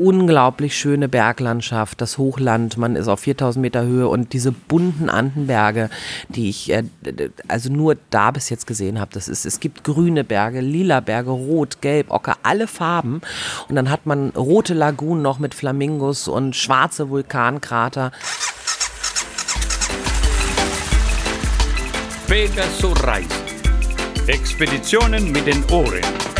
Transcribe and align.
unglaublich 0.00 0.76
schöne 0.76 1.08
Berglandschaft, 1.08 2.00
das 2.00 2.16
Hochland, 2.16 2.78
man 2.78 2.96
ist 2.96 3.06
auf 3.06 3.20
4000 3.20 3.60
Meter 3.60 3.82
Höhe 3.82 4.08
und 4.08 4.32
diese 4.32 4.50
bunten 4.50 5.10
Andenberge, 5.10 5.90
die 6.30 6.48
ich 6.48 6.72
äh, 6.72 6.84
also 7.48 7.70
nur 7.70 7.96
da 8.08 8.30
bis 8.30 8.48
jetzt 8.48 8.66
gesehen 8.66 8.98
habe. 8.98 9.10
Das 9.12 9.28
ist, 9.28 9.44
es 9.44 9.60
gibt 9.60 9.84
grüne 9.84 10.24
Berge, 10.24 10.60
lila 10.60 11.00
Berge, 11.00 11.30
rot, 11.30 11.82
gelb, 11.82 12.10
ocker, 12.10 12.36
alle 12.42 12.66
Farben. 12.66 13.20
Und 13.68 13.76
dann 13.76 13.90
hat 13.90 14.06
man 14.06 14.30
rote 14.30 14.72
Lagunen 14.72 15.22
noch 15.22 15.38
mit 15.38 15.54
Flamingos 15.54 16.28
und 16.28 16.56
schwarze 16.56 17.10
Vulkankrater. 17.10 18.10
Pegasus 22.26 23.04
Reisen. 23.04 23.28
Expeditionen 24.26 25.32
mit 25.32 25.46
den 25.46 25.62
Ohren. 25.70 26.39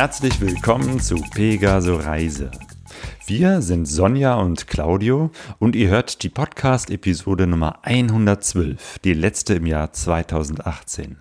Herzlich 0.00 0.40
willkommen 0.40 0.98
zu 0.98 1.16
Pegaso 1.34 1.96
Reise. 1.96 2.50
Wir 3.26 3.60
sind 3.60 3.84
Sonja 3.84 4.36
und 4.36 4.66
Claudio 4.66 5.30
und 5.58 5.76
ihr 5.76 5.90
hört 5.90 6.22
die 6.22 6.30
Podcast-Episode 6.30 7.46
Nummer 7.46 7.80
112, 7.82 9.00
die 9.00 9.12
letzte 9.12 9.52
im 9.56 9.66
Jahr 9.66 9.92
2018. 9.92 11.18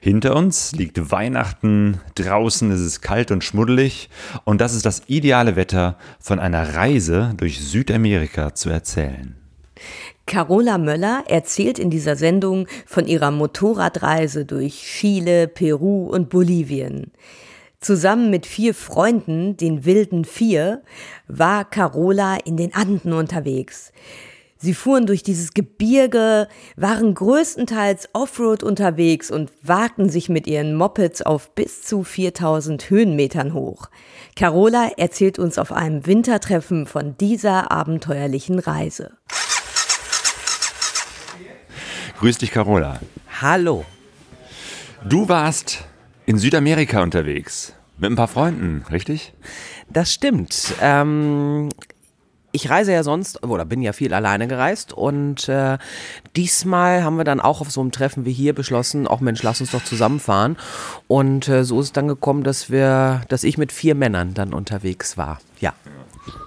Hinter 0.00 0.36
uns 0.36 0.72
liegt 0.72 1.10
Weihnachten, 1.10 2.00
draußen 2.14 2.70
ist 2.70 2.80
es 2.80 3.02
kalt 3.02 3.30
und 3.30 3.44
schmuddelig 3.44 4.08
und 4.44 4.62
das 4.62 4.72
ist 4.72 4.86
das 4.86 5.02
ideale 5.08 5.54
Wetter, 5.54 5.98
von 6.18 6.38
einer 6.38 6.74
Reise 6.74 7.34
durch 7.36 7.60
Südamerika 7.60 8.54
zu 8.54 8.70
erzählen. 8.70 9.36
Carola 10.24 10.78
Möller 10.78 11.24
erzählt 11.28 11.78
in 11.78 11.90
dieser 11.90 12.16
Sendung 12.16 12.68
von 12.86 13.06
ihrer 13.06 13.30
Motorradreise 13.30 14.46
durch 14.46 14.80
Chile, 14.80 15.46
Peru 15.46 16.06
und 16.06 16.30
Bolivien. 16.30 17.12
Zusammen 17.82 18.30
mit 18.30 18.46
vier 18.46 18.74
Freunden, 18.74 19.56
den 19.56 19.84
wilden 19.84 20.24
Vier, 20.24 20.82
war 21.26 21.64
Carola 21.64 22.36
in 22.36 22.56
den 22.56 22.72
Anden 22.74 23.12
unterwegs. 23.12 23.92
Sie 24.56 24.72
fuhren 24.72 25.06
durch 25.06 25.24
dieses 25.24 25.52
Gebirge, 25.52 26.46
waren 26.76 27.12
größtenteils 27.14 28.10
Offroad 28.12 28.62
unterwegs 28.62 29.32
und 29.32 29.50
wagten 29.62 30.08
sich 30.08 30.28
mit 30.28 30.46
ihren 30.46 30.76
Mopeds 30.76 31.22
auf 31.22 31.50
bis 31.56 31.82
zu 31.82 32.04
4000 32.04 32.88
Höhenmetern 32.88 33.52
hoch. 33.52 33.90
Carola 34.36 34.92
erzählt 34.96 35.40
uns 35.40 35.58
auf 35.58 35.72
einem 35.72 36.06
Wintertreffen 36.06 36.86
von 36.86 37.16
dieser 37.16 37.72
abenteuerlichen 37.72 38.60
Reise. 38.60 39.10
Grüß 42.20 42.38
dich, 42.38 42.52
Carola. 42.52 43.00
Hallo. 43.40 43.84
Du 45.04 45.28
warst 45.28 45.84
in 46.26 46.38
Südamerika 46.38 47.02
unterwegs. 47.02 47.74
Mit 47.98 48.10
ein 48.10 48.16
paar 48.16 48.28
Freunden, 48.28 48.84
richtig? 48.90 49.32
Das 49.90 50.12
stimmt. 50.12 50.74
Ähm, 50.80 51.68
ich 52.52 52.68
reise 52.68 52.92
ja 52.92 53.02
sonst 53.02 53.42
oder 53.42 53.64
bin 53.64 53.82
ja 53.82 53.92
viel 53.92 54.12
alleine 54.12 54.46
gereist 54.46 54.92
und 54.92 55.48
äh, 55.48 55.78
diesmal 56.36 57.02
haben 57.02 57.16
wir 57.16 57.24
dann 57.24 57.40
auch 57.40 57.60
auf 57.60 57.70
so 57.70 57.80
einem 57.80 57.92
Treffen 57.92 58.24
wie 58.24 58.32
hier 58.32 58.54
beschlossen, 58.54 59.06
auch 59.06 59.20
Mensch, 59.20 59.42
lass 59.42 59.60
uns 59.60 59.70
doch 59.72 59.84
zusammenfahren. 59.84 60.56
Und 61.08 61.48
äh, 61.48 61.64
so 61.64 61.80
ist 61.80 61.86
es 61.86 61.92
dann 61.92 62.08
gekommen, 62.08 62.44
dass 62.44 62.70
wir, 62.70 63.22
dass 63.28 63.44
ich 63.44 63.58
mit 63.58 63.72
vier 63.72 63.94
Männern 63.94 64.34
dann 64.34 64.52
unterwegs 64.52 65.16
war. 65.16 65.40
Ja. 65.62 65.72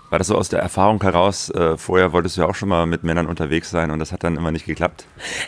War 0.10 0.20
das 0.20 0.28
so 0.28 0.36
aus 0.36 0.50
der 0.50 0.60
Erfahrung 0.60 1.02
heraus? 1.02 1.50
Äh, 1.50 1.78
vorher 1.78 2.12
wolltest 2.14 2.38
du 2.38 2.42
ja 2.42 2.48
auch 2.48 2.56
schon 2.56 2.70
mal 2.70 2.86
mit 2.86 3.04
Männern 3.04 3.28
unterwegs 3.28 3.70
sein 3.70 3.92
und 3.92 4.00
das 4.00 4.12
hat 4.12 4.24
dann 4.24 4.36
immer 4.36 4.52
nicht 4.52 4.66
geklappt? 4.66 5.06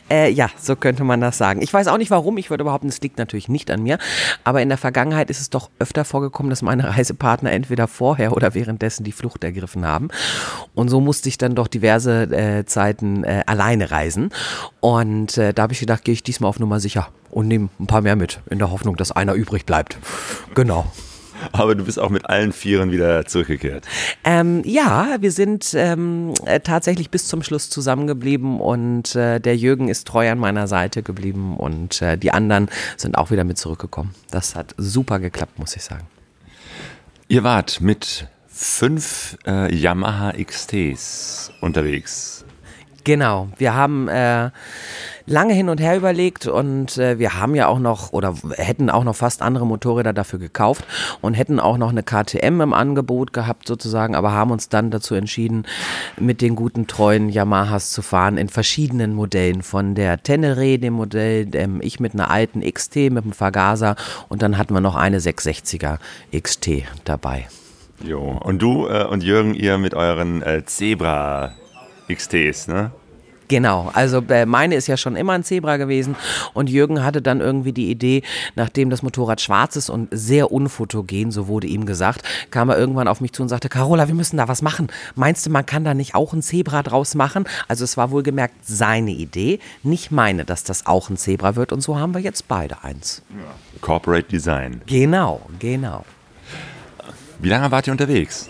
Äh, 0.10 0.32
ja, 0.32 0.50
so 0.58 0.76
könnte 0.76 1.04
man 1.04 1.22
das 1.22 1.38
sagen. 1.38 1.62
Ich 1.62 1.73
weiß 1.73 1.88
auch 1.88 1.98
nicht 1.98 2.10
warum. 2.10 2.38
Ich 2.38 2.50
würde 2.50 2.64
behaupten, 2.64 2.88
es 2.88 3.02
liegt 3.02 3.18
natürlich 3.18 3.50
nicht 3.50 3.70
an 3.70 3.84
mir. 3.84 4.00
Aber 4.45 4.62
in 4.62 4.70
der 4.70 4.78
Vergangenheit 4.78 5.30
ist 5.30 5.42
es 5.42 5.50
doch 5.50 5.70
öfter 5.80 6.06
vorgekommen, 6.06 6.50
dass 6.50 6.62
meine 6.62 6.98
Reisepartner 6.98 7.52
entweder 7.52 7.88
vorher 7.88 8.34
oder 8.34 8.56
währenddessen 8.56 9.04
die 9.04 9.12
Flucht 9.12 9.44
ergriffen 9.44 9.86
haben. 9.86 10.08
Und 10.73 10.88
so 10.89 11.02
musste 11.02 11.30
ich 11.30 11.38
dann 11.38 11.54
doch 11.54 11.67
diverse 11.67 12.23
äh, 12.23 12.66
Zeiten 12.66 13.26
äh, 13.26 13.44
alleine 13.45 13.92
reisen. 13.92 14.32
Und 14.80 15.38
äh, 15.38 15.54
da 15.54 15.64
habe 15.64 15.73
ich 15.73 15.80
gedacht, 15.82 16.06
gehe 16.06 16.14
ich 16.14 16.23
diesmal 16.23 16.50
auf 16.50 16.60
Nummer 16.60 16.80
sicher 16.80 17.10
und 17.30 17.48
nehme 17.48 17.70
ein 17.80 17.88
paar 17.88 18.02
mehr 18.02 18.16
mit, 18.16 18.39
in 18.50 18.60
der 18.60 18.72
Hoffnung, 18.72 18.95
dass 18.95 19.11
einer 19.11 19.33
übrig 19.33 19.66
bleibt. 19.66 19.98
Genau. 20.56 20.86
Aber 21.52 21.75
du 21.75 21.86
bist 21.86 21.99
auch 21.99 22.09
mit 22.09 22.30
allen 22.30 22.52
Vieren 22.52 22.92
wieder 22.92 23.25
zurückgekehrt. 23.25 23.86
Ähm, 24.23 24.61
ja, 24.65 25.17
wir 25.20 25.31
sind 25.31 25.73
ähm, 25.73 26.33
äh, 26.45 26.59
tatsächlich 26.59 27.09
bis 27.09 27.27
zum 27.27 27.43
Schluss 27.43 27.70
zusammengeblieben 27.70 28.59
und 28.59 29.15
äh, 29.15 29.39
der 29.39 29.55
Jürgen 29.55 29.87
ist 29.87 30.08
treu 30.08 30.30
an 30.30 30.39
meiner 30.39 30.67
Seite 30.67 31.03
geblieben 31.03 31.58
und 31.58 32.02
äh, 32.02 32.17
die 32.17 32.31
anderen 32.31 32.70
sind 32.97 33.17
auch 33.17 33.31
wieder 33.31 33.43
mit 33.43 33.58
zurückgekommen. 33.58 34.14
Das 34.31 34.55
hat 34.55 34.73
super 34.77 35.20
geklappt, 35.20 35.59
muss 35.59 35.76
ich 35.76 35.83
sagen. 35.83 36.08
Ihr 37.27 37.43
wart 37.43 37.81
mit 37.81 38.27
fünf 38.47 39.37
äh, 39.45 39.73
Yamaha 39.73 40.31
XTs 40.31 41.52
unterwegs. 41.61 42.45
Genau, 43.08 43.48
wir 43.56 43.73
haben 43.73 44.10
äh, 44.10 44.50
lange 45.28 45.54
hin 45.54 45.70
und 45.70 45.80
her 45.80 45.95
überlegt 45.95 46.45
und 46.45 46.98
äh, 46.98 47.18
wir 47.18 47.40
haben 47.40 47.56
ja 47.56 47.68
auch 47.68 47.80
noch 47.80 48.12
oder 48.12 48.36
hätten 48.58 48.90
auch 48.90 49.06
noch 49.06 49.16
fast 49.16 49.42
andere 49.42 49.66
Motorräder 49.66 50.12
dafür 50.12 50.40
gekauft 50.40 50.84
und 51.22 51.34
hätten 51.34 51.62
auch 51.62 51.78
noch 51.78 51.92
eine 51.92 52.04
KTM 52.04 52.60
im 52.60 52.73
Angebot 52.73 53.32
gehabt 53.32 53.66
sozusagen, 53.66 54.14
aber 54.14 54.34
haben 54.34 54.52
uns 54.52 54.68
dann 54.68 54.92
dazu 54.92 55.16
entschieden, 55.16 55.66
mit 56.20 56.42
den 56.42 56.58
guten 56.58 56.86
treuen 56.86 57.30
Yamahas 57.30 57.92
zu 57.92 58.02
fahren 58.02 58.38
in 58.38 58.50
verschiedenen 58.50 59.14
Modellen, 59.14 59.62
von 59.62 59.95
der 59.95 60.22
Tenere, 60.22 60.78
dem 60.78 60.95
Modell, 60.95 61.48
ähm, 61.54 61.80
ich 61.82 62.02
mit 62.02 62.14
einer 62.14 62.30
alten 62.30 62.60
XT 62.60 62.98
mit 62.98 63.24
einem 63.24 63.32
Vergaser 63.32 63.95
und 64.28 64.42
dann 64.42 64.58
hatten 64.58 64.74
wir 64.74 64.82
noch 64.82 64.95
eine 64.95 65.20
660er 65.20 66.00
XT 66.38 66.84
dabei. 67.06 67.48
Jo, 68.04 68.38
und 68.44 68.62
du 68.62 68.86
äh, 68.89 69.06
und 69.06 69.24
Jürgen, 69.24 69.54
ihr 69.54 69.78
mit 69.78 69.94
euren 69.94 70.42
äh, 70.42 70.66
Zebra 70.66 71.54
XTs, 72.08 72.68
ne? 72.68 72.92
Genau, 73.50 73.90
also 73.94 74.22
äh, 74.28 74.45
meine 74.45 74.76
ist 74.76 74.88
ja 74.88 74.98
schon 74.98 75.16
immer 75.16 75.34
ein 75.34 75.44
Zebra 75.44 75.78
gewesen 75.78 76.16
und 76.54 76.70
Jürgen 76.70 77.04
hatte 77.04 77.22
dann 77.22 77.40
irgendwie 77.40 77.72
die 77.72 77.90
Idee, 77.90 78.23
nachdem 78.56 78.90
das 78.90 79.04
Motorrad 79.04 79.40
schwarz 79.40 79.78
ist 79.78 79.90
und 79.90 80.10
sehr 80.12 80.52
unfotogen, 80.52 81.32
so 81.32 81.48
wurde 81.48 81.68
ihm 81.68 81.86
gesagt, 81.86 82.23
kam 82.52 82.70
er 82.70 82.78
irgendwann 82.78 83.08
auf 83.08 83.22
mich 83.22 83.32
zu 83.32 83.44
und 83.44 83.50
sagte, 83.50 83.70
Carola, 83.70 84.08
wir 84.08 84.16
müssen 84.16 84.38
da 84.38 84.50
was 84.50 84.62
machen. 84.62 84.88
Meinst 85.16 85.45
du, 85.45 85.50
man 85.50 85.66
kann 85.66 85.86
da 85.86 85.94
nicht 85.94 86.14
auch 86.14 86.34
ein 86.34 86.42
Zebra 86.42 86.84
draus 86.84 87.16
machen? 87.16 87.45
Also 87.70 87.86
es 87.86 87.95
war 87.95 88.12
wohlgemerkt 88.12 88.56
seine 88.66 89.12
Idee, 89.12 89.60
nicht 89.82 90.12
meine, 90.12 90.44
dass 90.44 90.66
das 90.66 90.86
auch 90.86 91.10
ein 91.10 91.16
Zebra 91.16 91.56
wird 91.56 91.72
und 91.72 91.82
so 91.82 91.98
haben 91.98 92.14
wir 92.14 92.22
jetzt 92.22 92.50
beide 92.50 92.84
eins. 92.84 93.22
Ja. 93.30 93.80
Corporate 93.80 94.28
Design. 94.28 94.82
Genau, 94.88 95.42
genau. 95.60 96.04
Wie 97.39 97.50
lange 97.50 97.72
wart 97.72 97.88
ihr 97.88 97.92
unterwegs? 97.92 98.50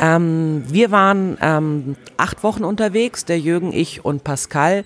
Ähm, 0.00 0.64
wir 0.68 0.90
waren 0.90 1.38
ähm, 1.40 1.96
acht 2.16 2.42
Wochen 2.42 2.64
unterwegs, 2.64 3.24
der 3.24 3.38
Jürgen, 3.38 3.72
ich 3.72 4.04
und 4.04 4.24
Pascal. 4.24 4.84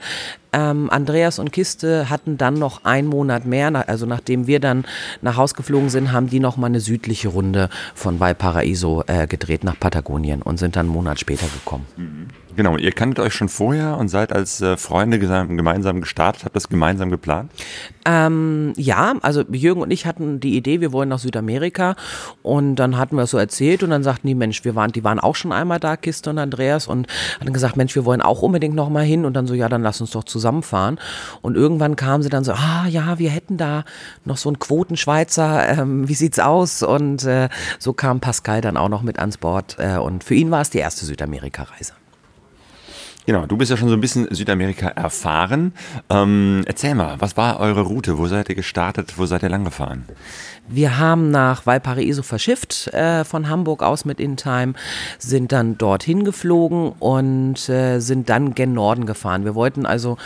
Ähm, 0.52 0.90
Andreas 0.90 1.38
und 1.38 1.52
Kiste 1.52 2.10
hatten 2.10 2.36
dann 2.36 2.54
noch 2.54 2.84
einen 2.84 3.08
Monat 3.08 3.46
mehr. 3.46 3.88
Also 3.88 4.06
nachdem 4.06 4.46
wir 4.46 4.60
dann 4.60 4.84
nach 5.22 5.36
Haus 5.36 5.54
geflogen 5.54 5.88
sind, 5.88 6.12
haben 6.12 6.28
die 6.28 6.40
noch 6.40 6.56
mal 6.56 6.66
eine 6.66 6.80
südliche 6.80 7.28
Runde 7.28 7.70
von 7.94 8.20
Valparaiso 8.20 9.02
äh, 9.06 9.26
gedreht 9.26 9.64
nach 9.64 9.78
Patagonien 9.78 10.42
und 10.42 10.58
sind 10.58 10.76
dann 10.76 10.86
einen 10.86 10.94
Monat 10.94 11.20
später 11.20 11.46
gekommen. 11.46 11.86
Mhm. 11.96 12.28
Genau, 12.54 12.76
ihr 12.76 12.92
kanntet 12.92 13.18
euch 13.24 13.32
schon 13.32 13.48
vorher 13.48 13.96
und 13.96 14.08
seid 14.08 14.30
als 14.30 14.60
äh, 14.60 14.76
Freunde 14.76 15.18
gemeinsam 15.18 16.02
gestartet, 16.02 16.44
habt 16.44 16.54
das 16.54 16.68
gemeinsam 16.68 17.10
geplant? 17.10 17.50
Ähm, 18.04 18.74
ja, 18.76 19.14
also 19.22 19.42
Jürgen 19.50 19.80
und 19.80 19.90
ich 19.90 20.04
hatten 20.04 20.38
die 20.38 20.54
Idee, 20.56 20.82
wir 20.82 20.92
wollen 20.92 21.08
nach 21.08 21.18
Südamerika 21.18 21.96
und 22.42 22.76
dann 22.76 22.98
hatten 22.98 23.16
wir 23.16 23.22
es 23.22 23.30
so 23.30 23.38
erzählt 23.38 23.82
und 23.82 23.88
dann 23.88 24.02
sagten 24.02 24.26
die, 24.26 24.34
Mensch, 24.34 24.66
wir 24.66 24.74
waren, 24.74 24.92
die 24.92 25.02
waren 25.02 25.18
auch 25.18 25.34
schon 25.34 25.50
einmal 25.50 25.80
da, 25.80 25.96
Kiste 25.96 26.28
und 26.28 26.38
Andreas 26.38 26.88
und 26.88 27.06
hatten 27.40 27.54
gesagt, 27.54 27.76
Mensch, 27.78 27.94
wir 27.94 28.04
wollen 28.04 28.20
auch 28.20 28.42
unbedingt 28.42 28.74
noch 28.74 28.90
mal 28.90 29.04
hin 29.04 29.24
und 29.24 29.32
dann 29.32 29.46
so, 29.46 29.54
ja, 29.54 29.70
dann 29.70 29.82
lass 29.82 30.02
uns 30.02 30.10
doch 30.10 30.24
zusammenfahren 30.24 30.98
und 31.40 31.56
irgendwann 31.56 31.96
kamen 31.96 32.22
sie 32.22 32.28
dann 32.28 32.44
so, 32.44 32.52
ah 32.52 32.86
ja, 32.86 33.18
wir 33.18 33.30
hätten 33.30 33.56
da 33.56 33.84
noch 34.26 34.36
so 34.36 34.50
einen 34.50 34.58
Quotenschweizer, 34.58 35.68
ähm, 35.70 36.06
wie 36.06 36.14
sieht's 36.14 36.38
aus 36.38 36.82
und 36.82 37.24
äh, 37.24 37.48
so 37.78 37.94
kam 37.94 38.20
Pascal 38.20 38.60
dann 38.60 38.76
auch 38.76 38.90
noch 38.90 39.02
mit 39.02 39.18
ans 39.18 39.38
Bord 39.38 39.76
äh, 39.78 39.96
und 39.96 40.22
für 40.22 40.34
ihn 40.34 40.50
war 40.50 40.60
es 40.60 40.68
die 40.68 40.78
erste 40.78 41.06
Südamerika-Reise. 41.06 41.94
Genau, 43.24 43.46
du 43.46 43.56
bist 43.56 43.70
ja 43.70 43.76
schon 43.76 43.88
so 43.88 43.94
ein 43.94 44.00
bisschen 44.00 44.26
Südamerika 44.34 44.88
erfahren. 44.88 45.72
Ähm, 46.10 46.62
erzähl 46.66 46.96
mal, 46.96 47.20
was 47.20 47.36
war 47.36 47.60
eure 47.60 47.82
Route? 47.82 48.18
Wo 48.18 48.26
seid 48.26 48.48
ihr 48.48 48.56
gestartet? 48.56 49.14
Wo 49.16 49.26
seid 49.26 49.44
ihr 49.44 49.48
lang 49.48 49.64
gefahren? 49.64 50.06
Wir 50.68 50.98
haben 50.98 51.30
nach 51.30 51.64
Valparaiso 51.64 52.22
verschifft 52.22 52.88
äh, 52.88 53.24
von 53.24 53.48
Hamburg 53.48 53.82
aus 53.82 54.04
mit 54.04 54.18
InTime, 54.20 54.74
sind 55.18 55.52
dann 55.52 55.78
dorthin 55.78 56.24
geflogen 56.24 56.92
und 56.98 57.68
äh, 57.68 58.00
sind 58.00 58.28
dann 58.28 58.54
gen 58.54 58.72
Norden 58.72 59.06
gefahren. 59.06 59.44
Wir 59.44 59.54
wollten 59.54 59.86
also, 59.86 60.18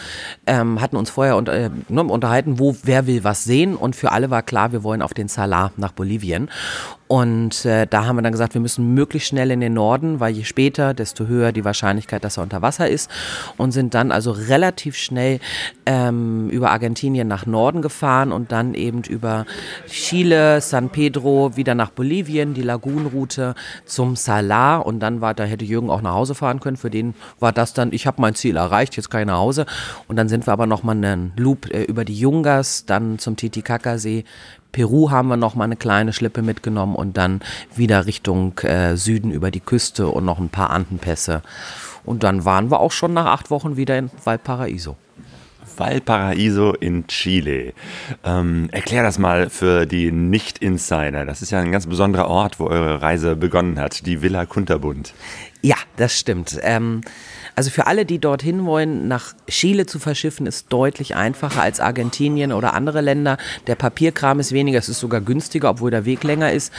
ähm, 0.47 0.81
hatten 0.81 0.97
uns 0.97 1.11
vorher 1.11 1.37
unter, 1.37 1.53
äh, 1.53 1.71
ne, 1.89 2.05
unterhalten, 2.05 2.59
wo 2.59 2.77
wer 2.83 3.07
will 3.07 3.25
was 3.25 3.45
sehen 3.45 3.77
und 3.77 3.97
für 3.97 4.13
alle 4.13 4.31
war 4.31 4.43
klar, 4.43 4.73
wir 4.73 4.83
wollen 4.83 5.03
auf 5.03 5.15
den 5.15 5.29
Salar 5.29 5.73
nach 5.77 5.93
Bolivien. 5.93 6.51
Und 7.09 7.65
äh, 7.65 7.87
da 7.87 8.05
haben 8.05 8.17
wir 8.17 8.23
dann 8.23 8.33
gesagt, 8.33 8.55
wir 8.55 8.61
müssen 8.61 8.95
möglichst 8.95 9.29
schnell 9.29 9.51
in 9.51 9.61
den 9.61 9.75
Norden, 9.75 10.19
weil 10.19 10.35
je 10.35 10.45
später, 10.45 10.93
desto 10.93 11.27
höher 11.27 11.53
die 11.53 11.65
Wahrscheinlichkeit, 11.65 12.25
dass 12.25 12.37
er 12.37 12.43
unter 12.43 12.63
Wasser 12.63 12.89
ist. 12.89 13.11
Und 13.57 13.73
sind 13.73 13.95
dann 13.95 14.11
also 14.11 14.33
relativ 14.33 14.97
schnell 14.97 15.39
ähm, 15.87 16.51
über 16.51 16.71
Argentinien 16.71 17.29
nach 17.29 17.47
Norden 17.47 17.81
gefahren 17.81 18.33
und 18.33 18.51
dann 18.51 18.75
eben 18.75 19.03
über 19.03 19.47
Chile, 19.89 20.61
San 20.61 20.91
Pedro, 20.91 21.57
wieder 21.57 21.75
nach 21.75 21.91
Bolivien, 21.91 22.55
die 22.55 22.63
Lagunenroute 22.63 23.55
zum 23.85 24.17
Salar. 24.17 24.85
Und 24.85 24.99
dann 25.01 25.21
war, 25.21 25.35
da 25.35 25.45
hätte 25.45 25.65
Jürgen 25.65 25.91
auch 25.91 26.03
nach 26.03 26.15
Hause 26.15 26.35
fahren 26.35 26.59
können. 26.59 26.77
Für 26.77 26.91
den 26.91 27.15
war 27.39 27.53
das 27.53 27.73
dann, 27.73 27.93
ich 27.93 28.07
habe 28.07 28.21
mein 28.21 28.35
Ziel 28.35 28.57
erreicht, 28.57 28.97
jetzt 28.97 29.11
kann 29.11 29.21
ich 29.21 29.27
nach 29.29 29.39
Hause. 29.39 29.67
Und 30.09 30.17
dann 30.17 30.29
sind 30.29 30.47
wir 30.49 30.53
aber 30.53 30.67
nochmal 30.67 30.97
einen 30.97 31.33
Loop 31.37 31.73
äh, 31.73 31.85
über 31.85 32.05
die 32.05 32.19
Jungas, 32.19 32.85
dann 32.85 33.21
zum 33.21 33.37
Titicacasee 33.37 34.25
Peru 34.77 35.11
haben 35.11 35.29
wir 35.29 35.39
noch 35.39 35.55
mal 35.55 35.65
eine 35.65 35.77
kleine 35.77 36.13
Schlippe 36.13 36.43
mitgenommen 36.43 36.97
und 36.97 37.17
dann 37.17 37.41
wieder 37.75 38.05
Richtung 38.05 38.59
äh, 38.59 38.95
Süden 38.99 39.31
über 39.31 39.51
die 39.51 39.61
Küste 39.61 40.09
und 40.09 40.27
noch 40.27 40.39
ein 40.39 40.51
paar 40.51 40.69
Andenpässe. 40.69 41.41
Und 42.05 42.23
dann 42.25 42.45
waren 42.45 42.71
wir 42.71 42.81
auch 42.81 42.93
schon 42.93 43.15
nach 43.15 43.25
acht 43.25 43.51
Wochen 43.51 43.79
wieder 43.79 43.97
in 43.97 44.11
Valparaiso. 44.23 44.99
Valparaiso 45.79 46.75
in 46.75 47.07
Chile. 47.07 47.73
Ähm, 48.23 48.69
erklär 48.71 49.03
das 49.03 49.19
mal 49.19 49.49
für 49.49 49.87
die 49.87 50.13
Nicht-Insider. 50.13 51.25
Das 51.25 51.41
ist 51.41 51.53
ja 51.53 51.61
ein 51.61 51.73
ganz 51.73 51.87
besonderer 51.87 52.29
Ort, 52.29 52.61
wo 52.61 52.67
eure 52.67 53.01
Reise 53.01 53.35
begonnen 53.35 53.79
hat, 53.79 54.05
die 54.05 54.21
Villa 54.21 54.45
Kunterbund. 54.45 55.15
Ja, 55.63 55.77
das 55.97 56.19
stimmt. 56.19 56.59
Ähm, 56.61 57.01
also 57.57 57.71
für 57.71 57.87
alle, 57.87 58.05
die 58.05 58.19
dorthin 58.19 58.67
wollen, 58.67 59.09
nach 59.09 59.35
Chile 59.49 59.87
zu 59.87 59.99
verschiffen, 59.99 60.47
ist 60.47 60.67
deutlich 60.69 61.17
einfacher 61.17 61.63
als 61.63 61.81
Argentinien 61.81 62.53
oder 62.53 62.75
andere 62.75 63.01
Länder. 63.01 63.39
Der 63.67 63.77
Papierkram 63.77 64.41
ist 64.41 64.53
weniger, 64.53 64.79
es 64.79 64.91
ist 64.91 65.01
sogar 65.01 65.23
günstiger, 65.23 65.71
obwohl 65.71 65.91
der 65.91 66.05
Weg 66.05 66.23
länger 66.23 66.53
ist. 66.53 66.71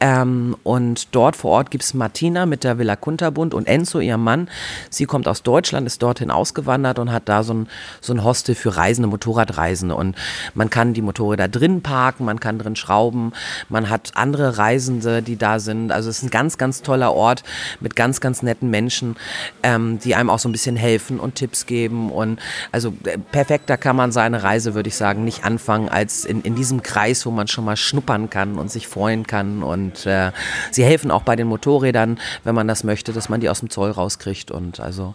Ähm, 0.00 0.56
und 0.62 1.14
dort 1.14 1.34
vor 1.34 1.50
Ort 1.52 1.70
gibt 1.70 1.82
es 1.82 1.94
Martina 1.94 2.46
mit 2.46 2.62
der 2.62 2.78
Villa 2.78 2.94
Kunterbund 2.94 3.54
und 3.54 3.66
Enzo, 3.66 4.00
ihr 4.00 4.16
Mann. 4.16 4.48
Sie 4.90 5.06
kommt 5.06 5.26
aus 5.26 5.42
Deutschland, 5.42 5.86
ist 5.86 6.02
dorthin 6.02 6.30
ausgewandert 6.30 6.98
und 6.98 7.10
hat 7.10 7.28
da 7.28 7.42
so 7.42 7.54
ein, 7.54 7.68
so 8.00 8.12
ein 8.12 8.22
Hostel 8.22 8.54
für 8.54 8.76
Reisende, 8.76 9.08
Motorradreisende. 9.08 9.94
Und 9.96 10.14
man 10.54 10.70
kann 10.70 10.94
die 10.94 11.02
Motorräder 11.02 11.48
drin 11.48 11.82
parken, 11.82 12.26
man 12.26 12.38
kann 12.38 12.58
drin 12.58 12.76
schrauben, 12.76 13.32
man 13.68 13.88
hat 13.88 14.12
andere 14.14 14.58
Reisende, 14.58 15.22
die 15.22 15.36
da 15.36 15.58
sind. 15.58 15.90
Also 15.90 16.10
es 16.10 16.18
ist 16.18 16.24
ein 16.24 16.30
ganz, 16.30 16.58
ganz 16.58 16.82
toller 16.82 17.12
Ort 17.12 17.42
mit 17.80 17.96
ganz, 17.96 18.20
ganz 18.20 18.42
netten 18.42 18.70
Menschen, 18.70 19.16
ähm, 19.62 19.98
die 19.98 20.14
einem 20.18 20.30
auch 20.30 20.38
so 20.38 20.48
ein 20.48 20.52
bisschen 20.52 20.76
helfen 20.76 21.20
und 21.20 21.36
Tipps 21.36 21.66
geben. 21.66 22.10
Und 22.10 22.40
also 22.72 22.92
äh, 23.04 23.18
perfekter 23.18 23.76
kann 23.76 23.96
man 23.96 24.12
seine 24.12 24.42
Reise, 24.42 24.74
würde 24.74 24.88
ich 24.88 24.96
sagen, 24.96 25.24
nicht 25.24 25.44
anfangen 25.44 25.88
als 25.88 26.24
in, 26.24 26.42
in 26.42 26.54
diesem 26.54 26.82
Kreis, 26.82 27.24
wo 27.24 27.30
man 27.30 27.48
schon 27.48 27.64
mal 27.64 27.76
schnuppern 27.76 28.28
kann 28.30 28.58
und 28.58 28.70
sich 28.70 28.88
freuen 28.88 29.26
kann 29.26 29.62
und 29.62 30.06
äh, 30.06 30.32
sie 30.70 30.84
helfen 30.84 31.10
auch 31.10 31.22
bei 31.22 31.36
den 31.36 31.46
Motorrädern, 31.46 32.18
wenn 32.44 32.54
man 32.54 32.68
das 32.68 32.84
möchte, 32.84 33.12
dass 33.12 33.28
man 33.28 33.40
die 33.40 33.48
aus 33.48 33.60
dem 33.60 33.70
Zoll 33.70 33.90
rauskriegt. 33.90 34.50
Und 34.50 34.80
also, 34.80 35.14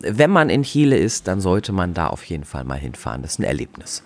wenn 0.00 0.30
man 0.30 0.50
in 0.50 0.62
Chile 0.62 0.96
ist, 0.96 1.28
dann 1.28 1.40
sollte 1.40 1.72
man 1.72 1.94
da 1.94 2.08
auf 2.08 2.24
jeden 2.24 2.44
Fall 2.44 2.64
mal 2.64 2.78
hinfahren. 2.78 3.22
Das 3.22 3.32
ist 3.32 3.38
ein 3.38 3.44
Erlebnis. 3.44 4.02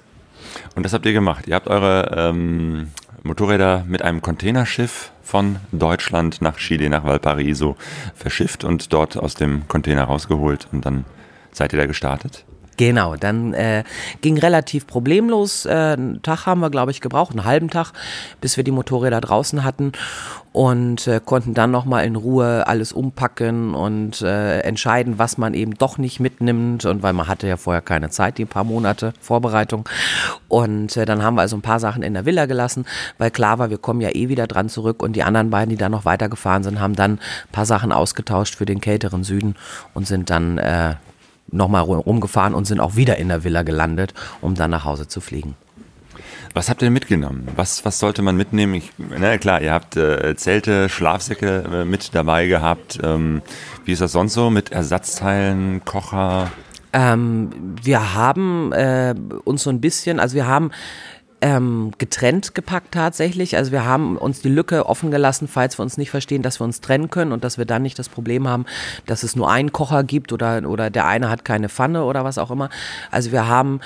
Und 0.75 0.85
das 0.85 0.93
habt 0.93 1.07
ihr 1.07 1.13
gemacht. 1.13 1.47
Ihr 1.47 1.55
habt 1.55 1.69
eure 1.69 2.11
ähm, 2.17 2.89
Motorräder 3.23 3.85
mit 3.87 4.03
einem 4.03 4.23
Containerschiff 4.23 5.13
von 5.27 5.57
Deutschland 5.73 6.41
nach 6.41 6.57
Chile, 6.57 6.89
nach 6.89 7.03
Valparaiso 7.03 7.77
verschifft 8.15 8.63
und 8.63 8.93
dort 8.93 9.17
aus 9.17 9.35
dem 9.35 9.67
Container 9.67 10.05
rausgeholt. 10.05 10.69
Und 10.71 10.87
dann 10.87 11.05
seid 11.51 11.73
ihr 11.73 11.81
da 11.81 11.87
gestartet? 11.87 12.45
Genau, 12.77 13.17
dann 13.17 13.55
äh, 13.55 13.85
ging 14.21 14.39
relativ 14.39 14.87
problemlos. 14.87 15.65
Äh, 15.65 15.71
einen 15.71 16.23
Tag 16.23 16.47
haben 16.47 16.61
wir, 16.61 16.71
glaube 16.71 16.91
ich, 16.91 17.01
gebraucht, 17.01 17.31
einen 17.31 17.45
halben 17.45 17.71
Tag, 17.71 17.93
bis 18.41 18.57
wir 18.57 18.65
die 18.65 18.71
Motorräder 18.71 19.21
draußen 19.21 19.65
hatten 19.65 19.93
und 20.53 21.07
äh, 21.07 21.21
konnten 21.25 21.55
dann 21.55 21.71
nochmal 21.71 22.07
in 22.07 22.17
Ruhe 22.17 22.67
alles 22.67 22.93
umpacken 22.93 23.75
und 23.75 24.23
äh, 24.23 24.61
entscheiden, 24.61 25.19
was 25.19 25.37
man 25.37 25.55
eben 25.55 25.75
doch 25.75 25.99
nicht 25.99 26.19
mitnimmt. 26.19 26.85
Und 26.85 27.03
weil 27.03 27.13
man 27.13 27.29
hatte 27.29 27.47
ja 27.47 27.57
vorher 27.57 27.83
keine 27.83 28.11
Zeit, 28.11 28.39
die 28.39 28.45
paar 28.45 28.65
Monate 28.65 29.13
Vorbereitung. 29.21 29.89
Und 30.49 30.97
äh, 30.97 31.05
dann 31.07 31.23
haben 31.23 31.37
wir 31.37 31.43
also 31.43 31.57
ein 31.57 31.63
paar 31.63 31.81
Sachen 31.81 32.03
in 32.03 32.15
der 32.15 32.25
Villa 32.27 32.47
gelassen, 32.47 32.85
weil 33.19 33.31
klar 33.31 33.59
war, 33.59 33.71
wir 33.71 33.79
kommen 33.79 34.01
ja 34.01 34.15
eh 34.15 34.29
wieder 34.29 34.47
dran 34.47 34.69
zurück. 34.69 35.03
Und 35.03 35.15
die 35.15 35.23
anderen 35.23 35.51
beiden, 35.51 35.71
die 35.71 35.77
da 35.77 35.89
noch 35.89 36.05
weitergefahren 36.05 36.63
sind, 36.63 36.81
haben 36.81 36.95
dann 36.95 37.13
ein 37.13 37.53
paar 37.53 37.67
Sachen 37.67 37.93
ausgetauscht 37.93 38.55
für 38.55 38.67
den 38.67 38.81
kälteren 38.81 39.25
Süden 39.25 39.57
und 39.95 40.07
sind 40.07 40.31
dann 40.31 40.59
äh, 40.59 40.95
nochmal 41.51 41.83
rumgefahren 41.83 42.55
und 42.55 42.67
sind 42.67 42.81
auch 42.81 42.97
wieder 42.97 43.17
in 43.17 43.29
der 43.29 43.45
Villa 43.45 43.63
gelandet, 43.63 44.15
um 44.41 44.55
dann 44.55 44.71
nach 44.71 44.85
Hause 44.85 45.09
zu 45.09 45.21
fliegen. 45.21 45.55
Was 46.55 46.71
habt 46.71 46.81
ihr 46.81 46.91
mitgenommen? 46.91 47.49
Was, 47.55 47.85
was 47.85 47.99
sollte 47.99 48.23
man 48.23 48.35
mitnehmen? 48.35 48.73
Ich, 48.75 48.91
na 48.97 49.37
klar, 49.37 49.61
ihr 49.61 49.73
habt 49.73 49.97
äh, 49.97 50.35
Zelte, 50.37 50.89
Schlafsäcke 50.89 51.83
äh, 51.83 51.85
mit 51.85 52.15
dabei 52.15 52.47
gehabt. 52.47 52.99
Ähm, 53.03 53.43
wie 53.85 53.93
ist 53.93 54.01
das 54.01 54.13
sonst 54.13 54.33
so 54.33 54.49
mit 54.49 54.73
Ersatzteilen, 54.73 55.85
Kocher? 55.85 56.51
Ähm, 56.95 57.51
wir 57.83 58.15
haben 58.15 58.73
äh, 58.73 59.15
uns 59.45 59.65
so 59.65 59.71
ein 59.71 59.83
bisschen, 59.83 60.19
also 60.19 60.35
wir 60.35 60.47
haben 60.47 60.71
ähm, 61.47 61.93
getrennt 61.99 62.57
gepackt 62.57 62.93
tatsächlich. 62.93 63.57
Also 63.57 63.71
wir 63.71 63.85
haben 63.85 64.19
uns 64.19 64.41
die 64.41 64.49
Lücke 64.49 64.87
offen 64.87 65.13
gelassen, 65.13 65.47
falls 65.47 65.79
wir 65.79 65.85
uns 65.85 65.97
nicht 65.97 66.11
verstehen, 66.11 66.43
dass 66.43 66.59
wir 66.59 66.65
uns 66.65 66.81
trennen 66.81 67.09
können 67.09 67.31
und 67.31 67.45
dass 67.45 67.57
wir 67.57 67.67
dann 67.67 67.83
nicht 67.83 68.01
das 68.01 68.09
Problem 68.09 68.49
haben, 68.49 68.67
dass 69.07 69.23
es 69.23 69.37
nur 69.37 69.49
einen 69.49 69.71
Kocher 69.71 70.03
gibt 70.03 70.33
oder, 70.33 70.69
oder 70.69 70.91
der 70.91 71.07
eine 71.07 71.31
hat 71.31 71.45
keine 71.45 71.69
Pfanne 71.69 72.03
oder 72.03 72.25
was 72.25 72.39
auch 72.39 72.51
immer. 72.51 72.69
Also 73.13 73.31
wir 73.31 73.47
haben 73.47 73.79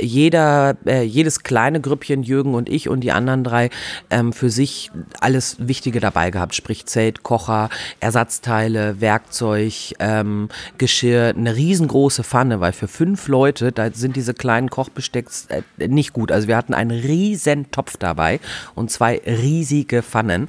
jeder, 0.00 0.76
äh, 0.86 1.02
jedes 1.02 1.42
kleine 1.42 1.80
Grüppchen, 1.80 2.22
Jürgen 2.22 2.54
und 2.54 2.68
ich 2.68 2.88
und 2.88 3.00
die 3.00 3.10
anderen 3.10 3.42
drei, 3.42 3.70
ähm, 4.10 4.32
für 4.32 4.48
sich 4.48 4.92
alles 5.18 5.56
Wichtige 5.58 5.98
dabei 5.98 6.30
gehabt. 6.30 6.54
Sprich 6.54 6.86
Zelt, 6.86 7.24
Kocher, 7.24 7.68
Ersatzteile, 7.98 9.00
Werkzeug, 9.00 9.96
ähm, 9.98 10.50
Geschirr, 10.78 11.34
eine 11.36 11.56
riesengroße 11.56 12.22
Pfanne, 12.22 12.60
weil 12.60 12.72
für 12.72 12.86
fünf 12.86 13.26
Leute, 13.26 13.72
da 13.72 13.90
sind 13.92 14.14
diese 14.14 14.34
kleinen 14.34 14.70
Kochbestecks 14.70 15.46
äh, 15.46 15.88
nicht 15.88 16.12
gut. 16.12 16.30
Also 16.30 16.46
wir 16.46 16.56
hatten 16.56 16.74
einen 16.74 17.07
riesen 17.08 17.70
Topf 17.70 17.96
dabei 17.96 18.38
und 18.74 18.90
zwei 18.90 19.20
riesige 19.26 20.02
Pfannen, 20.02 20.48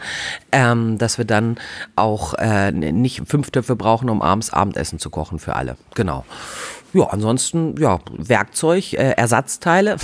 ähm, 0.51 0.97
dass 0.97 1.17
wir 1.17 1.25
dann 1.25 1.57
auch 1.95 2.35
äh, 2.35 2.71
nicht 2.71 3.23
fünf 3.25 3.49
Töpfe 3.49 3.75
brauchen, 3.75 4.09
um 4.09 4.21
abends 4.21 4.51
Abendessen 4.51 4.99
zu 4.99 5.09
kochen 5.09 5.39
für 5.39 5.55
alle. 5.55 5.77
Genau. 5.95 6.25
Ja, 6.91 7.05
ansonsten, 7.05 7.75
ja, 7.77 7.99
Werkzeug, 8.11 8.93
äh, 8.93 9.11
Ersatzteile. 9.11 9.97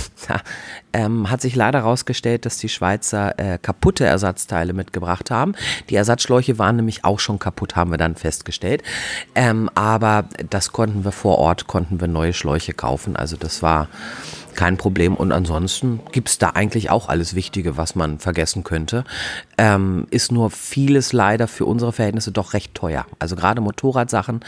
ähm, 0.92 1.28
hat 1.30 1.40
sich 1.40 1.56
leider 1.56 1.80
herausgestellt, 1.80 2.46
dass 2.46 2.58
die 2.58 2.68
Schweizer 2.68 3.38
äh, 3.38 3.58
kaputte 3.58 4.04
Ersatzteile 4.04 4.72
mitgebracht 4.72 5.32
haben. 5.32 5.54
Die 5.90 5.96
Ersatzschläuche 5.96 6.58
waren 6.58 6.76
nämlich 6.76 7.04
auch 7.04 7.18
schon 7.18 7.40
kaputt, 7.40 7.74
haben 7.74 7.90
wir 7.90 7.98
dann 7.98 8.14
festgestellt. 8.14 8.84
Ähm, 9.34 9.68
aber 9.74 10.26
das 10.48 10.70
konnten 10.70 11.04
wir 11.04 11.12
vor 11.12 11.38
Ort, 11.38 11.66
konnten 11.66 12.00
wir 12.00 12.08
neue 12.08 12.32
Schläuche 12.32 12.72
kaufen. 12.72 13.16
Also 13.16 13.36
das 13.36 13.62
war 13.62 13.88
kein 14.56 14.76
Problem. 14.76 15.14
Und 15.14 15.32
ansonsten 15.32 16.00
gibt 16.12 16.28
es 16.28 16.38
da 16.38 16.50
eigentlich 16.50 16.90
auch 16.90 17.08
alles 17.08 17.34
Wichtige, 17.34 17.76
was 17.76 17.94
man 17.94 18.18
vergessen 18.18 18.64
könnte. 18.64 19.04
Ähm, 19.58 20.06
ist 20.10 20.32
nur 20.32 20.50
vieles 20.50 21.12
leider 21.12 21.46
für 21.48 21.64
unsere 21.64 21.92
Verhältnisse 21.92 22.32
doch 22.32 22.52
recht 22.52 22.74
teuer. 22.74 23.06
Also 23.18 23.36
gerade 23.36 23.60
Motorradsachen, 23.60 24.40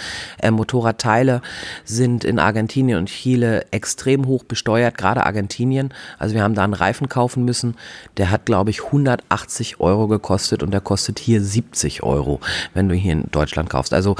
äh, 0.42 0.50
Motorradteile 0.50 1.42
sind 1.84 2.24
in 2.24 2.38
Argentinien 2.38 2.98
und 2.98 3.06
Chile 3.06 3.66
extrem 3.70 4.26
hoch 4.26 4.44
besteuert, 4.44 4.98
gerade 4.98 5.24
Argentinien. 5.24 5.94
Also 6.18 6.34
wir 6.34 6.42
haben 6.42 6.54
da 6.54 6.64
einen 6.64 6.74
Reifen 6.74 7.08
kaufen 7.08 7.44
müssen, 7.44 7.76
der 8.16 8.30
hat 8.30 8.46
glaube 8.46 8.70
ich 8.70 8.84
180 8.84 9.80
Euro 9.80 10.08
gekostet 10.08 10.62
und 10.62 10.72
der 10.72 10.80
kostet 10.80 11.18
hier 11.18 11.42
70 11.42 12.02
Euro, 12.02 12.40
wenn 12.74 12.88
du 12.88 12.94
hier 12.94 13.12
in 13.12 13.30
Deutschland 13.30 13.70
kaufst. 13.70 13.92
Also 13.92 14.16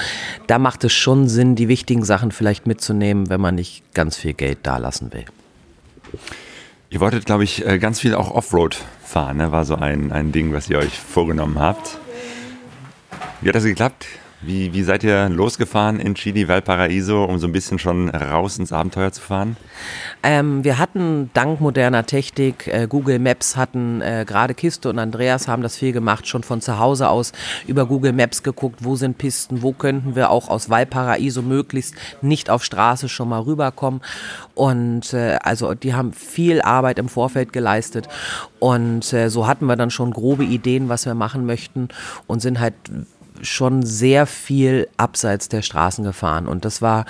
da 0.46 0.58
macht 0.58 0.84
es 0.84 0.92
schon 0.92 1.28
Sinn, 1.28 1.54
die 1.56 1.68
wichtigen 1.68 2.04
Sachen 2.04 2.32
vielleicht 2.32 2.66
mitzunehmen, 2.66 3.28
wenn 3.30 3.40
man 3.40 3.54
nicht 3.54 3.82
ganz 3.94 4.16
viel 4.16 4.34
Geld 4.34 4.58
da 4.62 4.78
lassen 4.78 5.12
will. 5.12 5.24
Ihr 6.90 7.00
wolltet, 7.00 7.26
glaube 7.26 7.44
ich, 7.44 7.66
äh, 7.66 7.78
ganz 7.78 8.00
viel 8.00 8.14
auch 8.14 8.30
Offroad 8.30 8.78
fahren, 9.04 9.36
ne? 9.36 9.52
war 9.52 9.64
so 9.64 9.74
ein, 9.74 10.10
ein 10.10 10.32
Ding, 10.32 10.52
was 10.52 10.70
ihr 10.70 10.78
euch 10.78 10.98
vorgenommen 10.98 11.58
habt. 11.58 11.98
Wie 13.40 13.48
hat 13.48 13.54
das 13.54 13.64
geklappt? 13.64 14.06
Wie, 14.40 14.72
wie 14.72 14.84
seid 14.84 15.02
ihr 15.02 15.28
losgefahren 15.28 15.98
in 15.98 16.14
Chile, 16.14 16.46
Valparaiso, 16.46 17.24
um 17.24 17.40
so 17.40 17.48
ein 17.48 17.52
bisschen 17.52 17.80
schon 17.80 18.08
raus 18.08 18.56
ins 18.58 18.72
Abenteuer 18.72 19.10
zu 19.10 19.20
fahren? 19.20 19.56
Ähm, 20.22 20.62
wir 20.62 20.78
hatten 20.78 21.30
dank 21.34 21.60
moderner 21.60 22.06
Technik, 22.06 22.68
äh, 22.68 22.86
Google 22.88 23.18
Maps 23.18 23.56
hatten, 23.56 24.00
äh, 24.00 24.24
gerade 24.24 24.54
Kiste 24.54 24.90
und 24.90 25.00
Andreas 25.00 25.48
haben 25.48 25.62
das 25.62 25.76
viel 25.76 25.92
gemacht, 25.92 26.28
schon 26.28 26.44
von 26.44 26.60
zu 26.60 26.78
Hause 26.78 27.08
aus 27.08 27.32
über 27.66 27.86
Google 27.86 28.12
Maps 28.12 28.44
geguckt, 28.44 28.84
wo 28.84 28.94
sind 28.94 29.18
Pisten, 29.18 29.62
wo 29.62 29.72
könnten 29.72 30.14
wir 30.14 30.30
auch 30.30 30.48
aus 30.48 30.70
Valparaiso 30.70 31.42
möglichst 31.42 31.96
nicht 32.22 32.48
auf 32.48 32.62
Straße 32.62 33.08
schon 33.08 33.30
mal 33.30 33.40
rüberkommen. 33.40 34.02
Und 34.54 35.12
äh, 35.14 35.38
also 35.42 35.74
die 35.74 35.94
haben 35.94 36.12
viel 36.12 36.62
Arbeit 36.62 37.00
im 37.00 37.08
Vorfeld 37.08 37.52
geleistet. 37.52 38.08
Und 38.60 39.12
äh, 39.12 39.30
so 39.30 39.48
hatten 39.48 39.66
wir 39.66 39.74
dann 39.74 39.90
schon 39.90 40.12
grobe 40.12 40.44
Ideen, 40.44 40.88
was 40.88 41.06
wir 41.06 41.14
machen 41.14 41.44
möchten 41.44 41.88
und 42.28 42.40
sind 42.40 42.60
halt 42.60 42.74
schon 43.42 43.82
sehr 43.82 44.26
viel 44.26 44.88
abseits 44.96 45.48
der 45.48 45.62
Straßen 45.62 46.04
gefahren. 46.04 46.46
Und 46.46 46.64
das 46.64 46.82
war 46.82 47.04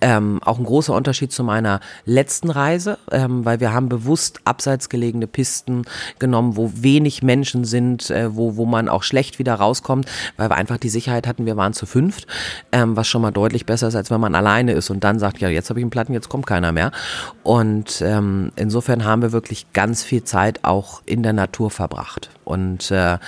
ähm, 0.00 0.40
auch 0.44 0.58
ein 0.58 0.64
großer 0.64 0.94
Unterschied 0.94 1.32
zu 1.32 1.44
meiner 1.44 1.80
letzten 2.04 2.50
Reise, 2.50 2.98
ähm, 3.10 3.44
weil 3.44 3.60
wir 3.60 3.72
haben 3.72 3.88
bewusst 3.88 4.40
abseits 4.44 4.88
gelegene 4.88 5.26
Pisten 5.26 5.82
genommen, 6.18 6.56
wo 6.56 6.70
wenig 6.74 7.22
Menschen 7.22 7.64
sind, 7.64 8.10
äh, 8.10 8.34
wo, 8.34 8.56
wo 8.56 8.66
man 8.66 8.88
auch 8.88 9.02
schlecht 9.02 9.38
wieder 9.38 9.54
rauskommt, 9.54 10.06
weil 10.36 10.50
wir 10.50 10.56
einfach 10.56 10.78
die 10.78 10.88
Sicherheit 10.88 11.26
hatten, 11.26 11.46
wir 11.46 11.56
waren 11.56 11.72
zu 11.72 11.86
fünft, 11.86 12.26
ähm, 12.72 12.96
was 12.96 13.08
schon 13.08 13.22
mal 13.22 13.30
deutlich 13.30 13.66
besser 13.66 13.88
ist, 13.88 13.96
als 13.96 14.10
wenn 14.10 14.20
man 14.20 14.34
alleine 14.34 14.72
ist 14.72 14.90
und 14.90 15.04
dann 15.04 15.18
sagt, 15.18 15.38
ja, 15.38 15.48
jetzt 15.48 15.70
habe 15.70 15.80
ich 15.80 15.84
einen 15.84 15.90
Platten, 15.90 16.12
jetzt 16.12 16.28
kommt 16.28 16.46
keiner 16.46 16.72
mehr. 16.72 16.92
Und 17.42 18.02
ähm, 18.02 18.52
insofern 18.56 19.04
haben 19.04 19.22
wir 19.22 19.32
wirklich 19.32 19.72
ganz 19.72 20.02
viel 20.02 20.24
Zeit 20.24 20.64
auch 20.64 21.02
in 21.06 21.22
der 21.22 21.32
Natur 21.32 21.70
verbracht. 21.70 22.30
Und 22.44 22.90
äh, 22.90 23.18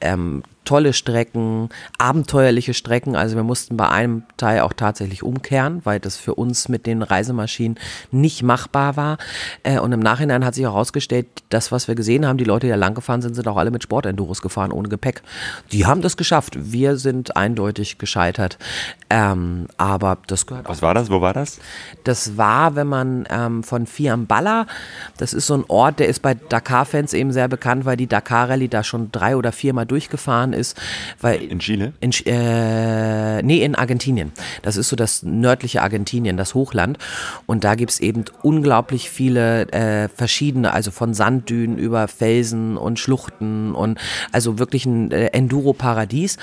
ähm, 0.00 0.42
tolle 0.64 0.92
Strecken, 0.92 1.68
abenteuerliche 1.98 2.74
Strecken. 2.74 3.16
Also 3.16 3.36
wir 3.36 3.42
mussten 3.42 3.76
bei 3.76 3.88
einem 3.88 4.22
Teil 4.36 4.60
auch 4.60 4.72
tatsächlich 4.72 5.22
umkehren, 5.22 5.80
weil 5.84 6.00
das 6.00 6.16
für 6.16 6.34
uns 6.34 6.68
mit 6.68 6.86
den 6.86 7.02
Reisemaschinen 7.02 7.78
nicht 8.10 8.42
machbar 8.42 8.96
war. 8.96 9.18
Äh, 9.62 9.78
und 9.78 9.92
im 9.92 10.00
Nachhinein 10.00 10.44
hat 10.44 10.54
sich 10.54 10.66
auch 10.66 10.74
herausgestellt, 10.74 11.26
das, 11.48 11.72
was 11.72 11.88
wir 11.88 11.94
gesehen 11.94 12.26
haben, 12.26 12.36
die 12.38 12.44
Leute, 12.44 12.66
die 12.66 12.70
da 12.70 12.76
lang 12.76 12.94
gefahren 12.94 13.22
sind, 13.22 13.34
sind 13.34 13.48
auch 13.48 13.56
alle 13.56 13.70
mit 13.70 13.82
Sportenduros 13.82 14.42
gefahren, 14.42 14.70
ohne 14.70 14.88
Gepäck. 14.88 15.22
Die 15.72 15.86
haben 15.86 16.02
das 16.02 16.16
geschafft. 16.16 16.56
Wir 16.56 16.96
sind 16.96 17.36
eindeutig 17.36 17.98
gescheitert. 17.98 18.58
Ähm, 19.08 19.66
aber 19.76 20.18
das 20.26 20.46
gehört 20.46 20.68
Was 20.68 20.82
war 20.82 20.94
das? 20.94 21.10
Wo 21.10 21.20
war 21.20 21.32
das? 21.32 21.58
Das 22.04 22.36
war, 22.36 22.76
wenn 22.76 22.86
man 22.86 23.26
ähm, 23.30 23.62
von 23.64 23.86
Fiamballa, 23.86 24.66
das 25.16 25.32
ist 25.32 25.46
so 25.46 25.54
ein 25.54 25.64
Ort, 25.68 25.98
der 25.98 26.08
ist 26.08 26.20
bei 26.22 26.34
Dakar-Fans 26.34 27.12
eben 27.14 27.32
sehr 27.32 27.48
bekannt, 27.48 27.84
weil 27.84 27.96
die 27.96 28.06
Dakar-Rallye 28.06 28.68
da 28.68 28.84
schon 28.84 29.10
drei 29.10 29.36
oder 29.36 29.52
viermal 29.52 29.86
durchgefahren 29.86 30.49
ist. 30.52 30.80
Weil 31.20 31.42
in 31.42 31.58
Chile? 31.58 31.92
In, 32.00 32.12
äh, 32.26 33.42
nee, 33.42 33.64
in 33.64 33.74
Argentinien. 33.74 34.32
Das 34.62 34.76
ist 34.76 34.88
so 34.88 34.96
das 34.96 35.22
nördliche 35.22 35.82
Argentinien, 35.82 36.36
das 36.36 36.54
Hochland. 36.54 36.98
Und 37.46 37.64
da 37.64 37.74
gibt 37.74 37.92
es 37.92 38.00
eben 38.00 38.24
unglaublich 38.42 39.10
viele 39.10 39.70
äh, 39.72 40.08
verschiedene, 40.08 40.72
also 40.72 40.90
von 40.90 41.14
Sanddünen 41.14 41.78
über 41.78 42.08
Felsen 42.08 42.76
und 42.76 42.98
Schluchten 42.98 43.74
und 43.74 43.98
also 44.32 44.58
wirklich 44.58 44.86
ein 44.86 45.10
äh, 45.10 45.26
Enduro-Paradies. 45.26 46.36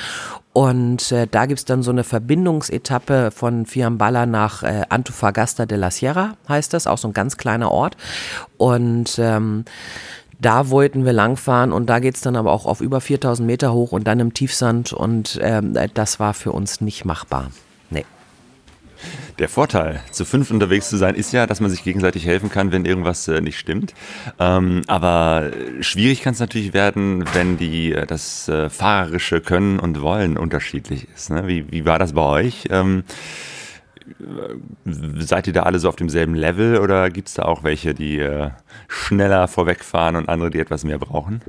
Und 0.57 1.11
äh, 1.11 1.27
da 1.29 1.45
gibt's 1.45 1.65
dann 1.65 1.83
so 1.83 1.91
eine 1.91 2.03
Verbindungsetappe 2.03 3.29
von 3.29 3.67
Fiamballa 3.67 4.25
nach 4.25 4.63
äh, 4.63 4.85
Antofagasta 4.89 5.67
de 5.67 5.77
la 5.77 5.91
Sierra, 5.91 6.35
heißt 6.49 6.73
das, 6.73 6.87
auch 6.87 6.97
so 6.97 7.07
ein 7.07 7.13
ganz 7.13 7.37
kleiner 7.37 7.71
Ort. 7.71 7.95
Und 8.57 9.19
ähm, 9.19 9.65
da 10.39 10.70
wollten 10.70 11.06
wir 11.06 11.13
langfahren 11.13 11.72
und 11.72 11.88
da 11.88 12.00
geht's 12.00 12.22
dann 12.22 12.36
aber 12.36 12.51
auch 12.51 12.65
auf 12.65 12.82
über 12.82 13.01
4000 13.01 13.46
Meter 13.46 13.74
hoch 13.74 13.91
und 13.91 14.06
dann 14.06 14.20
im 14.20 14.34
Tiefsand 14.34 14.94
und 14.94 15.39
ähm, 15.41 15.77
das 15.94 16.20
war 16.20 16.34
für 16.34 16.51
uns 16.51 16.82
nicht 16.82 17.06
machbar. 17.06 17.51
Nee. 17.89 18.06
Der 19.39 19.50
Vorteil, 19.50 20.01
zu 20.12 20.25
fünf 20.25 20.51
unterwegs 20.51 20.89
zu 20.89 20.98
sein, 20.98 21.15
ist 21.15 21.32
ja, 21.32 21.46
dass 21.46 21.60
man 21.60 21.70
sich 21.70 21.84
gegenseitig 21.84 22.25
helfen 22.25 22.50
kann, 22.50 22.72
wenn 22.72 22.86
irgendwas 22.86 23.27
äh, 23.27 23.41
nicht 23.41 23.60
stimmt. 23.60 23.94
Ähm, 24.39 24.82
aber 24.88 25.51
schwierig 25.82 26.22
kann 26.22 26.34
es 26.34 26.39
natürlich 26.39 26.74
werden, 26.74 27.24
wenn 27.34 27.58
die, 27.58 27.94
äh, 27.94 28.06
das 28.06 28.48
äh, 28.48 28.70
fahrerische 28.70 29.41
Können 29.41 29.79
und 29.79 30.01
Wollen 30.01 30.38
unterschiedlich 30.38 31.08
ist. 31.15 31.29
Ne? 31.29 31.48
Wie, 31.48 31.72
wie 31.72 31.86
war 31.86 32.00
das 32.00 32.13
bei 32.13 32.22
euch? 32.22 32.65
Ähm, 32.70 33.03
seid 34.86 35.47
ihr 35.47 35.53
da 35.53 35.63
alle 35.63 35.79
so 35.79 35.89
auf 35.89 35.95
demselben 35.95 36.33
Level 36.33 36.79
oder 36.79 37.09
gibt 37.09 37.27
es 37.27 37.36
da 37.36 37.43
auch 37.43 37.63
welche, 37.63 37.93
die 37.93 38.19
äh, 38.19 38.50
schneller 38.88 39.47
vorwegfahren 39.47 40.15
und 40.15 40.29
andere, 40.29 40.50
die 40.50 40.59
etwas 40.59 40.83
mehr 40.83 40.97
brauchen? 40.97 41.41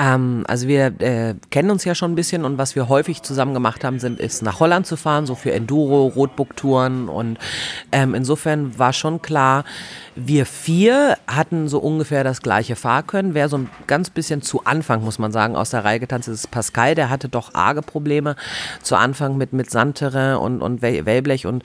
Ähm, 0.00 0.44
also 0.48 0.66
wir 0.66 0.98
äh, 1.00 1.34
kennen 1.50 1.70
uns 1.70 1.84
ja 1.84 1.94
schon 1.94 2.12
ein 2.12 2.14
bisschen 2.14 2.46
und 2.46 2.56
was 2.56 2.74
wir 2.74 2.88
häufig 2.88 3.20
zusammen 3.20 3.52
gemacht 3.52 3.84
haben, 3.84 3.98
sind, 3.98 4.18
ist 4.18 4.42
nach 4.42 4.58
Holland 4.58 4.86
zu 4.86 4.96
fahren, 4.96 5.26
so 5.26 5.34
für 5.34 5.52
Enduro, 5.52 6.06
Rotbuck-Touren 6.06 7.10
und 7.10 7.38
ähm, 7.92 8.14
insofern 8.14 8.78
war 8.78 8.94
schon 8.94 9.20
klar, 9.20 9.64
wir 10.16 10.46
vier 10.46 11.18
hatten 11.26 11.68
so 11.68 11.78
ungefähr 11.80 12.24
das 12.24 12.40
gleiche 12.40 12.76
Fahrkönnen. 12.76 13.34
Wer 13.34 13.50
so 13.50 13.58
ein 13.58 13.70
ganz 13.86 14.08
bisschen 14.08 14.40
zu 14.40 14.64
Anfang, 14.64 15.04
muss 15.04 15.18
man 15.18 15.32
sagen, 15.32 15.54
aus 15.54 15.68
der 15.68 15.84
Reihe 15.84 16.00
getanzt 16.00 16.28
ist, 16.28 16.44
ist 16.44 16.50
Pascal, 16.50 16.94
der 16.94 17.10
hatte 17.10 17.28
doch 17.28 17.52
arge 17.54 17.82
Probleme 17.82 18.36
zu 18.82 18.96
Anfang 18.96 19.36
mit, 19.36 19.52
mit 19.52 19.70
Sandterrain 19.70 20.36
und, 20.36 20.62
und 20.62 20.80
Wellblech 20.80 21.46
und 21.46 21.62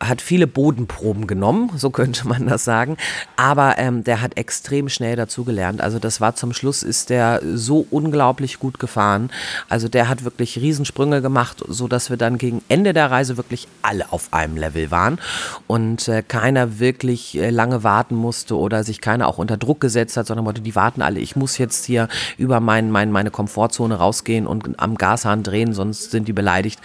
hat 0.00 0.22
viele 0.22 0.46
Bodenproben 0.46 1.26
genommen, 1.26 1.70
so 1.76 1.90
könnte 1.90 2.26
man 2.26 2.46
das 2.46 2.64
sagen. 2.64 2.96
Aber 3.36 3.78
ähm, 3.78 4.02
der 4.02 4.22
hat 4.22 4.36
extrem 4.36 4.88
schnell 4.88 5.14
dazugelernt. 5.14 5.80
Also 5.80 5.98
das 5.98 6.20
war 6.20 6.34
zum 6.34 6.52
Schluss 6.52 6.82
ist 6.82 7.10
der 7.10 7.42
so 7.54 7.86
unglaublich 7.90 8.58
gut 8.58 8.78
gefahren. 8.78 9.30
Also 9.68 9.88
der 9.88 10.08
hat 10.08 10.24
wirklich 10.24 10.58
Riesensprünge 10.58 11.20
gemacht, 11.20 11.62
so 11.68 11.86
dass 11.86 12.08
wir 12.08 12.16
dann 12.16 12.38
gegen 12.38 12.62
Ende 12.68 12.92
der 12.92 13.10
Reise 13.10 13.36
wirklich 13.36 13.68
alle 13.82 14.10
auf 14.12 14.32
einem 14.32 14.56
Level 14.56 14.90
waren 14.90 15.18
und 15.66 16.08
äh, 16.08 16.22
keiner 16.26 16.78
wirklich 16.78 17.36
äh, 17.36 17.50
lange 17.50 17.84
warten 17.84 18.14
musste 18.14 18.56
oder 18.56 18.84
sich 18.84 19.00
keiner 19.00 19.28
auch 19.28 19.38
unter 19.38 19.56
Druck 19.56 19.80
gesetzt 19.80 20.16
hat, 20.16 20.26
sondern 20.26 20.46
wollte, 20.46 20.62
die 20.62 20.74
warten 20.74 21.02
alle. 21.02 21.20
Ich 21.20 21.36
muss 21.36 21.58
jetzt 21.58 21.84
hier 21.84 22.08
über 22.38 22.60
mein, 22.60 22.90
mein, 22.90 23.12
meine 23.12 23.30
Komfortzone 23.30 23.96
rausgehen 23.96 24.46
und 24.46 24.80
am 24.80 24.96
Gashahn 24.96 25.42
drehen, 25.42 25.74
sonst 25.74 26.10
sind 26.10 26.26
die 26.26 26.32
beleidigt. 26.32 26.80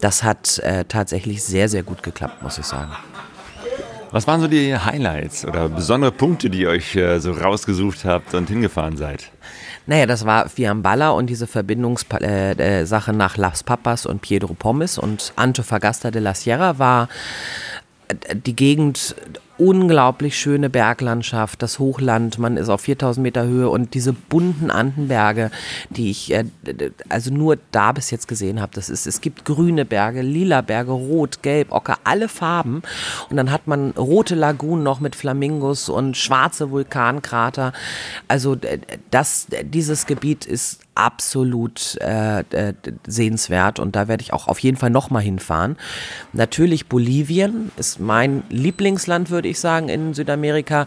Das 0.00 0.22
hat 0.22 0.58
äh, 0.58 0.84
tatsächlich 0.84 1.42
sehr, 1.42 1.68
sehr 1.68 1.82
gut 1.82 2.02
geklappt, 2.02 2.42
muss 2.42 2.58
ich 2.58 2.66
sagen. 2.66 2.92
Was 4.12 4.26
waren 4.26 4.40
so 4.40 4.48
die 4.48 4.76
Highlights 4.76 5.44
oder 5.44 5.68
besondere 5.68 6.12
Punkte, 6.12 6.48
die 6.48 6.60
ihr 6.60 6.70
euch 6.70 6.94
äh, 6.96 7.18
so 7.18 7.32
rausgesucht 7.32 8.04
habt 8.04 8.34
und 8.34 8.48
hingefahren 8.48 8.96
seid? 8.96 9.30
Naja, 9.86 10.06
das 10.06 10.24
war 10.24 10.48
Fiamballa 10.48 11.10
und 11.10 11.28
diese 11.28 11.46
Verbindungssache 11.46 12.24
äh, 12.24 12.82
äh 12.82 13.12
nach 13.12 13.36
Las 13.36 13.62
Papas 13.62 14.06
und 14.06 14.22
Piedro 14.22 14.54
Pomis 14.54 14.98
und 14.98 15.32
Antofagasta 15.36 16.10
de 16.10 16.22
la 16.22 16.34
Sierra 16.34 16.78
war 16.78 17.08
äh, 18.08 18.34
die 18.34 18.56
Gegend 18.56 19.14
unglaublich 19.58 20.38
schöne 20.38 20.70
Berglandschaft, 20.70 21.62
das 21.62 21.78
Hochland, 21.78 22.38
man 22.38 22.56
ist 22.56 22.68
auf 22.68 22.82
4000 22.82 23.22
Meter 23.22 23.44
Höhe 23.44 23.68
und 23.68 23.94
diese 23.94 24.12
bunten 24.12 24.70
Andenberge, 24.70 25.50
die 25.90 26.10
ich 26.10 26.32
äh, 26.32 26.44
also 27.08 27.32
nur 27.32 27.58
da 27.72 27.92
bis 27.92 28.10
jetzt 28.10 28.28
gesehen 28.28 28.60
habe. 28.60 28.72
Das 28.74 28.88
ist, 28.88 29.06
es 29.06 29.20
gibt 29.20 29.44
grüne 29.44 29.84
Berge, 29.84 30.22
lila 30.22 30.60
Berge, 30.60 30.92
rot, 30.92 31.42
gelb, 31.42 31.72
ocker, 31.72 31.98
alle 32.04 32.28
Farben. 32.28 32.82
Und 33.30 33.36
dann 33.36 33.50
hat 33.50 33.66
man 33.66 33.90
rote 33.92 34.34
Lagunen 34.34 34.82
noch 34.82 35.00
mit 35.00 35.16
Flamingos 35.16 35.88
und 35.88 36.16
schwarze 36.16 36.70
Vulkankrater. 36.70 37.72
Also 38.28 38.56
das, 39.10 39.46
dieses 39.64 40.06
Gebiet 40.06 40.44
ist 40.44 40.85
absolut 40.96 41.96
äh, 42.00 42.40
äh, 42.40 42.74
sehenswert 43.06 43.78
und 43.78 43.94
da 43.96 44.08
werde 44.08 44.22
ich 44.22 44.32
auch 44.32 44.48
auf 44.48 44.58
jeden 44.58 44.76
Fall 44.76 44.90
nochmal 44.90 45.22
hinfahren. 45.22 45.76
Natürlich 46.32 46.86
Bolivien 46.88 47.70
ist 47.76 48.00
mein 48.00 48.42
Lieblingsland, 48.48 49.30
würde 49.30 49.48
ich 49.48 49.60
sagen, 49.60 49.88
in 49.88 50.14
Südamerika. 50.14 50.86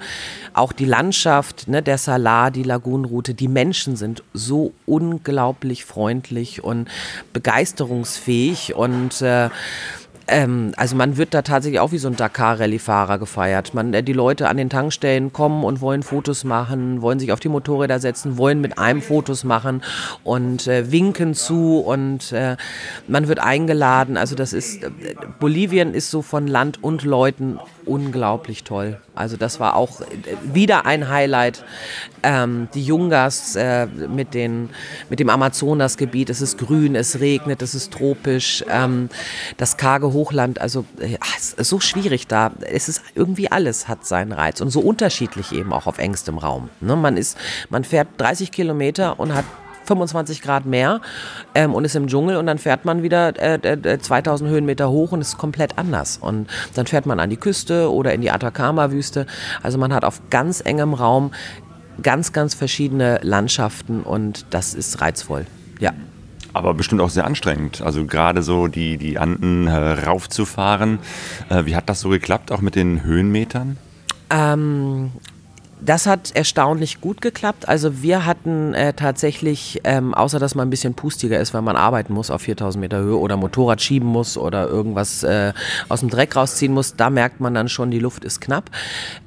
Auch 0.54 0.74
die 0.74 0.86
Landschaft, 0.86 1.68
ne, 1.68 1.82
der 1.82 1.98
Salar, 1.98 2.52
die 2.52 2.64
Lagunenroute, 2.64 3.34
die 3.34 3.48
Menschen 3.48 3.96
sind 3.96 4.24
so 4.34 4.74
unglaublich 4.86 5.86
freundlich 5.86 6.64
und 6.64 6.90
begeisterungsfähig 7.34 8.76
und 8.76 9.22
äh, 9.22 9.50
ähm, 10.30 10.74
also 10.78 10.96
man 10.96 11.18
wird 11.18 11.34
da 11.34 11.42
tatsächlich 11.42 11.80
auch 11.80 11.92
wie 11.92 11.98
so 11.98 12.08
ein 12.08 12.16
Dakar-Rallye-Fahrer 12.16 13.18
gefeiert. 13.18 13.74
Man, 13.74 13.94
äh, 13.94 14.04
die 14.04 14.14
Leute 14.14 14.48
an 14.48 14.58
den 14.58 14.70
Tankstellen 14.70 15.34
kommen 15.34 15.64
und 15.64 15.82
wollen 15.82 16.04
Fotos 16.04 16.44
machen, 16.44 17.02
wollen 17.02 17.20
sich 17.20 17.32
auf 17.32 17.40
die 17.40 17.50
Motorräder 17.50 18.00
setzen, 18.00 18.38
wollen 18.38 18.62
mit 18.62 18.78
einem 18.78 19.02
Fotos 19.02 19.44
machen 19.44 19.82
und 20.24 20.68
äh, 20.68 20.92
winken 20.92 21.34
zu 21.34 21.80
und 21.80 22.32
äh, 22.32 22.58
man 23.08 23.28
wird 23.28 23.40
eingeladen. 23.40 24.18
Also 24.18 24.36
das 24.36 24.54
ist, 24.54 24.84
äh, 24.84 24.90
Bolivien 25.40 25.94
ist 25.94 26.12
so 26.12 26.22
von 26.22 26.48
Land 26.48 26.84
und 26.84 27.04
Leuten 27.04 27.60
unglaublich 27.86 28.64
toll. 28.64 28.98
Also 29.16 29.36
das 29.36 29.60
war 29.60 29.76
auch 29.76 30.02
äh, 30.02 30.06
wieder 30.54 30.86
ein 30.86 31.10
Highlight. 31.10 31.66
Ähm, 32.22 32.70
die 32.74 32.84
Jungas 32.84 33.56
äh, 33.56 33.86
mit, 33.86 34.34
den, 34.34 34.70
mit 35.10 35.20
dem 35.20 35.30
Amazonasgebiet. 35.30 36.30
Es 36.30 36.42
ist 36.42 36.58
grün, 36.58 36.96
es 36.96 37.20
regnet, 37.20 37.62
es 37.62 37.76
ist 37.76 37.92
tropisch. 37.92 38.64
Ähm, 38.70 39.10
das 39.58 39.78
karge 39.78 40.14
Hochland, 40.20 40.60
also 40.60 40.86
äh, 41.00 41.18
es 41.38 41.54
ist 41.54 41.70
so 41.70 41.80
schwierig 41.80 42.28
da. 42.28 42.52
Es 42.60 42.90
ist 42.90 43.02
irgendwie 43.16 43.52
alles 43.52 43.88
hat 43.88 44.06
seinen 44.06 44.34
Reiz 44.34 44.60
und 44.60 44.70
so 44.70 44.82
unterschiedlich 44.82 45.52
eben 45.54 45.72
auch 45.72 45.88
auf 45.88 45.98
engstem 45.98 46.38
Raum. 46.38 46.70
Ne? 46.82 46.96
Man 46.96 47.16
ist, 47.16 47.38
man 47.70 47.84
fährt 47.84 48.10
30 48.18 48.52
Kilometer 48.52 49.20
und 49.20 49.34
hat 49.34 49.46
25 49.86 50.42
Grad 50.42 50.66
mehr 50.66 51.02
ähm, 51.56 51.74
und 51.74 51.86
ist 51.86 51.96
im 51.96 52.08
Dschungel 52.08 52.38
und 52.38 52.46
dann 52.46 52.60
fährt 52.60 52.86
man 52.86 53.02
wieder 53.02 53.34
äh, 53.40 54.00
2000 54.00 54.50
Höhenmeter 54.50 54.90
hoch 54.90 55.14
und 55.14 55.22
ist 55.22 55.38
komplett 55.38 55.78
anders. 55.78 56.18
Und 56.18 56.48
dann 56.76 56.86
fährt 56.86 57.06
man 57.06 57.20
an 57.20 57.30
die 57.30 57.38
Küste 57.38 57.92
oder 57.92 58.14
in 58.14 58.22
die 58.22 58.30
Atacama-Wüste. 58.30 59.26
Also 59.64 59.78
man 59.78 59.94
hat 59.94 60.04
auf 60.04 60.22
ganz 60.30 60.62
engem 60.64 60.94
Raum 60.94 61.32
ganz, 62.04 62.34
ganz 62.34 62.54
verschiedene 62.54 63.20
Landschaften 63.24 64.04
und 64.04 64.46
das 64.52 64.74
ist 64.74 65.02
reizvoll. 65.02 65.46
Ja. 65.80 65.94
Aber 66.54 66.74
bestimmt 66.74 67.02
auch 67.02 67.10
sehr 67.10 67.26
anstrengend. 67.26 67.82
Also 67.82 68.06
gerade 68.06 68.42
so 68.42 68.68
die, 68.68 68.98
die 68.98 69.20
Anden 69.20 69.68
äh, 69.68 69.76
raufzufahren. 69.76 71.00
Äh, 71.50 71.66
wie 71.66 71.76
hat 71.76 71.90
das 71.90 72.02
so 72.02 72.10
geklappt, 72.10 72.52
auch 72.52 72.62
mit 72.62 72.76
den 72.76 73.04
Höhenmetern? 73.04 73.78
Ähm, 74.30 75.12
Das 75.82 76.06
hat 76.08 76.32
erstaunlich 76.36 77.00
gut 77.00 77.22
geklappt. 77.22 77.70
Also 77.70 78.02
wir 78.02 78.26
hatten 78.26 78.74
äh, 78.74 78.94
tatsächlich, 78.94 79.80
ähm, 79.86 80.14
außer 80.14 80.38
dass 80.38 80.54
man 80.54 80.68
ein 80.68 80.70
bisschen 80.70 80.94
pustiger 80.94 81.40
ist, 81.40 81.54
weil 81.54 81.62
man 81.62 81.78
arbeiten 81.78 82.14
muss 82.14 82.30
auf 82.30 82.42
4000 82.42 82.82
Meter 82.82 83.00
Höhe 83.00 83.18
oder 83.18 83.38
Motorrad 83.38 83.82
schieben 83.82 84.08
muss 84.10 84.38
oder 84.38 84.68
irgendwas 84.68 85.24
äh, 85.24 85.54
aus 85.88 86.02
dem 86.02 86.10
Dreck 86.10 86.36
rausziehen 86.36 86.74
muss, 86.74 86.96
da 86.96 87.10
merkt 87.10 87.40
man 87.40 87.54
dann 87.54 87.70
schon, 87.70 87.92
die 87.92 88.00
Luft 88.00 88.26
ist 88.26 88.42
knapp. 88.42 88.70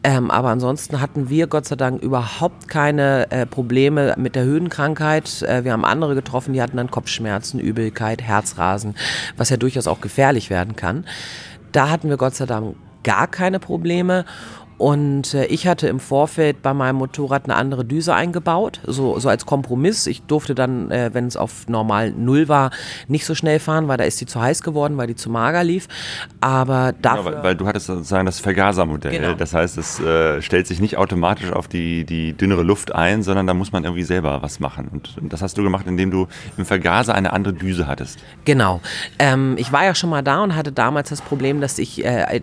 Ähm, 0.04 0.30
aber 0.30 0.50
ansonsten 0.50 1.00
hatten 1.00 1.30
wir 1.30 1.46
Gott 1.46 1.66
sei 1.66 1.76
Dank 1.76 2.02
überhaupt 2.02 2.68
keine 2.68 3.30
äh, 3.30 3.46
Probleme 3.46 4.14
mit 4.18 4.34
der 4.36 4.44
Höhenkrankheit. 4.44 5.42
Äh, 5.42 5.64
wir 5.64 5.72
haben 5.72 5.86
andere 5.86 6.14
getroffen, 6.14 6.52
die 6.52 6.60
hatten 6.60 6.76
dann 6.76 6.90
Kopfschmerzen, 6.90 7.60
Übelkeit, 7.60 8.20
Herzrasen, 8.20 8.94
was 9.38 9.48
ja 9.48 9.56
durchaus 9.56 9.86
auch 9.86 10.02
gefährlich 10.02 10.50
werden 10.50 10.76
kann. 10.76 11.06
Da 11.72 11.88
hatten 11.88 12.10
wir 12.10 12.18
Gott 12.18 12.34
sei 12.34 12.44
Dank 12.44 12.76
gar 13.02 13.26
keine 13.26 13.58
Probleme. 13.58 14.24
Und 14.82 15.34
äh, 15.34 15.44
ich 15.44 15.68
hatte 15.68 15.86
im 15.86 16.00
Vorfeld 16.00 16.60
bei 16.60 16.74
meinem 16.74 16.96
Motorrad 16.96 17.44
eine 17.44 17.54
andere 17.54 17.84
Düse 17.84 18.16
eingebaut, 18.16 18.80
so, 18.84 19.16
so 19.20 19.28
als 19.28 19.46
Kompromiss. 19.46 20.08
Ich 20.08 20.22
durfte 20.22 20.56
dann, 20.56 20.90
äh, 20.90 21.10
wenn 21.12 21.28
es 21.28 21.36
auf 21.36 21.68
normal 21.68 22.10
Null 22.10 22.48
war, 22.48 22.72
nicht 23.06 23.24
so 23.24 23.36
schnell 23.36 23.60
fahren, 23.60 23.86
weil 23.86 23.96
da 23.96 24.02
ist 24.02 24.20
die 24.20 24.26
zu 24.26 24.40
heiß 24.40 24.60
geworden, 24.62 24.96
weil 24.96 25.06
die 25.06 25.14
zu 25.14 25.30
mager 25.30 25.62
lief. 25.62 25.86
Aber 26.40 26.94
dafür... 27.00 27.30
Ja, 27.30 27.36
weil, 27.36 27.44
weil, 27.44 27.54
du 27.54 27.68
hattest 27.68 27.86
sozusagen 27.86 28.26
das 28.26 28.40
Vergasermodell. 28.40 29.12
Genau. 29.12 29.34
Das 29.34 29.54
heißt, 29.54 29.78
es 29.78 30.00
äh, 30.00 30.42
stellt 30.42 30.66
sich 30.66 30.80
nicht 30.80 30.96
automatisch 30.96 31.52
auf 31.52 31.68
die, 31.68 32.04
die 32.04 32.32
dünnere 32.32 32.64
Luft 32.64 32.92
ein, 32.92 33.22
sondern 33.22 33.46
da 33.46 33.54
muss 33.54 33.70
man 33.70 33.84
irgendwie 33.84 34.02
selber 34.02 34.42
was 34.42 34.58
machen. 34.58 34.88
Und, 34.88 35.16
und 35.16 35.32
das 35.32 35.42
hast 35.42 35.56
du 35.56 35.62
gemacht, 35.62 35.86
indem 35.86 36.10
du 36.10 36.26
im 36.56 36.64
Vergaser 36.64 37.14
eine 37.14 37.32
andere 37.32 37.54
Düse 37.54 37.86
hattest. 37.86 38.18
Genau. 38.44 38.80
Ähm, 39.20 39.54
ich 39.58 39.70
war 39.70 39.84
ja 39.84 39.94
schon 39.94 40.10
mal 40.10 40.22
da 40.22 40.42
und 40.42 40.56
hatte 40.56 40.72
damals 40.72 41.10
das 41.10 41.20
Problem, 41.20 41.60
dass 41.60 41.78
ich 41.78 42.04
äh, 42.04 42.42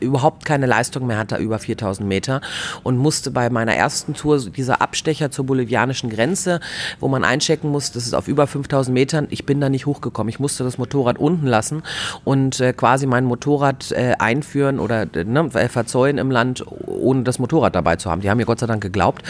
überhaupt 0.00 0.46
keine 0.46 0.64
Leistung 0.64 1.06
mehr 1.06 1.18
hatte 1.18 1.36
über 1.36 1.58
4000 1.74 2.08
Meter 2.08 2.40
und 2.82 2.96
musste 2.96 3.30
bei 3.30 3.50
meiner 3.50 3.74
ersten 3.74 4.14
Tour 4.14 4.38
dieser 4.38 4.80
Abstecher 4.80 5.30
zur 5.30 5.46
bolivianischen 5.46 6.10
Grenze, 6.10 6.60
wo 7.00 7.08
man 7.08 7.24
einchecken 7.24 7.70
muss, 7.70 7.92
das 7.92 8.06
ist 8.06 8.14
auf 8.14 8.28
über 8.28 8.46
5000 8.46 8.94
Metern, 8.94 9.26
ich 9.30 9.44
bin 9.46 9.60
da 9.60 9.68
nicht 9.68 9.86
hochgekommen. 9.86 10.28
Ich 10.28 10.38
musste 10.38 10.64
das 10.64 10.78
Motorrad 10.78 11.18
unten 11.18 11.46
lassen 11.46 11.82
und 12.24 12.60
äh, 12.60 12.72
quasi 12.72 13.06
mein 13.06 13.24
Motorrad 13.24 13.92
äh, 13.92 14.14
einführen 14.18 14.78
oder 14.78 15.02
äh, 15.14 15.24
ne, 15.24 15.50
äh, 15.54 15.68
verzollen 15.68 16.18
im 16.18 16.30
Land, 16.30 16.64
ohne 16.86 17.24
das 17.24 17.38
Motorrad 17.38 17.74
dabei 17.74 17.96
zu 17.96 18.10
haben. 18.10 18.20
Die 18.20 18.30
haben 18.30 18.38
mir 18.38 18.46
Gott 18.46 18.60
sei 18.60 18.66
Dank 18.66 18.82
geglaubt 18.82 19.22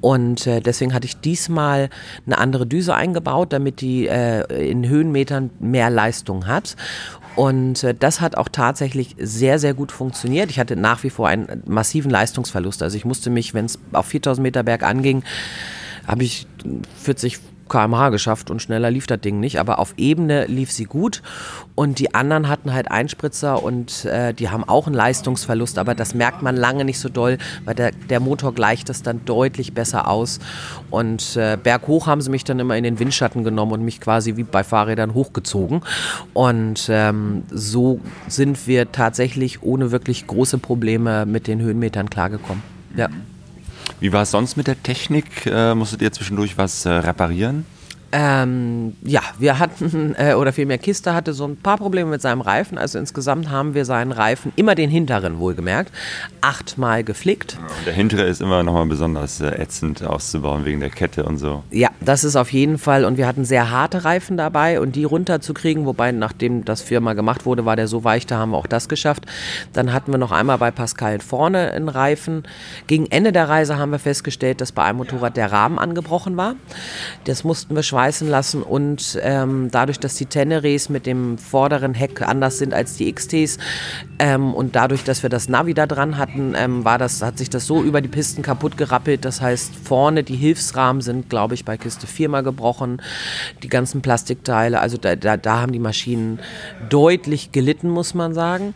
und 0.00 0.46
äh, 0.46 0.60
deswegen 0.60 0.94
hatte 0.94 1.06
ich 1.06 1.20
diesmal 1.20 1.90
eine 2.26 2.38
andere 2.38 2.66
Düse 2.66 2.94
eingebaut, 2.94 3.52
damit 3.52 3.80
die 3.80 4.06
äh, 4.06 4.70
in 4.70 4.88
Höhenmetern 4.88 5.50
mehr 5.60 5.90
Leistung 5.90 6.46
hat 6.46 6.76
und 7.34 7.86
das 8.00 8.20
hat 8.20 8.36
auch 8.36 8.48
tatsächlich 8.48 9.16
sehr, 9.18 9.58
sehr 9.58 9.72
gut 9.74 9.90
funktioniert. 9.90 10.50
Ich 10.50 10.58
hatte 10.58 10.76
nach 10.76 11.02
wie 11.02 11.10
vor 11.10 11.28
einen 11.28 11.62
massiven 11.82 12.12
Leistungsverlust. 12.12 12.80
Also 12.84 12.96
ich 12.96 13.04
musste 13.04 13.28
mich, 13.28 13.54
wenn 13.54 13.64
es 13.64 13.76
auf 13.92 14.06
4000 14.06 14.40
Meter 14.40 14.62
Berg 14.62 14.84
anging, 14.84 15.24
habe 16.06 16.22
ich 16.22 16.46
40 17.02 17.40
km/h 17.72 18.10
geschafft 18.10 18.50
und 18.50 18.60
schneller 18.60 18.90
lief 18.90 19.06
das 19.06 19.20
Ding 19.20 19.40
nicht. 19.40 19.58
Aber 19.58 19.78
auf 19.78 19.94
Ebene 19.96 20.44
lief 20.46 20.70
sie 20.70 20.84
gut 20.84 21.22
und 21.74 21.98
die 21.98 22.14
anderen 22.14 22.48
hatten 22.48 22.72
halt 22.72 22.90
Einspritzer 22.90 23.62
und 23.62 24.04
äh, 24.04 24.34
die 24.34 24.50
haben 24.50 24.64
auch 24.64 24.86
einen 24.86 24.94
Leistungsverlust. 24.94 25.78
Aber 25.78 25.94
das 25.94 26.14
merkt 26.14 26.42
man 26.42 26.54
lange 26.54 26.84
nicht 26.84 26.98
so 26.98 27.08
doll, 27.08 27.38
weil 27.64 27.74
der, 27.74 27.92
der 27.92 28.20
Motor 28.20 28.54
gleicht 28.54 28.90
das 28.90 29.02
dann 29.02 29.24
deutlich 29.24 29.72
besser 29.72 30.08
aus. 30.08 30.38
Und 30.90 31.36
äh, 31.36 31.56
berghoch 31.60 32.06
haben 32.06 32.20
sie 32.20 32.30
mich 32.30 32.44
dann 32.44 32.58
immer 32.58 32.76
in 32.76 32.84
den 32.84 32.98
Windschatten 32.98 33.42
genommen 33.42 33.72
und 33.72 33.84
mich 33.84 34.00
quasi 34.00 34.36
wie 34.36 34.44
bei 34.44 34.64
Fahrrädern 34.64 35.14
hochgezogen. 35.14 35.80
Und 36.34 36.88
ähm, 36.90 37.44
so 37.50 38.00
sind 38.28 38.66
wir 38.66 38.92
tatsächlich 38.92 39.62
ohne 39.62 39.90
wirklich 39.90 40.26
große 40.26 40.58
Probleme 40.58 41.24
mit 41.24 41.46
den 41.46 41.60
Höhenmetern 41.60 42.10
klargekommen. 42.10 42.62
Ja. 42.96 43.08
Wie 44.02 44.12
war 44.12 44.22
es 44.22 44.32
sonst 44.32 44.56
mit 44.56 44.66
der 44.66 44.82
Technik? 44.82 45.46
Äh, 45.46 45.76
musstet 45.76 46.02
ihr 46.02 46.10
zwischendurch 46.10 46.58
was 46.58 46.86
äh, 46.86 46.90
reparieren? 46.90 47.64
Ähm, 48.14 48.94
ja, 49.02 49.22
wir 49.38 49.58
hatten, 49.58 50.14
äh, 50.18 50.34
oder 50.34 50.52
vielmehr 50.52 50.76
Kiste 50.76 51.14
hatte 51.14 51.32
so 51.32 51.46
ein 51.46 51.56
paar 51.56 51.78
Probleme 51.78 52.10
mit 52.10 52.20
seinem 52.20 52.42
Reifen. 52.42 52.76
Also 52.76 52.98
insgesamt 52.98 53.50
haben 53.50 53.72
wir 53.72 53.86
seinen 53.86 54.12
Reifen, 54.12 54.52
immer 54.56 54.74
den 54.74 54.90
hinteren 54.90 55.38
wohlgemerkt, 55.38 55.90
achtmal 56.42 57.04
geflickt. 57.04 57.58
Und 57.58 57.86
der 57.86 57.94
hintere 57.94 58.24
ist 58.24 58.42
immer 58.42 58.62
nochmal 58.62 58.84
besonders 58.84 59.40
äh, 59.40 59.48
ätzend 59.58 60.02
auszubauen 60.04 60.66
wegen 60.66 60.80
der 60.80 60.90
Kette 60.90 61.24
und 61.24 61.38
so. 61.38 61.64
Ja, 61.70 61.88
das 62.00 62.22
ist 62.22 62.36
auf 62.36 62.52
jeden 62.52 62.76
Fall. 62.76 63.06
Und 63.06 63.16
wir 63.16 63.26
hatten 63.26 63.46
sehr 63.46 63.70
harte 63.70 64.04
Reifen 64.04 64.36
dabei 64.36 64.78
und 64.78 64.94
die 64.94 65.04
runterzukriegen, 65.04 65.86
wobei 65.86 66.12
nachdem 66.12 66.66
das 66.66 66.82
viermal 66.82 67.14
gemacht 67.14 67.46
wurde, 67.46 67.64
war 67.64 67.76
der 67.76 67.88
so 67.88 68.04
weich, 68.04 68.26
da 68.26 68.36
haben 68.36 68.50
wir 68.50 68.58
auch 68.58 68.66
das 68.66 68.90
geschafft. 68.90 69.24
Dann 69.72 69.92
hatten 69.94 70.12
wir 70.12 70.18
noch 70.18 70.32
einmal 70.32 70.58
bei 70.58 70.70
Pascal 70.70 71.20
vorne 71.20 71.72
einen 71.72 71.88
Reifen. 71.88 72.42
Gegen 72.86 73.06
Ende 73.06 73.32
der 73.32 73.48
Reise 73.48 73.78
haben 73.78 73.90
wir 73.90 73.98
festgestellt, 73.98 74.60
dass 74.60 74.72
bei 74.72 74.84
einem 74.84 74.98
Motorrad 74.98 75.38
der 75.38 75.50
Rahmen 75.50 75.78
angebrochen 75.78 76.36
war. 76.36 76.56
Das 77.24 77.42
mussten 77.42 77.74
wir 77.74 77.82
schweißen 77.82 78.01
schweißen 78.02 78.28
lassen 78.28 78.62
und 78.62 79.18
ähm, 79.22 79.68
dadurch, 79.70 80.00
dass 80.00 80.16
die 80.16 80.26
Teneres 80.26 80.88
mit 80.88 81.06
dem 81.06 81.38
vorderen 81.38 81.94
Heck 81.94 82.20
anders 82.22 82.58
sind 82.58 82.74
als 82.74 82.96
die 82.96 83.12
XTs 83.12 83.58
ähm, 84.18 84.54
und 84.54 84.74
dadurch, 84.74 85.04
dass 85.04 85.22
wir 85.22 85.30
das 85.30 85.48
Navi 85.48 85.72
da 85.72 85.86
dran 85.86 86.18
hatten, 86.18 86.54
ähm, 86.56 86.84
war 86.84 86.98
das, 86.98 87.22
hat 87.22 87.38
sich 87.38 87.48
das 87.48 87.64
so 87.66 87.80
über 87.80 88.00
die 88.00 88.08
Pisten 88.08 88.42
kaputt 88.42 88.76
gerappelt. 88.76 89.24
Das 89.24 89.40
heißt, 89.40 89.72
vorne 89.84 90.24
die 90.24 90.34
Hilfsrahmen 90.34 91.00
sind, 91.00 91.30
glaube 91.30 91.54
ich, 91.54 91.64
bei 91.64 91.76
Kiste 91.76 92.08
viermal 92.08 92.42
gebrochen. 92.42 93.00
Die 93.62 93.68
ganzen 93.68 94.02
Plastikteile, 94.02 94.80
also 94.80 94.96
da, 94.96 95.14
da, 95.14 95.36
da 95.36 95.60
haben 95.60 95.72
die 95.72 95.78
Maschinen 95.78 96.40
deutlich 96.88 97.52
gelitten, 97.52 97.88
muss 97.88 98.14
man 98.14 98.34
sagen. 98.34 98.74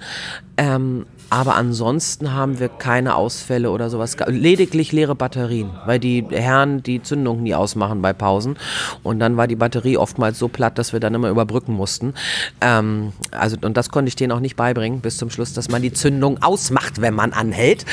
Ähm, 0.56 1.04
aber 1.28 1.56
ansonsten 1.56 2.32
haben 2.32 2.60
wir 2.60 2.68
keine 2.68 3.16
Ausfälle 3.16 3.70
oder 3.70 3.90
sowas. 3.90 4.16
Lediglich 4.26 4.92
leere 4.92 5.14
Batterien, 5.14 5.70
weil 5.84 5.98
die 5.98 6.24
Herren 6.30 6.82
die 6.82 7.02
Zündung 7.02 7.42
nie 7.42 7.54
ausmachen 7.54 8.00
bei 8.00 8.12
Pausen. 8.12 8.56
Und 9.02 9.18
dann 9.18 9.36
war 9.36 9.48
die 9.48 9.56
Batterie 9.56 9.96
oftmals 9.96 10.38
so 10.38 10.48
platt, 10.48 10.78
dass 10.78 10.92
wir 10.92 11.00
dann 11.00 11.14
immer 11.14 11.28
überbrücken 11.28 11.72
mussten. 11.72 12.14
Ähm, 12.60 13.12
also, 13.32 13.56
und 13.62 13.76
das 13.76 13.90
konnte 13.90 14.08
ich 14.08 14.16
denen 14.16 14.32
auch 14.32 14.40
nicht 14.40 14.56
beibringen 14.56 15.00
bis 15.00 15.16
zum 15.16 15.30
Schluss, 15.30 15.52
dass 15.52 15.68
man 15.68 15.82
die 15.82 15.92
Zündung 15.92 16.42
ausmacht, 16.42 17.00
wenn 17.00 17.14
man 17.14 17.32
anhält. 17.32 17.84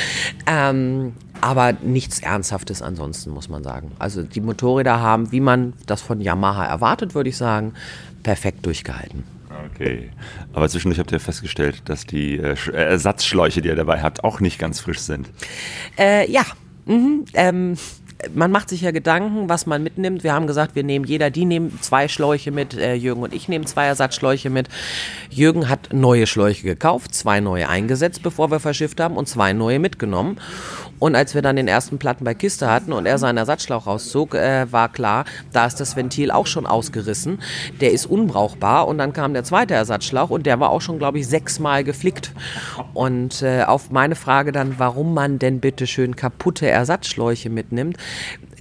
Ähm, 0.46 1.14
aber 1.40 1.74
nichts 1.82 2.20
Ernsthaftes 2.20 2.82
ansonsten, 2.82 3.30
muss 3.30 3.48
man 3.48 3.64
sagen. 3.64 3.92
Also 3.98 4.22
die 4.22 4.40
Motorräder 4.40 5.00
haben, 5.00 5.32
wie 5.32 5.40
man 5.40 5.74
das 5.86 6.00
von 6.00 6.20
Yamaha 6.20 6.64
erwartet, 6.64 7.14
würde 7.14 7.30
ich 7.30 7.36
sagen, 7.36 7.74
perfekt 8.22 8.64
durchgehalten. 8.64 9.33
Okay. 9.72 10.10
Aber 10.52 10.68
zwischendurch 10.68 10.98
habt 10.98 11.12
ihr 11.12 11.20
festgestellt, 11.20 11.82
dass 11.86 12.06
die 12.06 12.36
äh, 12.36 12.56
äh, 12.72 12.72
Ersatzschläuche, 12.72 13.62
die 13.62 13.68
ihr 13.68 13.76
dabei 13.76 14.02
habt, 14.02 14.24
auch 14.24 14.40
nicht 14.40 14.58
ganz 14.58 14.80
frisch 14.80 15.00
sind. 15.00 15.30
Äh, 15.98 16.30
ja. 16.30 16.42
Mhm. 16.86 17.24
Ähm 17.34 17.76
man 18.32 18.50
macht 18.50 18.68
sich 18.68 18.80
ja 18.82 18.90
Gedanken, 18.90 19.48
was 19.48 19.66
man 19.66 19.82
mitnimmt. 19.82 20.24
Wir 20.24 20.32
haben 20.32 20.46
gesagt, 20.46 20.74
wir 20.74 20.84
nehmen 20.84 21.04
jeder, 21.04 21.30
die 21.30 21.44
nehmen 21.44 21.78
zwei 21.80 22.08
Schläuche 22.08 22.50
mit, 22.50 22.74
äh, 22.74 22.94
Jürgen 22.94 23.22
und 23.22 23.34
ich 23.34 23.48
nehmen 23.48 23.66
zwei 23.66 23.86
Ersatzschläuche 23.86 24.50
mit. 24.50 24.68
Jürgen 25.30 25.68
hat 25.68 25.92
neue 25.92 26.26
Schläuche 26.26 26.62
gekauft, 26.62 27.14
zwei 27.14 27.40
neue 27.40 27.68
eingesetzt, 27.68 28.22
bevor 28.22 28.50
wir 28.50 28.60
verschifft 28.60 29.00
haben 29.00 29.16
und 29.16 29.28
zwei 29.28 29.52
neue 29.52 29.78
mitgenommen. 29.78 30.38
Und 30.98 31.14
als 31.14 31.34
wir 31.34 31.42
dann 31.42 31.56
den 31.56 31.68
ersten 31.68 31.98
Platten 31.98 32.24
bei 32.24 32.34
Kiste 32.34 32.70
hatten 32.70 32.92
und 32.92 33.06
er 33.06 33.18
seinen 33.18 33.38
Ersatzschlauch 33.38 33.86
rauszog, 33.86 34.34
äh, 34.34 34.70
war 34.72 34.90
klar, 34.90 35.24
da 35.52 35.66
ist 35.66 35.80
das 35.80 35.96
Ventil 35.96 36.30
auch 36.30 36.46
schon 36.46 36.66
ausgerissen. 36.66 37.40
Der 37.80 37.92
ist 37.92 38.06
unbrauchbar. 38.06 38.88
Und 38.88 38.98
dann 38.98 39.12
kam 39.12 39.34
der 39.34 39.44
zweite 39.44 39.74
Ersatzschlauch 39.74 40.30
und 40.30 40.46
der 40.46 40.60
war 40.60 40.70
auch 40.70 40.80
schon, 40.80 40.98
glaube 40.98 41.18
ich, 41.18 41.26
sechsmal 41.26 41.84
geflickt. 41.84 42.32
Und 42.92 43.42
äh, 43.42 43.64
auf 43.64 43.90
meine 43.90 44.14
Frage 44.14 44.52
dann, 44.52 44.78
warum 44.78 45.14
man 45.14 45.38
denn 45.38 45.60
bitte 45.60 45.86
schön 45.86 46.16
kaputte 46.16 46.68
Ersatzschläuche 46.68 47.50
mitnimmt, 47.50 47.96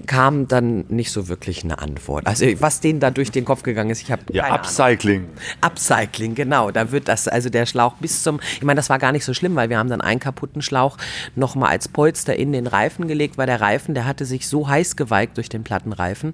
kam 0.06 0.48
dann 0.48 0.86
nicht 0.90 1.12
so 1.12 1.28
wirklich 1.28 1.64
eine 1.64 1.80
Antwort. 1.80 2.28
Also 2.28 2.46
was 2.60 2.80
denen 2.80 3.00
da 3.00 3.12
durch 3.12 3.32
den 3.32 3.46
Kopf 3.46 3.64
gegangen 3.64 3.90
ist, 3.90 4.02
ich 4.02 4.12
habe 4.12 4.22
ja 4.32 4.54
Upcycling. 4.54 5.22
Ahnung. 5.22 5.32
Upcycling, 5.62 6.36
genau. 6.36 6.72
Da 6.72 6.92
wird 6.92 7.08
das 7.08 7.28
also 7.28 7.50
der 7.50 7.66
Schlauch 7.66 7.94
bis 7.96 8.24
zum, 8.24 8.40
ich 8.56 8.64
meine, 8.64 8.78
das 8.78 8.90
war 8.90 9.00
gar 9.00 9.12
nicht 9.12 9.26
so 9.26 9.34
schlimm, 9.34 9.56
weil 9.56 9.70
wir 9.70 9.78
haben 9.78 9.90
dann 9.90 10.02
einen 10.02 10.20
kaputten 10.20 10.62
Schlauch 10.62 10.98
noch 11.36 11.56
mal 11.56 11.70
als 11.70 11.88
Polster 11.88 12.36
in 12.36 12.52
den 12.52 12.68
Reifen 12.68 13.08
gelegt, 13.08 13.38
weil 13.38 13.48
der 13.48 13.62
Reifen, 13.62 13.94
der 13.94 14.06
hatte 14.06 14.26
sich 14.26 14.48
so 14.48 14.68
heiß 14.68 14.96
geweigt 14.96 15.38
durch 15.38 15.50
den 15.50 15.64
Plattenreifen, 15.64 16.34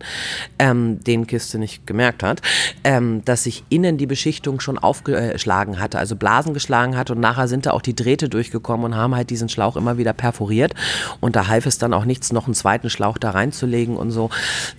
ähm, 0.57 0.99
den 1.03 1.27
Kiste 1.27 1.59
nicht 1.59 1.85
gemerkt 1.85 2.23
hat, 2.23 2.41
ähm, 2.83 3.23
dass 3.25 3.43
sich 3.43 3.63
innen 3.69 3.97
die 3.97 4.07
Beschichtung 4.07 4.59
schon 4.59 4.77
aufgeschlagen 4.77 5.79
hatte, 5.79 5.99
also 5.99 6.15
Blasen 6.15 6.53
geschlagen 6.53 6.97
hat 6.97 7.11
und 7.11 7.19
nachher 7.19 7.47
sind 7.47 7.65
da 7.65 7.71
auch 7.71 7.81
die 7.81 7.95
Drähte 7.95 8.29
durchgekommen 8.29 8.85
und 8.85 8.95
haben 8.95 9.15
halt 9.15 9.29
diesen 9.29 9.49
Schlauch 9.49 9.77
immer 9.77 9.97
wieder 9.97 10.13
perforiert 10.13 10.73
und 11.19 11.35
da 11.35 11.47
half 11.47 11.65
es 11.65 11.77
dann 11.77 11.93
auch 11.93 12.05
nichts, 12.05 12.31
noch 12.31 12.45
einen 12.45 12.55
zweiten 12.55 12.89
Schlauch 12.89 13.17
da 13.17 13.31
rein 13.31 13.51
einzulegen 13.59 13.97
und 13.97 14.11
so. 14.11 14.29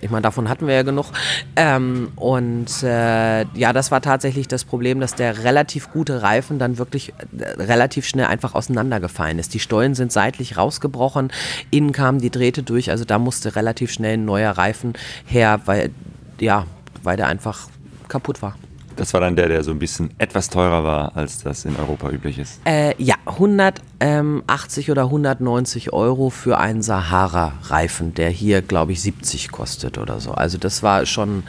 Ich 0.01 0.09
meine, 0.09 0.23
davon 0.23 0.49
hatten 0.49 0.67
wir 0.67 0.73
ja 0.73 0.83
genug. 0.83 1.07
Ähm, 1.55 2.11
und 2.15 2.83
äh, 2.83 3.45
ja, 3.53 3.73
das 3.73 3.91
war 3.91 4.01
tatsächlich 4.01 4.47
das 4.47 4.65
Problem, 4.65 4.99
dass 4.99 5.15
der 5.15 5.43
relativ 5.43 5.91
gute 5.91 6.21
Reifen 6.21 6.59
dann 6.59 6.77
wirklich 6.77 7.13
äh, 7.37 7.61
relativ 7.61 8.07
schnell 8.07 8.25
einfach 8.25 8.55
auseinandergefallen 8.55 9.39
ist. 9.39 9.53
Die 9.53 9.59
Stollen 9.59 9.95
sind 9.95 10.11
seitlich 10.11 10.57
rausgebrochen, 10.57 11.31
innen 11.69 11.91
kamen 11.91 12.19
die 12.19 12.31
Drähte 12.31 12.63
durch, 12.63 12.89
also 12.89 13.05
da 13.05 13.19
musste 13.19 13.55
relativ 13.55 13.91
schnell 13.91 14.17
ein 14.17 14.25
neuer 14.25 14.51
Reifen 14.51 14.93
her, 15.25 15.61
weil 15.65 15.91
ja, 16.39 16.65
weil 17.03 17.17
der 17.17 17.27
einfach 17.27 17.67
kaputt 18.07 18.41
war. 18.41 18.55
Das 18.95 19.13
war 19.13 19.21
dann 19.21 19.35
der, 19.35 19.47
der 19.47 19.63
so 19.63 19.71
ein 19.71 19.79
bisschen 19.79 20.11
etwas 20.17 20.49
teurer 20.49 20.83
war, 20.83 21.15
als 21.15 21.43
das 21.43 21.65
in 21.65 21.75
Europa 21.75 22.09
üblich 22.09 22.39
ist. 22.39 22.59
Äh, 22.65 22.93
ja, 23.01 23.15
180 23.25 24.91
oder 24.91 25.03
190 25.03 25.93
Euro 25.93 26.29
für 26.29 26.57
einen 26.57 26.81
Sahara-Reifen, 26.81 28.13
der 28.13 28.29
hier, 28.29 28.61
glaube 28.61 28.91
ich, 28.91 29.01
70 29.01 29.51
kostet 29.51 29.97
oder 29.97 30.19
so. 30.19 30.31
Also 30.31 30.57
das 30.57 30.83
war 30.83 31.05
schon, 31.05 31.43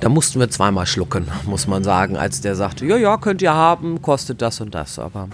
da 0.00 0.08
mussten 0.08 0.40
wir 0.40 0.50
zweimal 0.50 0.86
schlucken, 0.86 1.28
muss 1.46 1.66
man 1.66 1.84
sagen, 1.84 2.16
als 2.16 2.40
der 2.40 2.56
sagte, 2.56 2.86
ja, 2.86 2.96
ja, 2.96 3.16
könnt 3.16 3.42
ihr 3.42 3.54
haben, 3.54 4.00
kostet 4.02 4.42
das 4.42 4.60
und 4.60 4.74
das. 4.74 4.98
Aber 4.98 5.28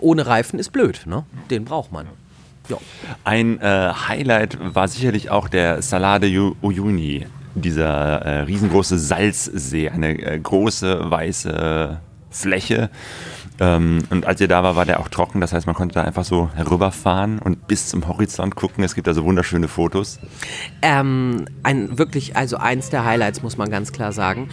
ohne 0.00 0.26
Reifen 0.26 0.58
ist 0.58 0.70
blöd, 0.70 1.02
ne? 1.06 1.24
Den 1.50 1.64
braucht 1.64 1.92
man. 1.92 2.06
Ja. 2.68 2.76
Ein 3.24 3.60
äh, 3.60 3.92
Highlight 4.08 4.58
war 4.74 4.86
sicherlich 4.86 5.30
auch 5.30 5.48
der 5.48 5.82
Salade 5.82 6.28
Uyuni 6.62 7.26
dieser 7.54 8.22
äh, 8.22 8.40
riesengroße 8.42 8.98
Salzsee, 8.98 9.88
eine 9.88 10.18
äh, 10.18 10.38
große 10.38 11.10
weiße 11.10 12.00
Fläche. 12.30 12.90
Ähm, 13.58 13.98
und 14.08 14.24
als 14.26 14.40
ihr 14.40 14.48
da 14.48 14.62
war, 14.62 14.74
war 14.74 14.86
der 14.86 15.00
auch 15.00 15.08
trocken. 15.08 15.40
Das 15.40 15.52
heißt, 15.52 15.66
man 15.66 15.74
konnte 15.74 15.94
da 15.94 16.02
einfach 16.02 16.24
so 16.24 16.48
herüberfahren 16.54 17.38
und 17.38 17.66
bis 17.68 17.88
zum 17.88 18.08
Horizont 18.08 18.56
gucken. 18.56 18.82
Es 18.82 18.94
gibt 18.94 19.06
also 19.06 19.24
wunderschöne 19.24 19.68
Fotos. 19.68 20.18
Ähm, 20.80 21.44
ein, 21.62 21.98
wirklich, 21.98 22.36
also 22.36 22.56
eins 22.56 22.88
der 22.88 23.04
Highlights, 23.04 23.42
muss 23.42 23.58
man 23.58 23.70
ganz 23.70 23.92
klar 23.92 24.12
sagen. 24.12 24.48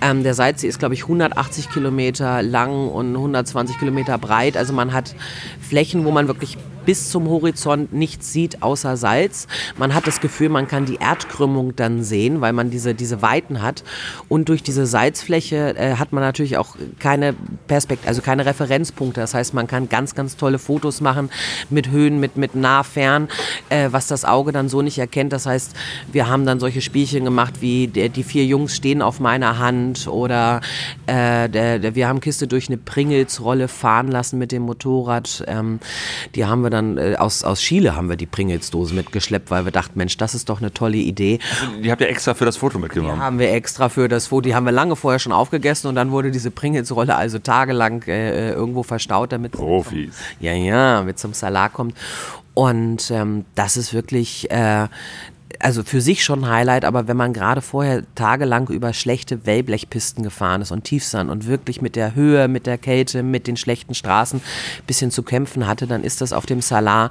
Ähm, 0.00 0.22
der 0.22 0.32
Salzsee 0.32 0.68
ist, 0.68 0.78
glaube 0.78 0.94
ich, 0.94 1.02
180 1.02 1.70
Kilometer 1.70 2.42
lang 2.42 2.88
und 2.88 3.14
120 3.14 3.78
Kilometer 3.78 4.16
breit. 4.16 4.56
Also 4.56 4.72
man 4.72 4.94
hat 4.94 5.14
Flächen, 5.60 6.06
wo 6.06 6.10
man 6.10 6.26
wirklich 6.26 6.56
bis 6.86 7.10
zum 7.10 7.28
Horizont 7.28 7.92
nichts 7.92 8.32
sieht 8.32 8.62
außer 8.62 8.96
Salz. 8.96 9.46
Man 9.76 9.94
hat 9.94 10.06
das 10.06 10.20
Gefühl, 10.20 10.48
man 10.48 10.68
kann 10.68 10.86
die 10.86 10.96
Erdkrümmung 10.96 11.76
dann 11.76 12.02
sehen, 12.02 12.40
weil 12.40 12.54
man 12.54 12.70
diese, 12.70 12.94
diese 12.94 13.20
Weiten 13.20 13.60
hat. 13.60 13.84
Und 14.28 14.48
durch 14.48 14.62
diese 14.62 14.86
Salzfläche 14.86 15.76
äh, 15.76 15.96
hat 15.96 16.12
man 16.12 16.22
natürlich 16.22 16.56
auch 16.56 16.76
keine 16.98 17.34
Perspekt 17.66 18.06
also 18.06 18.22
keine 18.22 18.46
Referenzpunkte. 18.46 19.20
Das 19.20 19.34
heißt, 19.34 19.54
man 19.54 19.66
kann 19.66 19.88
ganz, 19.88 20.14
ganz 20.14 20.36
tolle 20.36 20.58
Fotos 20.58 21.00
machen 21.00 21.30
mit 21.70 21.90
Höhen, 21.90 22.20
mit, 22.20 22.36
mit 22.36 22.54
nah, 22.54 22.82
fern, 22.82 23.28
äh, 23.68 23.88
was 23.90 24.06
das 24.06 24.24
Auge 24.24 24.52
dann 24.52 24.68
so 24.68 24.82
nicht 24.82 24.98
erkennt. 24.98 25.32
Das 25.32 25.46
heißt, 25.46 25.74
wir 26.12 26.28
haben 26.28 26.46
dann 26.46 26.60
solche 26.60 26.80
Spielchen 26.80 27.24
gemacht 27.24 27.54
wie 27.60 27.88
der, 27.88 28.08
die 28.08 28.22
vier 28.22 28.44
Jungs 28.44 28.76
stehen 28.76 29.02
auf 29.02 29.20
meiner 29.20 29.58
Hand 29.58 30.06
oder 30.06 30.60
äh, 31.06 31.48
der, 31.48 31.78
der, 31.78 31.94
wir 31.94 32.08
haben 32.08 32.20
Kiste 32.20 32.46
durch 32.46 32.68
eine 32.68 32.78
Pringelsrolle 32.78 33.68
fahren 33.68 34.08
lassen 34.08 34.38
mit 34.38 34.52
dem 34.52 34.62
Motorrad. 34.62 35.44
Ähm, 35.46 35.80
die 36.34 36.44
haben 36.44 36.62
wir 36.62 36.70
dann 36.70 36.75
dann 36.76 36.98
äh, 36.98 37.16
aus, 37.16 37.42
aus 37.42 37.60
Chile 37.60 37.96
haben 37.96 38.08
wir 38.08 38.16
die 38.16 38.26
Pringles-Dose 38.26 38.94
mitgeschleppt, 38.94 39.50
weil 39.50 39.64
wir 39.64 39.72
dachten, 39.72 39.98
Mensch, 39.98 40.16
das 40.16 40.34
ist 40.34 40.48
doch 40.48 40.60
eine 40.60 40.72
tolle 40.72 40.98
Idee. 40.98 41.38
Also, 41.60 41.80
die 41.82 41.90
habt 41.90 42.00
ihr 42.00 42.08
extra 42.08 42.34
für 42.34 42.44
das 42.44 42.56
Foto 42.56 42.78
mitgenommen? 42.78 43.16
Die 43.16 43.20
haben 43.20 43.38
wir 43.38 43.52
extra 43.52 43.88
für 43.88 44.08
das 44.08 44.28
Foto, 44.28 44.42
die 44.42 44.54
haben 44.54 44.64
wir 44.64 44.72
lange 44.72 44.96
vorher 44.96 45.18
schon 45.18 45.32
aufgegessen 45.32 45.88
und 45.88 45.94
dann 45.94 46.10
wurde 46.10 46.30
diese 46.30 46.50
Pringles-Rolle 46.50 47.16
also 47.16 47.38
tagelang 47.38 48.02
äh, 48.06 48.52
irgendwo 48.52 48.82
verstaut, 48.82 49.32
damit 49.32 49.52
Profis. 49.52 50.14
Zum, 50.14 50.46
ja, 50.46 50.52
ja, 50.52 51.02
mit 51.02 51.18
zum 51.18 51.32
Salat 51.32 51.72
kommt. 51.72 51.94
Und 52.54 53.10
ähm, 53.10 53.44
das 53.54 53.76
ist 53.76 53.92
wirklich, 53.92 54.50
äh, 54.50 54.88
also 55.58 55.82
für 55.82 56.00
sich 56.00 56.24
schon 56.24 56.44
ein 56.44 56.50
Highlight, 56.50 56.84
aber 56.84 57.08
wenn 57.08 57.16
man 57.16 57.32
gerade 57.32 57.62
vorher 57.62 58.02
tagelang 58.14 58.68
über 58.68 58.92
schlechte 58.92 59.46
Wellblechpisten 59.46 60.22
gefahren 60.22 60.62
ist 60.62 60.70
und 60.70 60.84
Tiefsand 60.84 61.30
und 61.30 61.46
wirklich 61.46 61.80
mit 61.80 61.96
der 61.96 62.14
Höhe, 62.14 62.48
mit 62.48 62.66
der 62.66 62.78
Kälte, 62.78 63.22
mit 63.22 63.46
den 63.46 63.56
schlechten 63.56 63.94
Straßen 63.94 64.40
ein 64.40 64.86
bisschen 64.86 65.10
zu 65.10 65.22
kämpfen 65.22 65.66
hatte, 65.66 65.86
dann 65.86 66.04
ist 66.04 66.20
das 66.20 66.32
auf 66.32 66.46
dem 66.46 66.60
Salar 66.60 67.10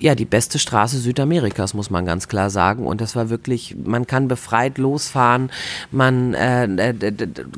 ja, 0.00 0.14
die 0.14 0.24
beste 0.24 0.58
Straße 0.58 0.98
Südamerikas, 0.98 1.74
muss 1.74 1.90
man 1.90 2.04
ganz 2.04 2.28
klar 2.28 2.50
sagen. 2.50 2.86
Und 2.86 3.00
das 3.00 3.16
war 3.16 3.30
wirklich, 3.30 3.76
man 3.82 4.06
kann 4.06 4.28
befreit 4.28 4.78
losfahren, 4.78 5.50
man 5.90 6.34
äh, 6.34 6.92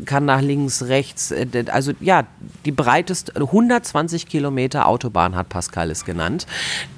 kann 0.05 0.27
nach 0.27 0.41
links, 0.41 0.85
rechts, 0.85 1.31
äh, 1.31 1.47
also 1.71 1.93
ja, 2.01 2.25
die 2.65 2.73
breiteste, 2.73 3.33
120 3.35 4.27
Kilometer 4.27 4.87
Autobahn 4.87 5.35
hat 5.35 5.49
Pascal 5.49 5.91
es 5.91 6.05
genannt. 6.05 6.47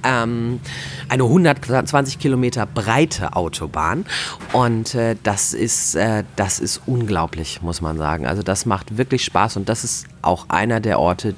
Ähm, 0.03 0.61
eine 1.09 1.25
120 1.25 2.19
Kilometer 2.19 2.67
breite 2.67 3.37
Autobahn. 3.37 4.05
Und 4.53 4.95
äh, 4.95 5.17
das, 5.23 5.55
ist, 5.55 5.95
äh, 5.95 6.25
das 6.37 6.59
ist 6.61 6.83
unglaublich, 6.87 7.63
muss 7.63 7.81
man 7.81 7.97
sagen. 7.97 8.27
Also 8.27 8.43
das 8.43 8.67
macht 8.67 8.99
wirklich 8.99 9.25
Spaß 9.25 9.57
und 9.57 9.69
das 9.69 9.85
ist 9.85 10.07
auch 10.23 10.49
einer 10.49 10.81
der 10.81 10.99
Orte, 10.99 11.35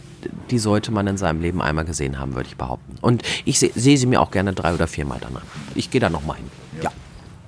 die 0.51 0.59
sollte 0.59 0.93
man 0.93 1.07
in 1.07 1.17
seinem 1.17 1.41
Leben 1.41 1.63
einmal 1.63 1.85
gesehen 1.85 2.19
haben, 2.19 2.35
würde 2.35 2.49
ich 2.49 2.57
behaupten. 2.57 2.97
Und 3.01 3.23
ich 3.45 3.59
sehe 3.59 3.71
seh 3.75 3.97
sie 3.97 4.07
mir 4.07 4.21
auch 4.21 4.31
gerne 4.31 4.53
drei 4.53 4.75
oder 4.75 4.87
viermal 4.87 5.19
danach. 5.21 5.43
Ich 5.75 5.91
gehe 5.91 6.01
da 6.01 6.11
nochmal 6.11 6.37
hin. 6.37 6.47
Ja. 6.83 6.91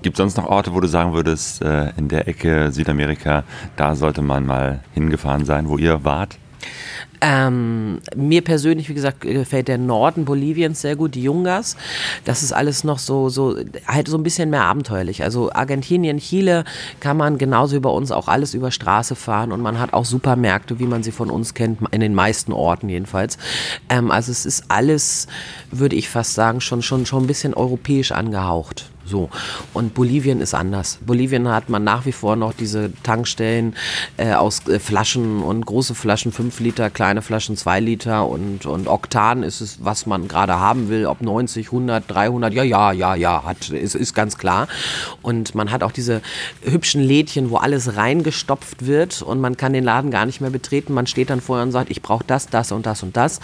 Gibt 0.03 0.17
es 0.17 0.19
sonst 0.19 0.37
noch 0.37 0.47
Orte, 0.47 0.75
wo 0.75 0.81
du 0.81 0.89
sagen 0.89 1.13
würdest, 1.13 1.63
äh, 1.63 1.91
in 1.97 2.09
der 2.09 2.27
Ecke 2.27 2.73
Südamerika, 2.73 3.45
da 3.77 3.95
sollte 3.95 4.23
man 4.23 4.47
mal 4.47 4.81
hingefahren 4.95 5.45
sein, 5.45 5.69
wo 5.69 5.79
ihr 5.79 6.05
wart? 6.05 6.39
Ähm, 7.25 8.01
mir 8.17 8.43
persönlich, 8.43 8.89
wie 8.89 8.95
gesagt, 8.95 9.21
gefällt 9.21 9.69
der 9.69 9.79
Norden 9.79 10.25
Boliviens 10.25 10.81
sehr 10.81 10.97
gut, 10.97 11.15
die 11.15 11.23
Jungas. 11.23 11.77
Das 12.25 12.43
ist 12.43 12.53
alles 12.53 12.83
noch 12.83 12.99
so, 12.99 13.29
so, 13.29 13.57
halt 13.87 14.09
so 14.09 14.19
ein 14.19 14.25
bisschen 14.25 14.51
mehr 14.51 14.65
abenteuerlich. 14.65 15.23
Also 15.23 15.53
Argentinien, 15.53 16.19
Chile 16.19 16.65
kann 16.99 17.17
man 17.17 17.39
genauso 17.39 17.77
wie 17.77 17.81
bei 17.81 17.91
uns 17.91 18.11
auch 18.11 18.27
alles 18.27 18.55
über 18.55 18.73
Straße 18.73 19.15
fahren 19.15 19.53
und 19.53 19.61
man 19.61 19.79
hat 19.79 19.93
auch 19.93 20.05
Supermärkte, 20.05 20.81
wie 20.81 20.87
man 20.87 21.05
sie 21.05 21.13
von 21.13 21.31
uns 21.31 21.55
kennt, 21.55 21.79
in 21.93 22.01
den 22.01 22.15
meisten 22.15 22.53
Orten 22.53 22.89
jedenfalls. 22.89 23.39
Ähm, 23.89 24.11
also 24.11 24.33
es 24.33 24.45
ist 24.45 24.65
alles, 24.67 25.29
würde 25.71 25.95
ich 25.95 26.09
fast 26.09 26.35
sagen, 26.35 26.61
schon, 26.61 26.83
schon, 26.83 27.07
schon 27.07 27.25
ein 27.25 27.29
bisschen 27.29 27.55
europäisch 27.55 28.11
angehaucht. 28.11 28.92
So. 29.13 29.29
Und 29.75 29.93
Bolivien 29.93 30.41
ist 30.41 30.55
anders. 30.55 30.99
Bolivien 31.05 31.47
hat 31.47 31.69
man 31.69 31.85
nach 31.85 32.07
wie 32.07 32.13
vor 32.13 32.35
noch 32.35 32.55
diese 32.55 32.91
Tankstellen 33.03 33.77
äh, 34.17 34.33
aus 34.33 34.67
äh, 34.69 34.79
Flaschen 34.79 35.43
und 35.43 35.67
große 35.67 35.95
Flaschen 35.95 36.33
5 36.33 36.61
Liter, 36.61 36.89
kleine 36.89 37.21
Flaschen 37.21 37.59
2 37.59 37.81
Liter 37.81 38.27
und, 38.27 38.65
und 38.65 38.89
Oktan 38.89 39.43
ist 39.43 39.61
es, 39.61 39.85
was 39.85 40.07
man 40.07 40.29
gerade 40.29 40.59
haben 40.59 40.89
will, 40.89 41.05
ob 41.05 41.21
90, 41.21 41.67
100, 41.67 42.11
300, 42.11 42.55
ja, 42.55 42.63
ja, 42.63 42.93
ja, 42.93 43.15
ja, 43.15 43.45
hat, 43.45 43.69
ist, 43.69 43.95
ist 43.95 44.15
ganz 44.15 44.39
klar. 44.39 44.67
Und 45.21 45.55
man 45.55 45.71
hat 45.71 45.83
auch 45.83 45.93
diese 45.93 46.23
hübschen 46.63 47.03
Lädchen, 47.03 47.51
wo 47.51 47.57
alles 47.57 47.97
reingestopft 47.97 48.87
wird 48.87 49.21
und 49.21 49.43
man 49.43 49.59
kann 49.59 49.75
den 49.75 49.85
Laden 49.85 50.11
gar 50.11 50.25
nicht 50.25 50.41
mehr 50.41 50.49
betreten. 50.49 50.95
Man 50.95 51.07
steht 51.07 51.29
dann 51.29 51.43
vorher 51.43 51.67
und 51.67 51.73
sagt, 51.73 51.91
ich 51.91 52.01
brauche 52.01 52.25
das, 52.27 52.47
das 52.47 52.73
und 52.73 52.87
das 52.87 53.03
und 53.03 53.15
das. 53.15 53.41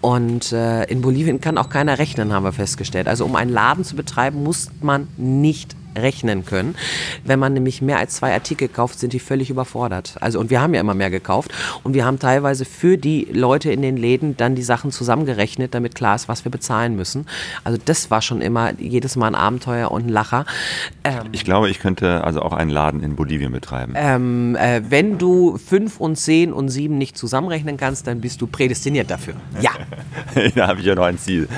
Und 0.00 0.52
äh, 0.52 0.84
in 0.84 1.00
Bolivien 1.00 1.40
kann 1.40 1.58
auch 1.58 1.68
keiner 1.68 1.98
rechnen, 1.98 2.32
haben 2.32 2.44
wir 2.44 2.52
festgestellt. 2.52 3.08
Also 3.08 3.24
um 3.24 3.36
einen 3.36 3.52
Laden 3.52 3.84
zu 3.84 3.96
betreiben, 3.96 4.42
muss 4.42 4.70
man 4.80 5.08
nicht 5.16 5.74
rechnen 5.96 6.44
können. 6.44 6.76
Wenn 7.24 7.38
man 7.38 7.52
nämlich 7.52 7.82
mehr 7.82 7.98
als 7.98 8.16
zwei 8.16 8.32
Artikel 8.32 8.68
kauft, 8.68 8.98
sind 8.98 9.12
die 9.12 9.20
völlig 9.20 9.50
überfordert. 9.50 10.16
Also 10.20 10.38
und 10.40 10.50
wir 10.50 10.60
haben 10.60 10.74
ja 10.74 10.80
immer 10.80 10.94
mehr 10.94 11.10
gekauft 11.10 11.50
und 11.82 11.94
wir 11.94 12.04
haben 12.04 12.18
teilweise 12.18 12.64
für 12.64 12.98
die 12.98 13.26
Leute 13.32 13.70
in 13.72 13.82
den 13.82 13.96
Läden 13.96 14.36
dann 14.36 14.54
die 14.54 14.62
Sachen 14.62 14.90
zusammengerechnet, 14.90 15.74
damit 15.74 15.94
klar 15.94 16.14
ist, 16.14 16.28
was 16.28 16.44
wir 16.44 16.52
bezahlen 16.52 16.96
müssen. 16.96 17.26
Also 17.64 17.78
das 17.84 18.10
war 18.10 18.22
schon 18.22 18.40
immer 18.40 18.72
jedes 18.78 19.16
Mal 19.16 19.28
ein 19.28 19.34
Abenteuer 19.34 19.90
und 19.90 20.06
ein 20.06 20.08
Lacher. 20.08 20.44
Ähm, 21.04 21.24
ich 21.32 21.44
glaube, 21.44 21.70
ich 21.70 21.78
könnte 21.78 22.24
also 22.24 22.42
auch 22.42 22.52
einen 22.52 22.70
Laden 22.70 23.02
in 23.02 23.16
Bolivien 23.16 23.52
betreiben. 23.52 23.94
Ähm, 23.96 24.56
äh, 24.56 24.82
wenn 24.88 25.18
du 25.18 25.58
fünf 25.58 26.00
und 26.00 26.16
zehn 26.16 26.52
und 26.52 26.68
sieben 26.68 26.98
nicht 26.98 27.16
zusammenrechnen 27.16 27.76
kannst, 27.76 28.06
dann 28.06 28.20
bist 28.20 28.40
du 28.40 28.46
prädestiniert 28.46 29.10
dafür. 29.10 29.34
Ja. 29.60 29.72
da 30.54 30.68
habe 30.68 30.80
ich 30.80 30.86
ja 30.86 30.94
noch 30.94 31.04
ein 31.04 31.18
Ziel. 31.18 31.48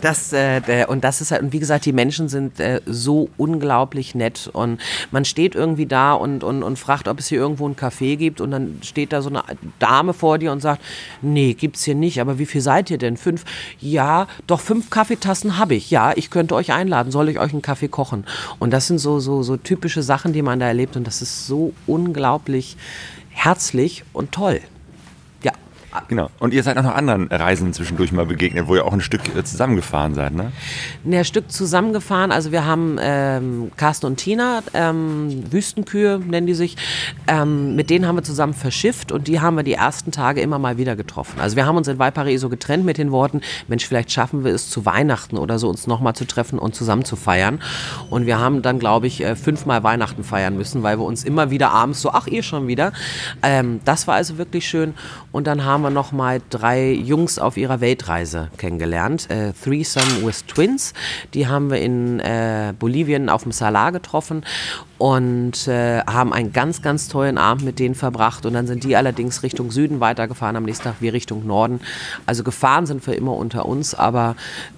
Das, 0.00 0.32
äh, 0.32 0.86
und 0.88 1.04
das 1.04 1.20
ist 1.20 1.30
halt, 1.30 1.42
und 1.42 1.52
wie 1.52 1.60
gesagt, 1.60 1.86
die 1.86 1.92
Menschen 1.92 2.28
sind 2.28 2.60
äh, 2.60 2.80
so 2.86 3.30
unglaublich 3.36 3.67
unglaublich 3.68 4.14
nett. 4.14 4.48
Und 4.52 4.80
man 5.10 5.26
steht 5.26 5.54
irgendwie 5.54 5.84
da 5.84 6.14
und, 6.14 6.42
und, 6.42 6.62
und 6.62 6.78
fragt, 6.78 7.06
ob 7.06 7.18
es 7.18 7.28
hier 7.28 7.38
irgendwo 7.38 7.66
einen 7.66 7.76
Café 7.76 8.16
gibt. 8.16 8.40
Und 8.40 8.50
dann 8.50 8.78
steht 8.82 9.12
da 9.12 9.20
so 9.20 9.28
eine 9.28 9.42
Dame 9.78 10.14
vor 10.14 10.38
dir 10.38 10.52
und 10.52 10.60
sagt, 10.60 10.82
nee, 11.20 11.52
gibt's 11.52 11.84
hier 11.84 11.94
nicht. 11.94 12.20
Aber 12.20 12.38
wie 12.38 12.46
viel 12.46 12.62
seid 12.62 12.90
ihr 12.90 12.98
denn? 12.98 13.18
Fünf? 13.18 13.44
Ja, 13.78 14.26
doch 14.46 14.60
fünf 14.60 14.88
Kaffeetassen 14.88 15.58
habe 15.58 15.74
ich. 15.74 15.90
Ja, 15.90 16.12
ich 16.16 16.30
könnte 16.30 16.54
euch 16.54 16.72
einladen. 16.72 17.12
Soll 17.12 17.28
ich 17.28 17.38
euch 17.38 17.52
einen 17.52 17.62
Kaffee 17.62 17.88
kochen? 17.88 18.24
Und 18.58 18.70
das 18.72 18.86
sind 18.86 18.98
so, 18.98 19.20
so, 19.20 19.42
so 19.42 19.58
typische 19.58 20.02
Sachen, 20.02 20.32
die 20.32 20.42
man 20.42 20.58
da 20.58 20.66
erlebt. 20.66 20.96
Und 20.96 21.06
das 21.06 21.20
ist 21.20 21.46
so 21.46 21.74
unglaublich 21.86 22.76
herzlich 23.28 24.04
und 24.14 24.32
toll. 24.32 24.60
Genau. 26.08 26.30
Und 26.38 26.54
ihr 26.54 26.62
seid 26.62 26.78
auch 26.78 26.82
noch 26.82 26.94
anderen 26.94 27.28
Reisen 27.28 27.72
zwischendurch 27.72 28.12
mal 28.12 28.26
begegnet, 28.26 28.68
wo 28.68 28.76
ihr 28.76 28.84
auch 28.84 28.92
ein 28.92 29.00
Stück 29.00 29.34
äh, 29.36 29.44
zusammengefahren 29.44 30.14
seid, 30.14 30.34
ne? 30.34 30.52
Ein 31.04 31.24
Stück 31.24 31.50
zusammengefahren. 31.50 32.32
Also 32.32 32.52
wir 32.52 32.64
haben 32.64 32.98
ähm, 33.00 33.72
Carsten 33.76 34.06
und 34.06 34.16
Tina, 34.16 34.62
ähm, 34.74 35.44
Wüstenkühe 35.50 36.18
nennen 36.18 36.46
die 36.46 36.54
sich. 36.54 36.76
Ähm, 37.26 37.74
mit 37.76 37.90
denen 37.90 38.06
haben 38.06 38.16
wir 38.16 38.22
zusammen 38.22 38.54
verschifft 38.54 39.12
und 39.12 39.28
die 39.28 39.40
haben 39.40 39.56
wir 39.56 39.62
die 39.62 39.74
ersten 39.74 40.12
Tage 40.12 40.40
immer 40.40 40.58
mal 40.58 40.78
wieder 40.78 40.96
getroffen. 40.96 41.40
Also 41.40 41.56
wir 41.56 41.66
haben 41.66 41.76
uns 41.76 41.88
in 41.88 41.98
Valparaiso 41.98 42.48
getrennt 42.48 42.84
mit 42.84 42.98
den 42.98 43.10
Worten, 43.10 43.40
Mensch, 43.66 43.86
vielleicht 43.86 44.12
schaffen 44.12 44.44
wir 44.44 44.54
es 44.54 44.70
zu 44.70 44.86
Weihnachten 44.86 45.38
oder 45.38 45.58
so, 45.58 45.68
uns 45.68 45.86
nochmal 45.86 46.14
zu 46.14 46.26
treffen 46.26 46.58
und 46.58 46.74
zusammen 46.74 47.04
zu 47.04 47.16
feiern. 47.16 47.60
Und 48.10 48.26
wir 48.26 48.38
haben 48.38 48.62
dann, 48.62 48.78
glaube 48.78 49.06
ich, 49.06 49.22
äh, 49.22 49.36
fünfmal 49.36 49.82
Weihnachten 49.82 50.24
feiern 50.24 50.56
müssen, 50.56 50.82
weil 50.82 50.98
wir 50.98 51.04
uns 51.04 51.24
immer 51.24 51.50
wieder 51.50 51.70
abends 51.70 52.00
so, 52.00 52.10
ach, 52.10 52.26
ihr 52.26 52.42
schon 52.42 52.66
wieder. 52.66 52.92
Ähm, 53.42 53.80
das 53.84 54.06
war 54.06 54.14
also 54.14 54.38
wirklich 54.38 54.68
schön. 54.68 54.94
Und 55.32 55.46
dann 55.46 55.64
haben 55.64 55.82
wir 55.82 55.87
wir 55.88 55.94
noch 55.94 56.12
mal 56.12 56.40
drei 56.50 56.92
Jungs 56.92 57.38
auf 57.38 57.56
ihrer 57.56 57.80
Weltreise 57.80 58.50
kennengelernt. 58.58 59.30
Äh, 59.30 59.52
Threesome 59.52 60.26
with 60.26 60.44
Twins. 60.46 60.92
Die 61.34 61.46
haben 61.46 61.70
wir 61.70 61.80
in 61.80 62.20
äh, 62.20 62.74
Bolivien 62.78 63.28
auf 63.28 63.44
dem 63.44 63.52
Salar 63.52 63.92
getroffen. 63.92 64.44
Und 64.98 65.68
äh, 65.68 66.00
haben 66.00 66.32
einen 66.32 66.52
ganz, 66.52 66.82
ganz 66.82 67.08
tollen 67.08 67.38
Abend 67.38 67.64
mit 67.64 67.78
denen 67.78 67.94
verbracht. 67.94 68.44
Und 68.44 68.54
dann 68.54 68.66
sind 68.66 68.82
die 68.82 68.96
allerdings 68.96 69.44
Richtung 69.44 69.70
Süden 69.70 70.00
weitergefahren, 70.00 70.56
am 70.56 70.64
nächsten 70.64 70.84
Tag 70.84 70.96
wir 71.00 71.12
Richtung 71.12 71.46
Norden. 71.46 71.80
Also 72.26 72.42
gefahren 72.42 72.86
sind 72.86 73.06
wir 73.06 73.16
immer 73.16 73.34
unter 73.36 73.66
uns, 73.66 73.94
aber 73.94 74.34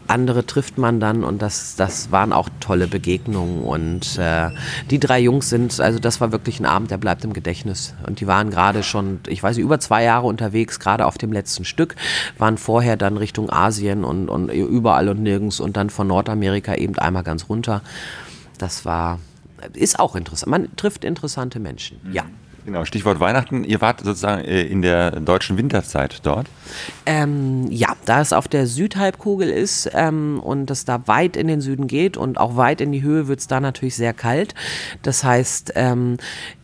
andere 0.07 0.45
trifft 0.45 0.77
man 0.77 1.01
dann 1.01 1.25
und 1.25 1.41
das, 1.41 1.77
das 1.77 2.11
waren 2.11 2.33
auch 2.33 2.49
tolle 2.61 2.87
Begegnungen. 2.87 3.63
Und 3.63 4.19
äh, 4.19 4.51
die 4.91 4.99
drei 4.99 5.21
Jungs 5.21 5.49
sind, 5.49 5.81
also 5.81 5.99
das 5.99 6.21
war 6.21 6.33
wirklich 6.33 6.61
ein 6.61 6.67
Abend, 6.67 6.91
der 6.91 6.99
bleibt 6.99 7.25
im 7.25 7.33
Gedächtnis. 7.33 7.95
Und 8.07 8.21
die 8.21 8.27
waren 8.27 8.51
gerade 8.51 8.83
schon, 8.83 9.21
ich 9.27 9.43
weiß 9.43 9.57
nicht, 9.57 9.65
über 9.65 9.81
zwei 9.81 10.05
Jahre 10.05 10.27
unterwegs, 10.27 10.81
gerade 10.81 11.07
auf 11.07 11.17
dem 11.17 11.33
letzten 11.33 11.65
Stück, 11.65 11.97
waren 12.37 12.59
vorher 12.59 12.99
dann 12.99 13.17
Richtung 13.17 13.51
Asien 13.51 14.05
und, 14.05 14.29
und 14.29 14.51
überall 14.51 15.09
und 15.09 15.23
nirgends 15.23 15.61
und 15.61 15.79
dann 15.79 15.89
von 15.89 16.09
Nordamerika 16.09 16.75
eben 16.75 16.99
einmal 16.99 17.23
ganz 17.23 17.49
runter. 17.49 17.81
Das 18.59 18.85
war, 18.85 19.19
ist 19.75 19.99
auch 19.99 20.17
interessant. 20.17 20.51
Man 20.51 20.77
trifft 20.77 21.05
interessante 21.05 21.61
Menschen, 21.61 22.01
ja. 22.13 22.25
Genau, 22.65 22.85
Stichwort 22.85 23.21
Weihnachten. 23.21 23.65
Ihr 23.65 23.81
wart 23.81 24.01
sozusagen 24.01 24.45
äh, 24.45 24.63
in 24.63 24.83
der 24.83 25.13
deutschen 25.13 25.57
Winterzeit 25.57 26.21
dort. 26.25 26.47
Ähm, 27.07 27.67
ja, 27.71 27.89
da 28.05 28.21
es 28.21 28.33
auf 28.33 28.49
der 28.49 28.67
Südhalbkugel 28.67 29.49
ist 29.49 29.91
ähm, 29.95 30.41
und 30.41 30.71
es 30.71 30.85
da 30.85 31.07
weit 31.07 31.37
in 31.37 31.49
den 31.49 31.61
Süden 31.61 31.87
geht 31.87 32.17
und 32.17 32.39
auch 32.39 32.57
weit 32.57 32.81
in 32.81 32.93
die 32.93 33.03
Höhe 33.03 33.29
wird 33.29 33.41
es 33.41 33.47
da 33.47 33.61
natürlich 33.61 33.97
sehr 33.97 34.13
kalt. 34.13 34.55
Das 35.03 35.25
heißt, 35.25 35.73
ähm, 35.75 36.19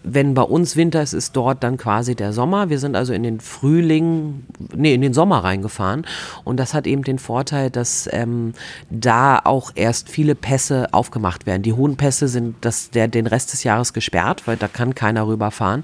wenn 0.08 0.34
bei 0.34 0.42
uns 0.42 0.76
Winter 0.76 1.02
ist, 1.02 1.14
ist 1.14 1.34
dort 1.34 1.64
dann 1.64 1.76
quasi 1.78 2.14
der 2.14 2.32
Sommer. 2.32 2.70
Wir 2.70 2.78
sind 2.78 2.94
also 2.94 3.12
in 3.12 3.24
den 3.24 3.40
Frühling, 3.40 4.44
nee, 4.72 4.94
in 4.94 5.00
den 5.00 5.14
Sommer 5.14 5.42
reingefahren. 5.42 6.06
Und 6.44 6.58
das 6.58 6.74
hat 6.74 6.86
eben 6.86 7.02
den 7.02 7.18
Vorteil, 7.18 7.70
dass 7.70 8.08
ähm, 8.12 8.52
da 8.88 9.40
auch 9.42 9.72
erst 9.74 10.08
viele 10.08 10.36
Pässe 10.36 10.92
aufgemacht 10.92 11.46
werden. 11.46 11.62
Die 11.62 11.72
hohen 11.72 11.96
Pässe 11.96 12.28
sind 12.28 12.54
das, 12.60 12.90
der, 12.90 13.08
den 13.08 13.26
Rest 13.26 13.52
des 13.52 13.64
Jahres 13.64 13.92
gesperrt, 13.92 14.42
weil 14.46 14.56
da 14.56 14.68
kann 14.68 14.94
keiner 14.94 15.26
rüberfahren. 15.26 15.82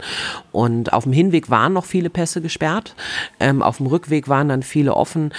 Und 0.53 0.93
auf 0.93 1.05
dem 1.05 1.13
Hinweg 1.13 1.51
waren 1.51 1.73
noch 1.73 1.85
viele 1.85 2.11
Pässe 2.11 2.41
gesperrt. 2.41 2.95
Ähm, 3.41 3.63
auf 3.63 3.79
dem 3.79 3.87
Rückweg 3.87 4.29
waren 4.29 4.49
dann 4.49 4.63
viele 4.63 4.95
offen. 4.95 5.33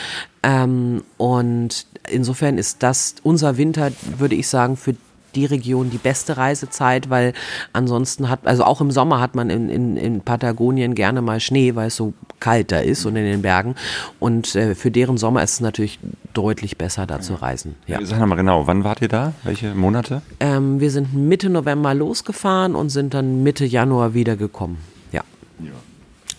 Ähm, 0.43 1.03
und 1.17 1.85
insofern 2.09 2.57
ist 2.57 2.83
das 2.83 3.15
unser 3.23 3.57
Winter, 3.57 3.91
würde 4.17 4.35
ich 4.35 4.47
sagen, 4.47 4.77
für 4.77 4.95
die 5.35 5.45
Region 5.45 5.89
die 5.89 5.97
beste 5.97 6.37
Reisezeit, 6.37 7.09
weil 7.09 7.33
ansonsten 7.73 8.29
hat, 8.29 8.45
also 8.45 8.63
auch 8.63 8.81
im 8.81 8.91
Sommer 8.91 9.19
hat 9.19 9.35
man 9.35 9.49
in, 9.49 9.69
in, 9.69 9.97
in 9.97 10.21
Patagonien 10.21 10.95
gerne 10.95 11.21
mal 11.21 11.39
Schnee, 11.39 11.75
weil 11.75 11.87
es 11.87 11.95
so 11.95 12.13
kalt 12.39 12.71
da 12.71 12.79
ist 12.79 13.05
und 13.05 13.15
in 13.15 13.25
den 13.25 13.41
Bergen. 13.41 13.75
Und 14.19 14.55
äh, 14.55 14.75
für 14.75 14.91
deren 14.91 15.17
Sommer 15.17 15.43
ist 15.43 15.53
es 15.53 15.59
natürlich 15.61 15.99
deutlich 16.33 16.77
besser, 16.77 17.05
da 17.05 17.21
zu 17.21 17.35
reisen. 17.35 17.75
Ja. 17.87 17.99
Sag 18.03 18.25
mal 18.25 18.35
genau, 18.35 18.67
wann 18.67 18.83
wart 18.83 19.01
ihr 19.01 19.07
da? 19.07 19.33
Welche 19.43 19.73
Monate? 19.73 20.21
Ähm, 20.39 20.79
wir 20.79 20.91
sind 20.91 21.13
Mitte 21.13 21.49
November 21.49 21.93
losgefahren 21.93 22.75
und 22.75 22.89
sind 22.89 23.13
dann 23.13 23.43
Mitte 23.43 23.65
Januar 23.65 24.13
wiedergekommen. 24.13 24.77
Ja. 25.11 25.21
ja. 25.59 25.71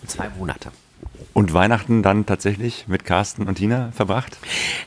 Zwei 0.05 0.29
Monate. 0.37 0.69
Und 1.37 1.53
Weihnachten 1.53 2.01
dann 2.01 2.25
tatsächlich 2.25 2.85
mit 2.87 3.03
Carsten 3.03 3.45
und 3.45 3.55
Tina 3.55 3.91
verbracht? 3.91 4.37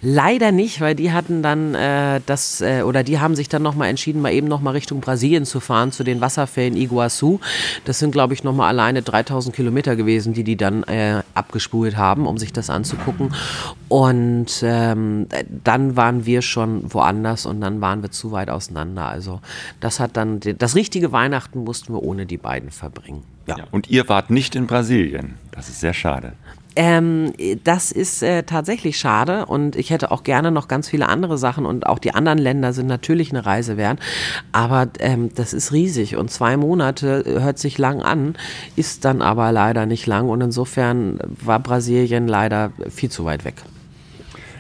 Leider 0.01 0.51
nicht, 0.51 0.81
weil 0.81 0.95
die 0.95 1.13
hatten 1.13 1.43
dann 1.43 1.75
äh, 1.75 2.23
das, 2.25 2.63
äh, 2.63 2.81
oder 2.81 3.05
die 3.05 3.21
haben 3.21 3.37
sich 3.37 3.51
dann 3.51 3.61
nochmal 3.61 3.91
entschieden, 3.91 4.23
mal 4.23 4.33
eben 4.33 4.49
nochmal 4.49 4.73
Richtung 4.73 5.03
Brasilien 5.03 5.45
zu 5.45 5.61
fahren, 5.61 5.93
zu 5.93 6.05
den 6.05 6.23
Wasserfällen 6.23 6.75
Iguazu. 6.75 7.39
Das 7.85 7.99
sind, 7.99 8.13
glaube 8.13 8.33
ich, 8.33 8.45
nochmal 8.45 8.69
alleine 8.69 9.03
3000 9.03 9.55
Kilometer 9.55 9.95
gewesen, 9.95 10.33
die 10.33 10.43
die 10.43 10.57
dann 10.57 10.85
äh, 10.85 11.23
abgespult 11.35 11.99
haben, 11.99 12.27
um 12.27 12.39
sich 12.39 12.51
das 12.51 12.71
anzugucken. 12.71 13.35
Und 13.89 14.63
ähm, 14.63 15.27
dann 15.65 15.97
waren 15.97 16.25
wir 16.25 16.41
schon 16.41 16.95
woanders 16.95 17.45
und 17.45 17.61
dann 17.61 17.83
waren 17.83 18.01
wir 18.01 18.11
zu 18.11 18.33
weit 18.33 18.49
auseinander. 18.49 19.05
Also 19.05 19.43
das 19.81 20.01
hat 20.01 20.17
dann, 20.17 20.41
das 20.41 20.75
richtige 20.75 21.13
Weihnachten 21.13 21.65
mussten 21.65 21.93
wir 21.93 22.03
ohne 22.03 22.25
die 22.25 22.39
beiden 22.39 22.71
verbringen. 22.71 23.23
Ja. 23.57 23.65
Und 23.71 23.89
ihr 23.89 24.09
wart 24.09 24.31
nicht 24.31 24.55
in 24.55 24.67
Brasilien. 24.67 25.35
Das 25.51 25.69
ist 25.69 25.81
sehr 25.81 25.95
schade. 25.95 26.33
Ähm, 26.77 27.33
das 27.65 27.91
ist 27.91 28.23
äh, 28.23 28.45
tatsächlich 28.45 28.99
schade 28.99 29.47
und 29.47 29.75
ich 29.75 29.91
hätte 29.91 30.13
auch 30.13 30.23
gerne 30.23 30.53
noch 30.53 30.69
ganz 30.69 30.89
viele 30.89 31.09
andere 31.09 31.37
Sachen 31.37 31.67
und 31.67 31.87
auch 31.87 31.99
die 31.99 32.15
anderen 32.15 32.39
Länder 32.39 32.73
sind 32.73 32.87
natürlich 32.87 33.31
eine 33.31 33.45
Reise 33.45 33.77
wert, 33.77 33.99
aber 34.53 34.87
ähm, 35.01 35.31
das 35.35 35.55
ist 35.55 35.73
riesig 35.73 36.15
und 36.15 36.31
zwei 36.31 36.57
Monate 36.57 37.25
hört 37.27 37.59
sich 37.59 37.79
lang 37.79 38.01
an, 38.01 38.37
ist 38.77 39.05
dann 39.05 39.23
aber 39.23 39.51
leider 39.51 39.87
nicht 39.87 40.07
lang 40.07 40.29
und 40.29 40.41
insofern 40.41 41.19
war 41.27 41.59
Brasilien 41.59 42.29
leider 42.29 42.71
viel 42.89 43.11
zu 43.11 43.25
weit 43.25 43.45
weg. 43.45 43.57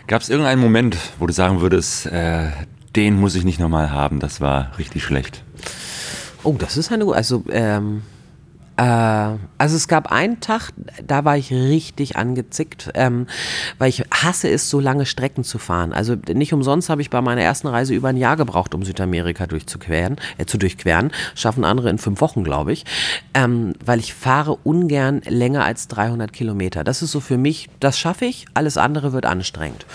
Gab 0.08 0.22
es 0.22 0.28
irgendeinen 0.28 0.60
Moment, 0.60 0.96
wo 1.20 1.26
du 1.28 1.32
sagen 1.32 1.60
würdest, 1.60 2.06
äh, 2.06 2.48
den 2.96 3.20
muss 3.20 3.36
ich 3.36 3.44
nicht 3.44 3.60
nochmal 3.60 3.92
haben, 3.92 4.18
das 4.18 4.40
war 4.40 4.72
richtig 4.76 5.04
schlecht? 5.04 5.44
Oh, 6.42 6.56
das 6.58 6.76
ist 6.76 6.90
eine, 6.90 7.06
also 7.12 7.44
ähm, 7.50 7.98
äh, 7.98 8.17
also 8.78 9.74
es 9.74 9.88
gab 9.88 10.12
einen 10.12 10.38
Tag, 10.38 10.70
da 11.04 11.24
war 11.24 11.36
ich 11.36 11.50
richtig 11.50 12.16
angezickt, 12.16 12.92
ähm, 12.94 13.26
weil 13.78 13.88
ich 13.88 14.04
hasse 14.12 14.48
es, 14.48 14.70
so 14.70 14.78
lange 14.78 15.04
Strecken 15.04 15.42
zu 15.42 15.58
fahren. 15.58 15.92
Also 15.92 16.14
nicht 16.32 16.52
umsonst 16.52 16.88
habe 16.88 17.02
ich 17.02 17.10
bei 17.10 17.20
meiner 17.20 17.42
ersten 17.42 17.66
Reise 17.66 17.92
über 17.92 18.08
ein 18.08 18.16
Jahr 18.16 18.36
gebraucht, 18.36 18.76
um 18.76 18.84
Südamerika 18.84 19.48
durchzuqueren, 19.48 20.16
äh, 20.36 20.44
zu 20.44 20.58
durchqueren. 20.58 21.10
Schaffen 21.34 21.64
andere 21.64 21.90
in 21.90 21.98
fünf 21.98 22.20
Wochen, 22.20 22.44
glaube 22.44 22.72
ich. 22.72 22.84
Ähm, 23.34 23.72
weil 23.84 23.98
ich 23.98 24.14
fahre 24.14 24.56
ungern 24.62 25.22
länger 25.26 25.64
als 25.64 25.88
300 25.88 26.32
Kilometer. 26.32 26.84
Das 26.84 27.02
ist 27.02 27.10
so 27.10 27.18
für 27.18 27.36
mich, 27.36 27.68
das 27.80 27.98
schaffe 27.98 28.26
ich, 28.26 28.46
alles 28.54 28.76
andere 28.76 29.12
wird 29.12 29.26
anstrengend. 29.26 29.86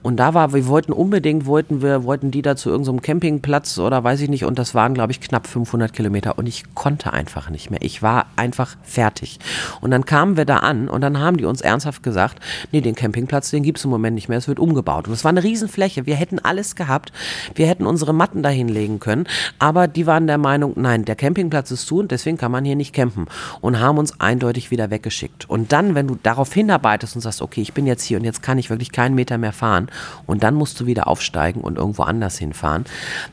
Und 0.00 0.16
da 0.16 0.32
war, 0.32 0.54
wir 0.54 0.66
wollten 0.66 0.92
unbedingt, 0.92 1.44
wollten 1.44 1.82
wir, 1.82 2.04
wollten 2.04 2.30
die 2.30 2.40
da 2.40 2.56
zu 2.56 2.70
irgendeinem 2.70 3.02
Campingplatz 3.02 3.78
oder 3.78 4.02
weiß 4.02 4.22
ich 4.22 4.30
nicht, 4.30 4.46
und 4.46 4.58
das 4.58 4.74
waren, 4.74 4.94
glaube 4.94 5.12
ich, 5.12 5.20
knapp 5.20 5.46
500 5.46 5.92
Kilometer 5.92 6.38
und 6.38 6.46
ich 6.46 6.74
konnte 6.74 7.12
einfach 7.12 7.50
nicht 7.50 7.70
mehr. 7.70 7.82
Ich 7.82 8.00
war 8.00 8.29
einfach 8.40 8.76
fertig. 8.82 9.38
Und 9.80 9.90
dann 9.90 10.06
kamen 10.06 10.36
wir 10.36 10.46
da 10.46 10.58
an 10.58 10.88
und 10.88 11.02
dann 11.02 11.20
haben 11.20 11.36
die 11.36 11.44
uns 11.44 11.60
ernsthaft 11.60 12.02
gesagt, 12.02 12.40
nee, 12.72 12.80
den 12.80 12.94
Campingplatz, 12.94 13.50
den 13.50 13.62
gibt 13.62 13.78
es 13.78 13.84
im 13.84 13.90
Moment 13.90 14.14
nicht 14.14 14.28
mehr, 14.28 14.38
es 14.38 14.48
wird 14.48 14.58
umgebaut. 14.58 15.06
Und 15.06 15.12
es 15.12 15.24
war 15.24 15.28
eine 15.28 15.44
Riesenfläche, 15.44 16.06
wir 16.06 16.16
hätten 16.16 16.38
alles 16.38 16.74
gehabt, 16.74 17.12
wir 17.54 17.66
hätten 17.66 17.86
unsere 17.86 18.14
Matten 18.14 18.42
dahin 18.42 18.68
legen 18.68 18.98
können, 18.98 19.26
aber 19.58 19.86
die 19.86 20.06
waren 20.06 20.26
der 20.26 20.38
Meinung, 20.38 20.72
nein, 20.76 21.04
der 21.04 21.16
Campingplatz 21.16 21.70
ist 21.70 21.86
zu 21.86 21.98
und 21.98 22.10
deswegen 22.10 22.38
kann 22.38 22.50
man 22.50 22.64
hier 22.64 22.76
nicht 22.76 22.94
campen 22.94 23.26
und 23.60 23.78
haben 23.78 23.98
uns 23.98 24.18
eindeutig 24.20 24.70
wieder 24.70 24.90
weggeschickt. 24.90 25.48
Und 25.48 25.72
dann, 25.72 25.94
wenn 25.94 26.08
du 26.08 26.18
darauf 26.22 26.52
hinarbeitest 26.52 27.14
und 27.16 27.20
sagst, 27.20 27.42
okay, 27.42 27.60
ich 27.60 27.74
bin 27.74 27.86
jetzt 27.86 28.04
hier 28.04 28.16
und 28.16 28.24
jetzt 28.24 28.42
kann 28.42 28.56
ich 28.56 28.70
wirklich 28.70 28.92
keinen 28.92 29.14
Meter 29.14 29.36
mehr 29.36 29.52
fahren 29.52 29.88
und 30.26 30.42
dann 30.42 30.54
musst 30.54 30.80
du 30.80 30.86
wieder 30.86 31.08
aufsteigen 31.08 31.60
und 31.60 31.76
irgendwo 31.76 32.04
anders 32.04 32.38
hinfahren, 32.38 32.86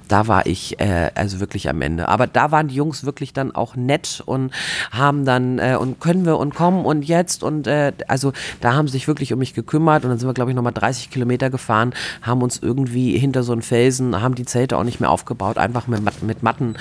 da 0.10 0.28
war 0.28 0.46
ich 0.46 0.80
äh, 0.82 1.12
also 1.16 1.40
wirklich 1.40 1.70
am 1.70 1.82
Ende. 1.82 2.10
Aber 2.10 2.28
da 2.28 2.52
waren 2.52 2.68
die 2.68 2.76
Jungs 2.76 3.06
wirklich 3.06 3.32
dann 3.32 3.56
auch 3.56 3.76
nett 3.76 4.22
und 4.26 4.52
haben 4.98 5.26
dann 5.26 5.60
äh, 5.60 5.78
und 5.80 6.00
können 6.00 6.26
wir 6.26 6.38
und 6.38 6.56
kommen 6.56 6.86
und 6.86 7.04
jetzt 7.04 7.44
und 7.44 7.68
äh, 7.68 7.94
also 8.08 8.34
da 8.62 8.74
haben 8.74 8.88
sie 8.88 8.94
sich 8.94 9.08
wirklich 9.08 9.34
um 9.34 9.40
mich 9.40 9.54
gekümmert 9.54 10.04
und 10.04 10.10
dann 10.10 10.20
sind 10.20 10.28
wir 10.28 10.34
glaube 10.34 10.52
ich 10.52 10.56
nochmal 10.56 10.74
30 10.74 11.10
Kilometer 11.10 11.50
gefahren, 11.50 11.94
haben 12.22 12.42
uns 12.42 12.60
irgendwie 12.60 13.18
hinter 13.18 13.44
so 13.44 13.52
einen 13.52 13.62
Felsen, 13.62 14.22
haben 14.22 14.36
die 14.36 14.46
Zelte 14.46 14.78
auch 14.78 14.84
nicht 14.84 15.00
mehr 15.00 15.12
aufgebaut, 15.12 15.58
einfach 15.58 15.88
mit, 15.88 16.24
mit 16.24 16.44
Matten 16.44 16.76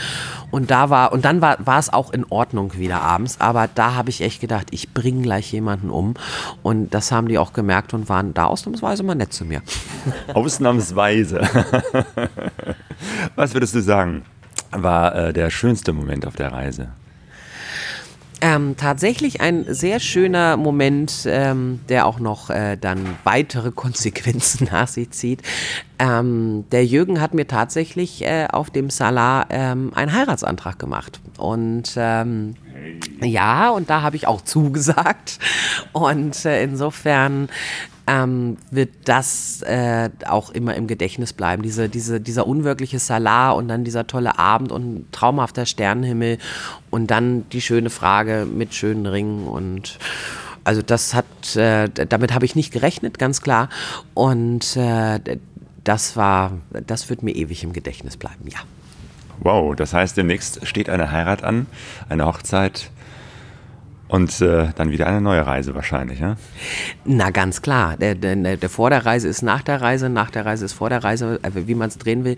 und 0.51 0.71
da 0.71 0.91
war 0.91 1.13
und 1.13 1.25
dann 1.25 1.41
war, 1.41 1.79
es 1.79 1.93
auch 1.93 2.13
in 2.13 2.25
Ordnung 2.29 2.77
wieder 2.77 3.03
abends, 3.03 3.41
aber 3.41 3.69
da 3.75 3.95
habe 3.95 4.11
ich 4.11 4.23
echt 4.23 4.41
gedacht, 4.41 4.69
ich 4.71 4.93
bringe 4.93 5.23
gleich 5.23 5.53
jemanden 5.53 5.91
um 5.91 6.15
und 6.63 6.95
das 6.95 7.13
haben 7.13 7.29
die 7.29 7.39
auch 7.39 7.53
gemerkt 7.53 7.95
und 7.95 8.09
waren 8.09 8.35
da 8.35 8.45
ausnahmsweise 8.45 9.03
mal 9.03 9.15
nett 9.15 9.33
zu 9.33 9.45
mir. 9.45 9.63
Ausnahmsweise. 10.35 11.41
Was 13.37 13.55
würdest 13.55 13.75
du 13.75 13.83
sagen, 13.83 14.25
war 14.71 15.15
äh, 15.15 15.33
der 15.33 15.51
schönste 15.51 15.93
Moment 15.93 16.27
auf 16.27 16.37
der 16.37 16.53
Reise? 16.53 16.89
Ähm, 18.43 18.77
tatsächlich 18.77 19.41
ein 19.41 19.65
sehr 19.67 19.99
schöner 19.99 20.59
Moment, 20.59 21.25
ähm, 21.27 21.81
der 21.89 22.07
auch 22.07 22.19
noch 22.19 22.51
äh, 22.51 22.77
dann 22.77 23.17
weitere 23.25 23.71
Konsequenzen 23.75 24.69
nach 24.71 24.89
sich 24.89 25.11
zieht. 25.11 25.43
Ähm, 25.99 26.65
der 26.71 26.85
Jürgen 26.85 27.21
hat 27.21 27.33
mir 27.33 27.47
tatsächlich 27.47 28.23
äh, 28.23 28.47
auf 28.53 28.69
dem 28.69 28.91
Salar 28.91 29.47
ähm, 29.49 29.93
einen 29.95 30.13
Heiratsantrag 30.13 30.79
gemacht. 30.79 31.21
Und 31.39 31.95
ähm, 31.97 32.57
ja, 33.23 33.71
und 33.71 33.89
da 33.89 34.03
habe 34.03 34.17
ich 34.17 34.27
auch 34.27 34.41
zugesagt. 34.43 35.39
Und 35.93 36.45
äh, 36.45 36.63
insofern 36.63 37.49
ähm, 38.07 38.57
wird 38.71 38.91
das 39.05 39.63
äh, 39.63 40.11
auch 40.27 40.51
immer 40.51 40.75
im 40.75 40.87
Gedächtnis 40.87 41.33
bleiben. 41.33 41.63
Diese, 41.63 41.89
diese, 41.89 42.21
dieser 42.21 42.47
unwirkliche 42.47 42.99
Salar 42.99 43.57
und 43.57 43.69
dann 43.69 43.85
dieser 43.85 44.07
tolle 44.07 44.39
Abend 44.39 44.73
und 44.73 45.11
traumhafter 45.13 45.67
Sternenhimmel 45.67 46.39
und 46.91 47.11
dann 47.11 47.49
die 47.51 47.61
schöne 47.61 47.91
Frage 47.91 48.47
mit 48.47 48.75
schönen 48.75 49.07
Ringen 49.07 49.47
und 49.47 49.99
also 50.65 50.83
das 50.83 51.15
hat, 51.15 51.55
äh, 51.55 51.89
damit 51.89 52.35
habe 52.35 52.45
ich 52.45 52.57
nicht 52.57 52.73
gerechnet, 52.73 53.21
ganz 53.21 53.41
klar. 53.41 53.69
Und 54.15 54.77
äh, 54.77 55.21
das 55.85 56.17
war, 56.17 56.59
das 56.87 57.09
wird 57.09 57.23
mir 57.23 57.37
ewig 57.37 57.63
im 57.63 57.73
Gedächtnis 57.73 58.17
bleiben, 58.17 58.49
ja. 58.49 58.59
Wow, 59.39 59.77
das 59.77 59.93
heißt, 59.93 60.17
demnächst 60.17 60.67
steht 60.67 60.91
eine 60.91 61.13
Heirat 61.13 61.45
an, 61.45 61.67
eine 62.09 62.27
Hochzeit 62.27 62.91
Und 64.09 64.41
äh, 64.41 64.69
dann 64.77 64.91
wieder 64.91 65.07
eine 65.09 65.21
neue 65.21 65.45
Reise 65.45 65.75
wahrscheinlich, 65.75 66.21
ja? 66.21 66.37
Na, 67.05 67.31
ganz 67.31 67.61
klar. 67.61 67.97
Der, 67.97 68.15
der, 68.15 68.57
der 68.57 68.69
vor 68.69 68.91
der 68.91 69.05
Reise 69.05 69.27
ist 69.27 69.43
nach 69.43 69.63
der 69.63 69.81
Reise, 69.81 70.09
nach 70.09 70.31
der 70.31 70.47
Reise 70.47 70.65
ist 70.65 70.75
vor 70.75 70.91
der 70.91 71.03
Reise, 71.03 71.41
äh, 71.43 71.51
wie 71.55 71.75
man 71.75 71.89
es 71.89 71.99
drehen 71.99 72.25
will. 72.25 72.37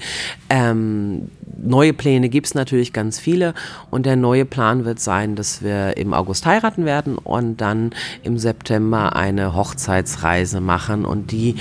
Ähm, 0.48 1.28
neue 1.62 1.92
Pläne 1.92 2.30
gibt 2.30 2.46
es 2.46 2.54
natürlich 2.54 2.92
ganz 2.92 3.18
viele. 3.18 3.52
Und 3.90 4.06
der 4.06 4.16
neue 4.16 4.46
Plan 4.46 4.84
wird 4.86 5.00
sein, 5.00 5.36
dass 5.36 5.62
wir 5.62 5.96
im 5.98 6.14
August 6.14 6.46
heiraten 6.46 6.86
werden 6.86 7.18
und 7.18 7.60
dann 7.60 7.90
im 8.22 8.38
September 8.38 9.14
eine 9.14 9.54
Hochzeitsreise 9.54 10.60
machen. 10.60 11.04
Und 11.04 11.32
die 11.32 11.56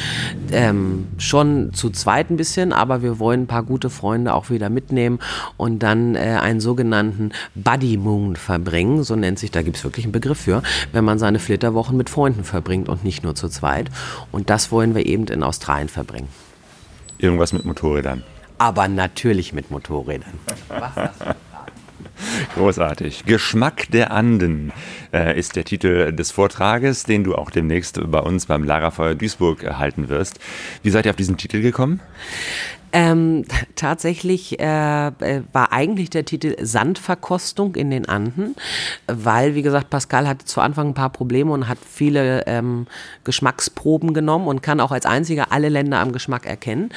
ähm, 0.51 1.07
schon 1.17 1.73
zu 1.73 1.89
zweit 1.89 2.29
ein 2.29 2.37
bisschen, 2.37 2.71
aber 2.71 3.01
wir 3.01 3.19
wollen 3.19 3.41
ein 3.41 3.47
paar 3.47 3.63
gute 3.63 3.89
Freunde 3.89 4.33
auch 4.33 4.49
wieder 4.49 4.69
mitnehmen 4.69 5.19
und 5.57 5.79
dann 5.79 6.15
äh, 6.15 6.37
einen 6.41 6.61
sogenannten 6.61 7.31
Buddy 7.55 7.97
Moon 7.97 8.35
verbringen. 8.35 9.03
So 9.03 9.15
nennt 9.15 9.39
sich, 9.39 9.51
da 9.51 9.61
gibt 9.61 9.77
es 9.77 9.83
wirklich 9.83 9.96
wirklich 9.97 10.05
einen 10.05 10.11
Begriff 10.11 10.39
für, 10.39 10.61
wenn 10.91 11.03
man 11.03 11.17
seine 11.17 11.39
Flitterwochen 11.39 11.97
mit 11.97 12.09
Freunden 12.09 12.43
verbringt 12.43 12.87
und 12.87 13.03
nicht 13.03 13.23
nur 13.23 13.33
zu 13.35 13.49
zweit. 13.49 13.89
Und 14.31 14.49
das 14.49 14.71
wollen 14.71 14.95
wir 14.95 15.05
eben 15.05 15.25
in 15.25 15.43
Australien 15.43 15.89
verbringen. 15.89 16.29
Irgendwas 17.17 17.51
mit 17.51 17.65
Motorrädern. 17.65 18.23
Aber 18.59 18.87
natürlich 18.87 19.53
mit 19.53 19.71
Motorrädern. 19.71 20.33
Was 20.69 20.91
Großartig. 22.55 23.25
Geschmack 23.25 23.87
der 23.91 24.11
Anden 24.11 24.71
äh, 25.13 25.37
ist 25.37 25.55
der 25.55 25.63
Titel 25.63 26.11
des 26.11 26.31
Vortrages, 26.31 27.03
den 27.03 27.23
du 27.23 27.35
auch 27.35 27.51
demnächst 27.51 27.99
bei 28.09 28.19
uns 28.19 28.47
beim 28.47 28.63
Lagerfeuer 28.63 29.15
Duisburg 29.15 29.63
erhalten 29.63 30.09
wirst. 30.09 30.39
Wie 30.81 30.89
seid 30.89 31.05
ihr 31.05 31.11
auf 31.11 31.17
diesen 31.17 31.37
Titel 31.37 31.61
gekommen? 31.61 32.01
Ähm, 32.93 33.43
tatsächlich 33.75 34.59
äh, 34.59 35.07
äh, 35.07 35.43
war 35.51 35.73
eigentlich 35.73 36.09
der 36.09 36.23
Titel 36.23 36.55
Sandverkostung 36.59 37.75
in 37.75 37.91
den 37.91 38.07
Anden, 38.07 38.55
weil, 39.07 39.55
wie 39.55 39.61
gesagt, 39.61 39.89
Pascal 39.89 40.25
hatte 40.27 40.45
zu 40.45 40.61
Anfang 40.61 40.89
ein 40.89 40.93
paar 40.93 41.09
Probleme 41.09 41.51
und 41.51 41.67
hat 41.67 41.79
viele 41.87 42.47
ähm, 42.47 42.87
Geschmacksproben 43.25 44.13
genommen 44.13 44.47
und 44.47 44.63
kann 44.63 44.79
auch 44.79 44.91
als 44.91 45.05
einziger 45.05 45.51
alle 45.51 45.67
Länder 45.67 45.99
am 45.99 46.13
Geschmack 46.13 46.45
erkennen. 46.45 46.89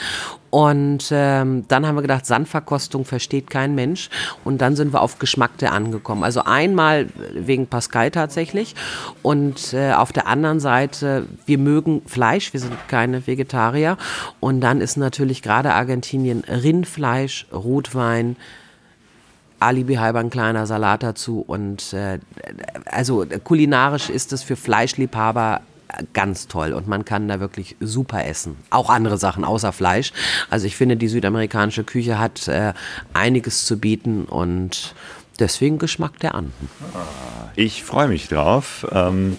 Und 0.50 1.10
ähm, 1.12 1.64
dann 1.68 1.86
haben 1.86 1.96
wir 1.96 2.02
gedacht, 2.02 2.26
Sandverkostung 2.26 3.04
versteht 3.04 3.50
kein 3.50 3.74
Mensch. 3.74 4.10
Und 4.44 4.60
dann 4.60 4.76
sind 4.76 4.92
wir 4.92 5.00
auf 5.00 5.18
Geschmackte 5.40 5.72
angekommen. 5.72 6.22
Also 6.22 6.42
einmal 6.44 7.08
wegen 7.32 7.66
Pascal 7.66 8.10
tatsächlich. 8.10 8.74
Und 9.22 9.72
äh, 9.72 9.92
auf 9.92 10.12
der 10.12 10.26
anderen 10.26 10.60
Seite, 10.60 11.24
wir 11.46 11.56
mögen 11.56 12.02
Fleisch, 12.04 12.52
wir 12.52 12.60
sind 12.60 12.74
keine 12.88 13.26
Vegetarier. 13.26 13.96
Und 14.38 14.60
dann 14.60 14.82
ist 14.82 14.98
natürlich 14.98 15.40
gerade 15.40 15.72
Argentinien 15.72 16.44
Rindfleisch, 16.46 17.46
Rotwein, 17.54 18.36
Alibi 19.60 19.94
halber 19.94 20.20
ein 20.20 20.28
kleiner 20.28 20.66
Salat 20.66 21.02
dazu 21.02 21.44
und 21.46 21.92
äh, 21.92 22.18
also 22.86 23.26
kulinarisch 23.44 24.08
ist 24.08 24.32
es 24.32 24.42
für 24.42 24.56
Fleischliebhaber 24.56 25.60
ganz 26.14 26.48
toll 26.48 26.72
und 26.72 26.88
man 26.88 27.04
kann 27.04 27.28
da 27.28 27.40
wirklich 27.40 27.76
super 27.78 28.24
essen. 28.24 28.56
Auch 28.70 28.88
andere 28.88 29.18
Sachen 29.18 29.44
außer 29.44 29.72
Fleisch. 29.72 30.12
Also 30.48 30.66
ich 30.66 30.76
finde, 30.76 30.96
die 30.96 31.08
südamerikanische 31.08 31.84
Küche 31.84 32.18
hat 32.18 32.48
äh, 32.48 32.72
einiges 33.12 33.66
zu 33.66 33.78
bieten 33.78 34.24
und 34.24 34.94
deswegen 35.40 35.78
Geschmack 35.78 36.18
der 36.20 36.34
Anden. 36.34 36.52
Ich 37.56 37.82
freue 37.82 38.08
mich 38.08 38.28
drauf 38.28 38.86
ähm, 38.92 39.36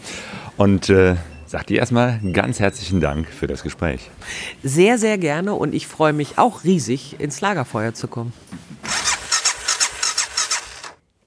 und 0.58 0.90
äh 0.90 1.16
Sag 1.52 1.68
dir 1.68 1.80
erstmal 1.80 2.18
ganz 2.32 2.62
herzlichen 2.62 3.02
Dank 3.02 3.28
für 3.28 3.46
das 3.46 3.62
Gespräch. 3.62 4.10
Sehr, 4.64 4.98
sehr 4.98 5.18
gerne 5.18 5.54
und 5.54 5.76
ich 5.76 5.86
freue 5.86 6.14
mich 6.14 6.38
auch 6.38 6.64
riesig, 6.64 7.20
ins 7.20 7.42
Lagerfeuer 7.42 7.94
zu 7.94 8.08
kommen. 8.08 8.32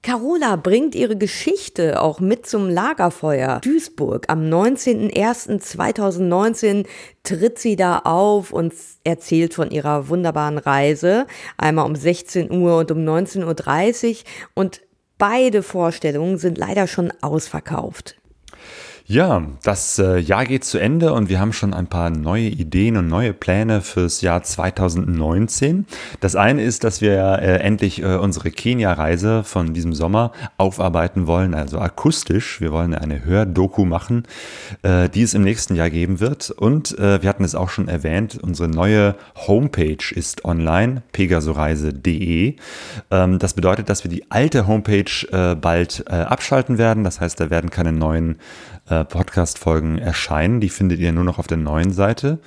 Carola 0.05 0.55
bringt 0.55 0.93
ihre 0.93 1.17
Geschichte 1.17 1.99
auch 1.99 2.19
mit 2.19 2.45
zum 2.45 2.69
Lagerfeuer. 2.69 3.59
Duisburg 3.63 4.25
am 4.27 4.41
19.01.2019 4.41 6.85
tritt 7.23 7.57
sie 7.57 7.75
da 7.75 8.01
auf 8.03 8.53
und 8.53 8.71
erzählt 9.03 9.55
von 9.55 9.71
ihrer 9.71 10.07
wunderbaren 10.07 10.59
Reise. 10.59 11.25
Einmal 11.57 11.87
um 11.87 11.95
16 11.95 12.51
Uhr 12.51 12.77
und 12.77 12.91
um 12.91 12.99
19.30 12.99 14.11
Uhr. 14.11 14.17
Und 14.53 14.81
beide 15.17 15.63
Vorstellungen 15.63 16.37
sind 16.37 16.59
leider 16.59 16.85
schon 16.85 17.11
ausverkauft. 17.21 18.15
Ja, 19.07 19.43
das 19.61 19.99
äh, 19.99 20.17
Jahr 20.17 20.45
geht 20.45 20.63
zu 20.63 20.79
Ende 20.79 21.13
und 21.13 21.29
wir 21.29 21.39
haben 21.39 21.53
schon 21.53 21.75
ein 21.75 21.85
paar 21.85 22.09
neue 22.09 22.47
Ideen 22.47 22.97
und 22.97 23.07
neue 23.07 23.33
Pläne 23.33 23.81
fürs 23.81 24.21
Jahr 24.21 24.41
2019. 24.41 25.85
Das 26.21 26.35
eine 26.35 26.63
ist, 26.63 26.83
dass 26.83 27.01
wir 27.01 27.37
äh, 27.39 27.59
endlich 27.59 28.01
äh, 28.01 28.15
unsere 28.15 28.49
Kenia-Reise 28.49 29.43
von 29.43 29.75
diesem 29.75 29.93
Sommer 29.93 30.31
aufarbeiten 30.57 31.27
wollen, 31.27 31.53
also 31.53 31.77
akustisch. 31.77 32.59
Wir 32.61 32.71
wollen 32.71 32.95
eine 32.95 33.23
Hördoku 33.23 33.85
machen, 33.85 34.23
die 34.83 35.21
es 35.21 35.33
im 35.33 35.43
nächsten 35.43 35.75
Jahr 35.75 35.89
geben 35.89 36.19
wird. 36.19 36.49
Und 36.49 36.95
wir 36.97 37.27
hatten 37.29 37.43
es 37.43 37.55
auch 37.55 37.69
schon 37.69 37.87
erwähnt, 37.87 38.39
unsere 38.41 38.67
neue 38.67 39.15
Homepage 39.47 40.13
ist 40.13 40.45
online, 40.45 41.03
pegasoreise.de. 41.11 42.55
Ähm, 43.11 43.39
das 43.39 43.53
bedeutet, 43.53 43.89
dass 43.89 44.03
wir 44.03 44.09
die 44.09 44.31
alte 44.31 44.67
Homepage 44.67 45.55
bald 45.59 46.07
abschalten 46.09 46.77
werden. 46.77 47.03
Das 47.03 47.21
heißt, 47.21 47.39
da 47.39 47.49
werden 47.49 47.69
keine 47.69 47.91
neuen 47.91 48.37
Podcast-Folgen 49.03 49.97
erscheinen. 49.97 50.61
Die 50.61 50.69
findet 50.69 50.99
ihr 50.99 51.11
nur 51.11 51.23
noch 51.23 51.39
auf 51.39 51.47
der 51.47 51.57
neuen 51.57 51.91
Seite. 51.91 52.39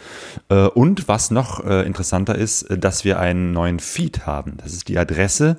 Äh, 0.48 0.66
und 0.68 1.08
was 1.08 1.30
noch 1.30 1.64
äh, 1.64 1.84
interessanter 1.84 2.34
ist, 2.34 2.62
äh, 2.62 2.78
dass 2.78 3.04
wir 3.04 3.18
einen 3.18 3.52
neuen 3.52 3.80
Feed 3.80 4.26
haben. 4.26 4.54
Das 4.56 4.72
ist 4.72 4.88
die 4.88 4.98
Adresse 4.98 5.58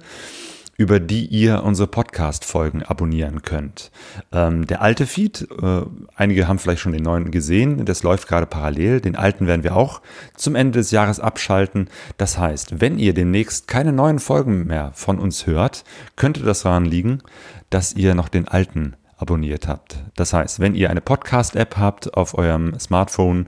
über 0.80 1.02
die 1.02 1.26
ihr 1.26 1.66
unsere 1.66 1.90
Podcast-Folgen 1.90 2.84
abonnieren 2.84 3.42
könnt. 3.42 3.92
Ähm, 4.32 4.66
der 4.66 4.82
alte 4.82 5.08
Feed, 5.08 5.46
äh, 5.62 5.82
einige 6.16 6.48
haben 6.48 6.58
vielleicht 6.58 6.80
schon 6.80 6.94
den 6.94 7.04
neuen 7.04 7.32
gesehen, 7.32 7.84
das 7.84 8.02
läuft 8.02 8.30
gerade 8.30 8.46
parallel. 8.46 9.02
Den 9.02 9.18
alten 9.18 9.46
werden 9.46 9.66
wir 9.66 9.76
auch 9.76 10.02
zum 10.38 10.56
Ende 10.56 10.80
des 10.80 10.92
Jahres 10.92 11.20
abschalten. 11.20 11.90
Das 12.16 12.38
heißt, 12.38 12.80
wenn 12.80 12.98
ihr 12.98 13.14
demnächst 13.14 13.68
keine 13.68 13.92
neuen 13.92 14.20
Folgen 14.20 14.68
mehr 14.68 14.92
von 14.96 15.20
uns 15.20 15.46
hört, 15.46 15.84
könnte 16.16 16.44
das 16.44 16.62
daran 16.62 16.86
liegen, 16.86 17.24
dass 17.70 17.94
ihr 17.94 18.16
noch 18.16 18.30
den 18.30 18.48
alten 18.48 18.96
abonniert 19.20 19.68
habt. 19.68 19.98
Das 20.16 20.34
heißt, 20.34 20.60
wenn 20.60 20.76
ihr 20.76 20.90
eine 20.90 21.02
Podcast-App 21.02 21.78
habt 21.78 22.14
auf 22.16 22.38
eurem 22.38 22.80
Smartphone, 22.80 23.48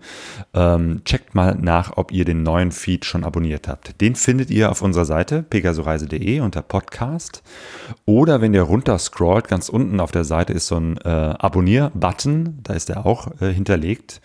ähm, 0.54 1.02
checkt 1.06 1.34
mal 1.34 1.56
nach, 1.60 1.96
ob 1.96 2.12
ihr 2.12 2.26
den 2.26 2.44
neuen 2.44 2.72
Feed 2.72 3.06
schon 3.06 3.24
abonniert 3.24 3.68
habt. 3.68 4.00
Den 4.02 4.16
findet 4.16 4.52
ihr 4.52 4.70
auf 4.70 4.82
unserer 4.82 5.06
Seite 5.06 5.44
pegasoreise.de 5.44 6.42
unter 6.42 6.62
Podcast. 6.62 7.42
Oder 8.06 8.42
wenn 8.42 8.54
ihr 8.54 8.64
runter 8.64 9.00
scrollt, 9.00 9.48
ganz 9.48 9.70
unten 9.70 10.00
auf 10.02 10.12
der 10.12 10.26
Seite 10.26 10.52
ist 10.54 10.68
so 10.68 10.76
ein 10.76 10.98
äh, 10.98 11.08
Abonnier-Button, 11.08 12.60
da 12.64 12.74
ist 12.74 12.90
er 12.90 13.06
auch 13.06 13.32
äh, 13.42 13.52
hinterlegt. 13.52 14.22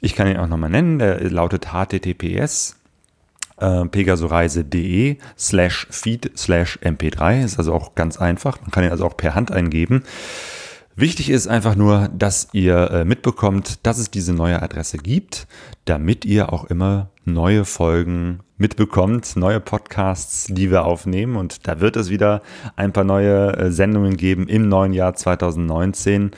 Ich 0.00 0.14
kann 0.14 0.26
ihn 0.26 0.38
auch 0.38 0.48
nochmal 0.48 0.70
nennen, 0.70 0.98
der 0.98 1.28
lautet 1.30 1.72
https 1.72 2.76
äh, 3.58 3.84
pegasoreise.de 3.84 5.16
slash 5.36 5.86
feed 5.90 6.30
slash 6.36 6.78
mp3. 6.82 7.44
Ist 7.44 7.58
also 7.58 7.74
auch 7.74 7.94
ganz 7.94 8.18
einfach. 8.18 8.60
Man 8.60 8.70
kann 8.70 8.84
ihn 8.84 8.90
also 8.90 9.06
auch 9.06 9.16
per 9.16 9.34
Hand 9.34 9.50
eingeben. 9.50 10.04
Wichtig 11.00 11.30
ist 11.30 11.46
einfach 11.46 11.76
nur, 11.76 12.08
dass 12.12 12.48
ihr 12.52 12.90
äh, 12.90 13.04
mitbekommt, 13.04 13.86
dass 13.86 13.98
es 13.98 14.10
diese 14.10 14.32
neue 14.32 14.60
Adresse 14.60 14.98
gibt, 14.98 15.46
damit 15.84 16.24
ihr 16.24 16.52
auch 16.52 16.64
immer 16.64 17.10
neue 17.24 17.64
Folgen 17.64 18.40
mitbekommt, 18.56 19.36
neue 19.36 19.60
Podcasts, 19.60 20.46
die 20.50 20.72
wir 20.72 20.84
aufnehmen. 20.84 21.36
Und 21.36 21.68
da 21.68 21.78
wird 21.78 21.94
es 21.94 22.10
wieder 22.10 22.42
ein 22.74 22.92
paar 22.92 23.04
neue 23.04 23.56
äh, 23.56 23.70
Sendungen 23.70 24.16
geben 24.16 24.48
im 24.48 24.68
neuen 24.68 24.92
Jahr 24.92 25.14
2019. 25.14 26.32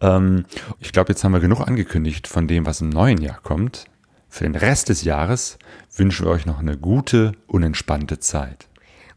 Ähm, 0.00 0.46
ich 0.80 0.92
glaube, 0.92 1.10
jetzt 1.10 1.22
haben 1.22 1.32
wir 1.32 1.40
genug 1.40 1.60
angekündigt 1.60 2.26
von 2.26 2.48
dem, 2.48 2.64
was 2.64 2.80
im 2.80 2.88
neuen 2.88 3.20
Jahr 3.20 3.40
kommt. 3.42 3.84
Für 4.30 4.44
den 4.44 4.56
Rest 4.56 4.88
des 4.88 5.04
Jahres 5.04 5.58
wünschen 5.94 6.24
wir 6.24 6.32
euch 6.32 6.46
noch 6.46 6.58
eine 6.58 6.78
gute, 6.78 7.32
unentspannte 7.48 8.18
Zeit. 8.18 8.66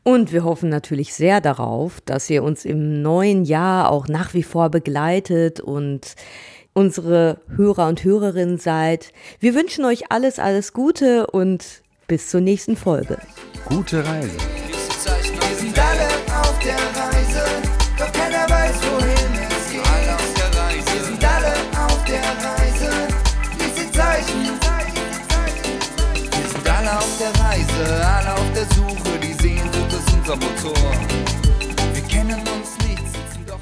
Und 0.03 0.31
wir 0.31 0.43
hoffen 0.43 0.69
natürlich 0.69 1.13
sehr 1.13 1.41
darauf, 1.41 2.01
dass 2.01 2.29
ihr 2.29 2.43
uns 2.43 2.65
im 2.65 3.01
neuen 3.01 3.43
Jahr 3.43 3.91
auch 3.91 4.07
nach 4.07 4.33
wie 4.33 4.43
vor 4.43 4.69
begleitet 4.69 5.59
und 5.59 6.15
unsere 6.73 7.41
Hörer 7.55 7.88
und 7.88 8.03
Hörerinnen 8.03 8.57
seid. 8.57 9.12
Wir 9.39 9.53
wünschen 9.53 9.85
euch 9.85 10.12
alles, 10.12 10.39
alles 10.39 10.73
Gute 10.73 11.27
und 11.27 11.81
bis 12.07 12.29
zur 12.29 12.41
nächsten 12.41 12.75
Folge. 12.75 13.17
Gute 13.65 14.05
Reise. 14.05 14.31
Wir 14.31 15.55
sind 15.55 15.77
alle 15.77 16.07
auf 16.41 16.57
der 16.59 16.75
Reise, 16.75 17.45
doch 17.97 18.12
keiner 18.12 18.49
weiß, 18.49 18.75
wohin 18.91 19.33
es 19.49 19.71
geht. 19.71 19.81
Alle 19.85 20.15
auf 20.15 20.33
der 20.35 20.49
Reise. 20.59 20.85
Wir 20.93 21.03
sind 21.03 21.23
alle 21.23 21.53
auf 21.85 22.05
der 22.05 22.23
Reise, 22.47 22.89
lies 23.59 23.75
die 23.75 23.91
Zeichen. 23.91 24.41
Wir 26.31 26.47
sind 26.49 26.67
alle 26.69 26.97
auf 26.97 27.17
der 27.19 27.31
Reise, 27.43 28.07
alle 28.07 28.33
auf 28.33 28.51
der 28.55 28.65
Suche, 28.75 28.88
Sehnsucht 30.29 30.45
unser 33.39 33.57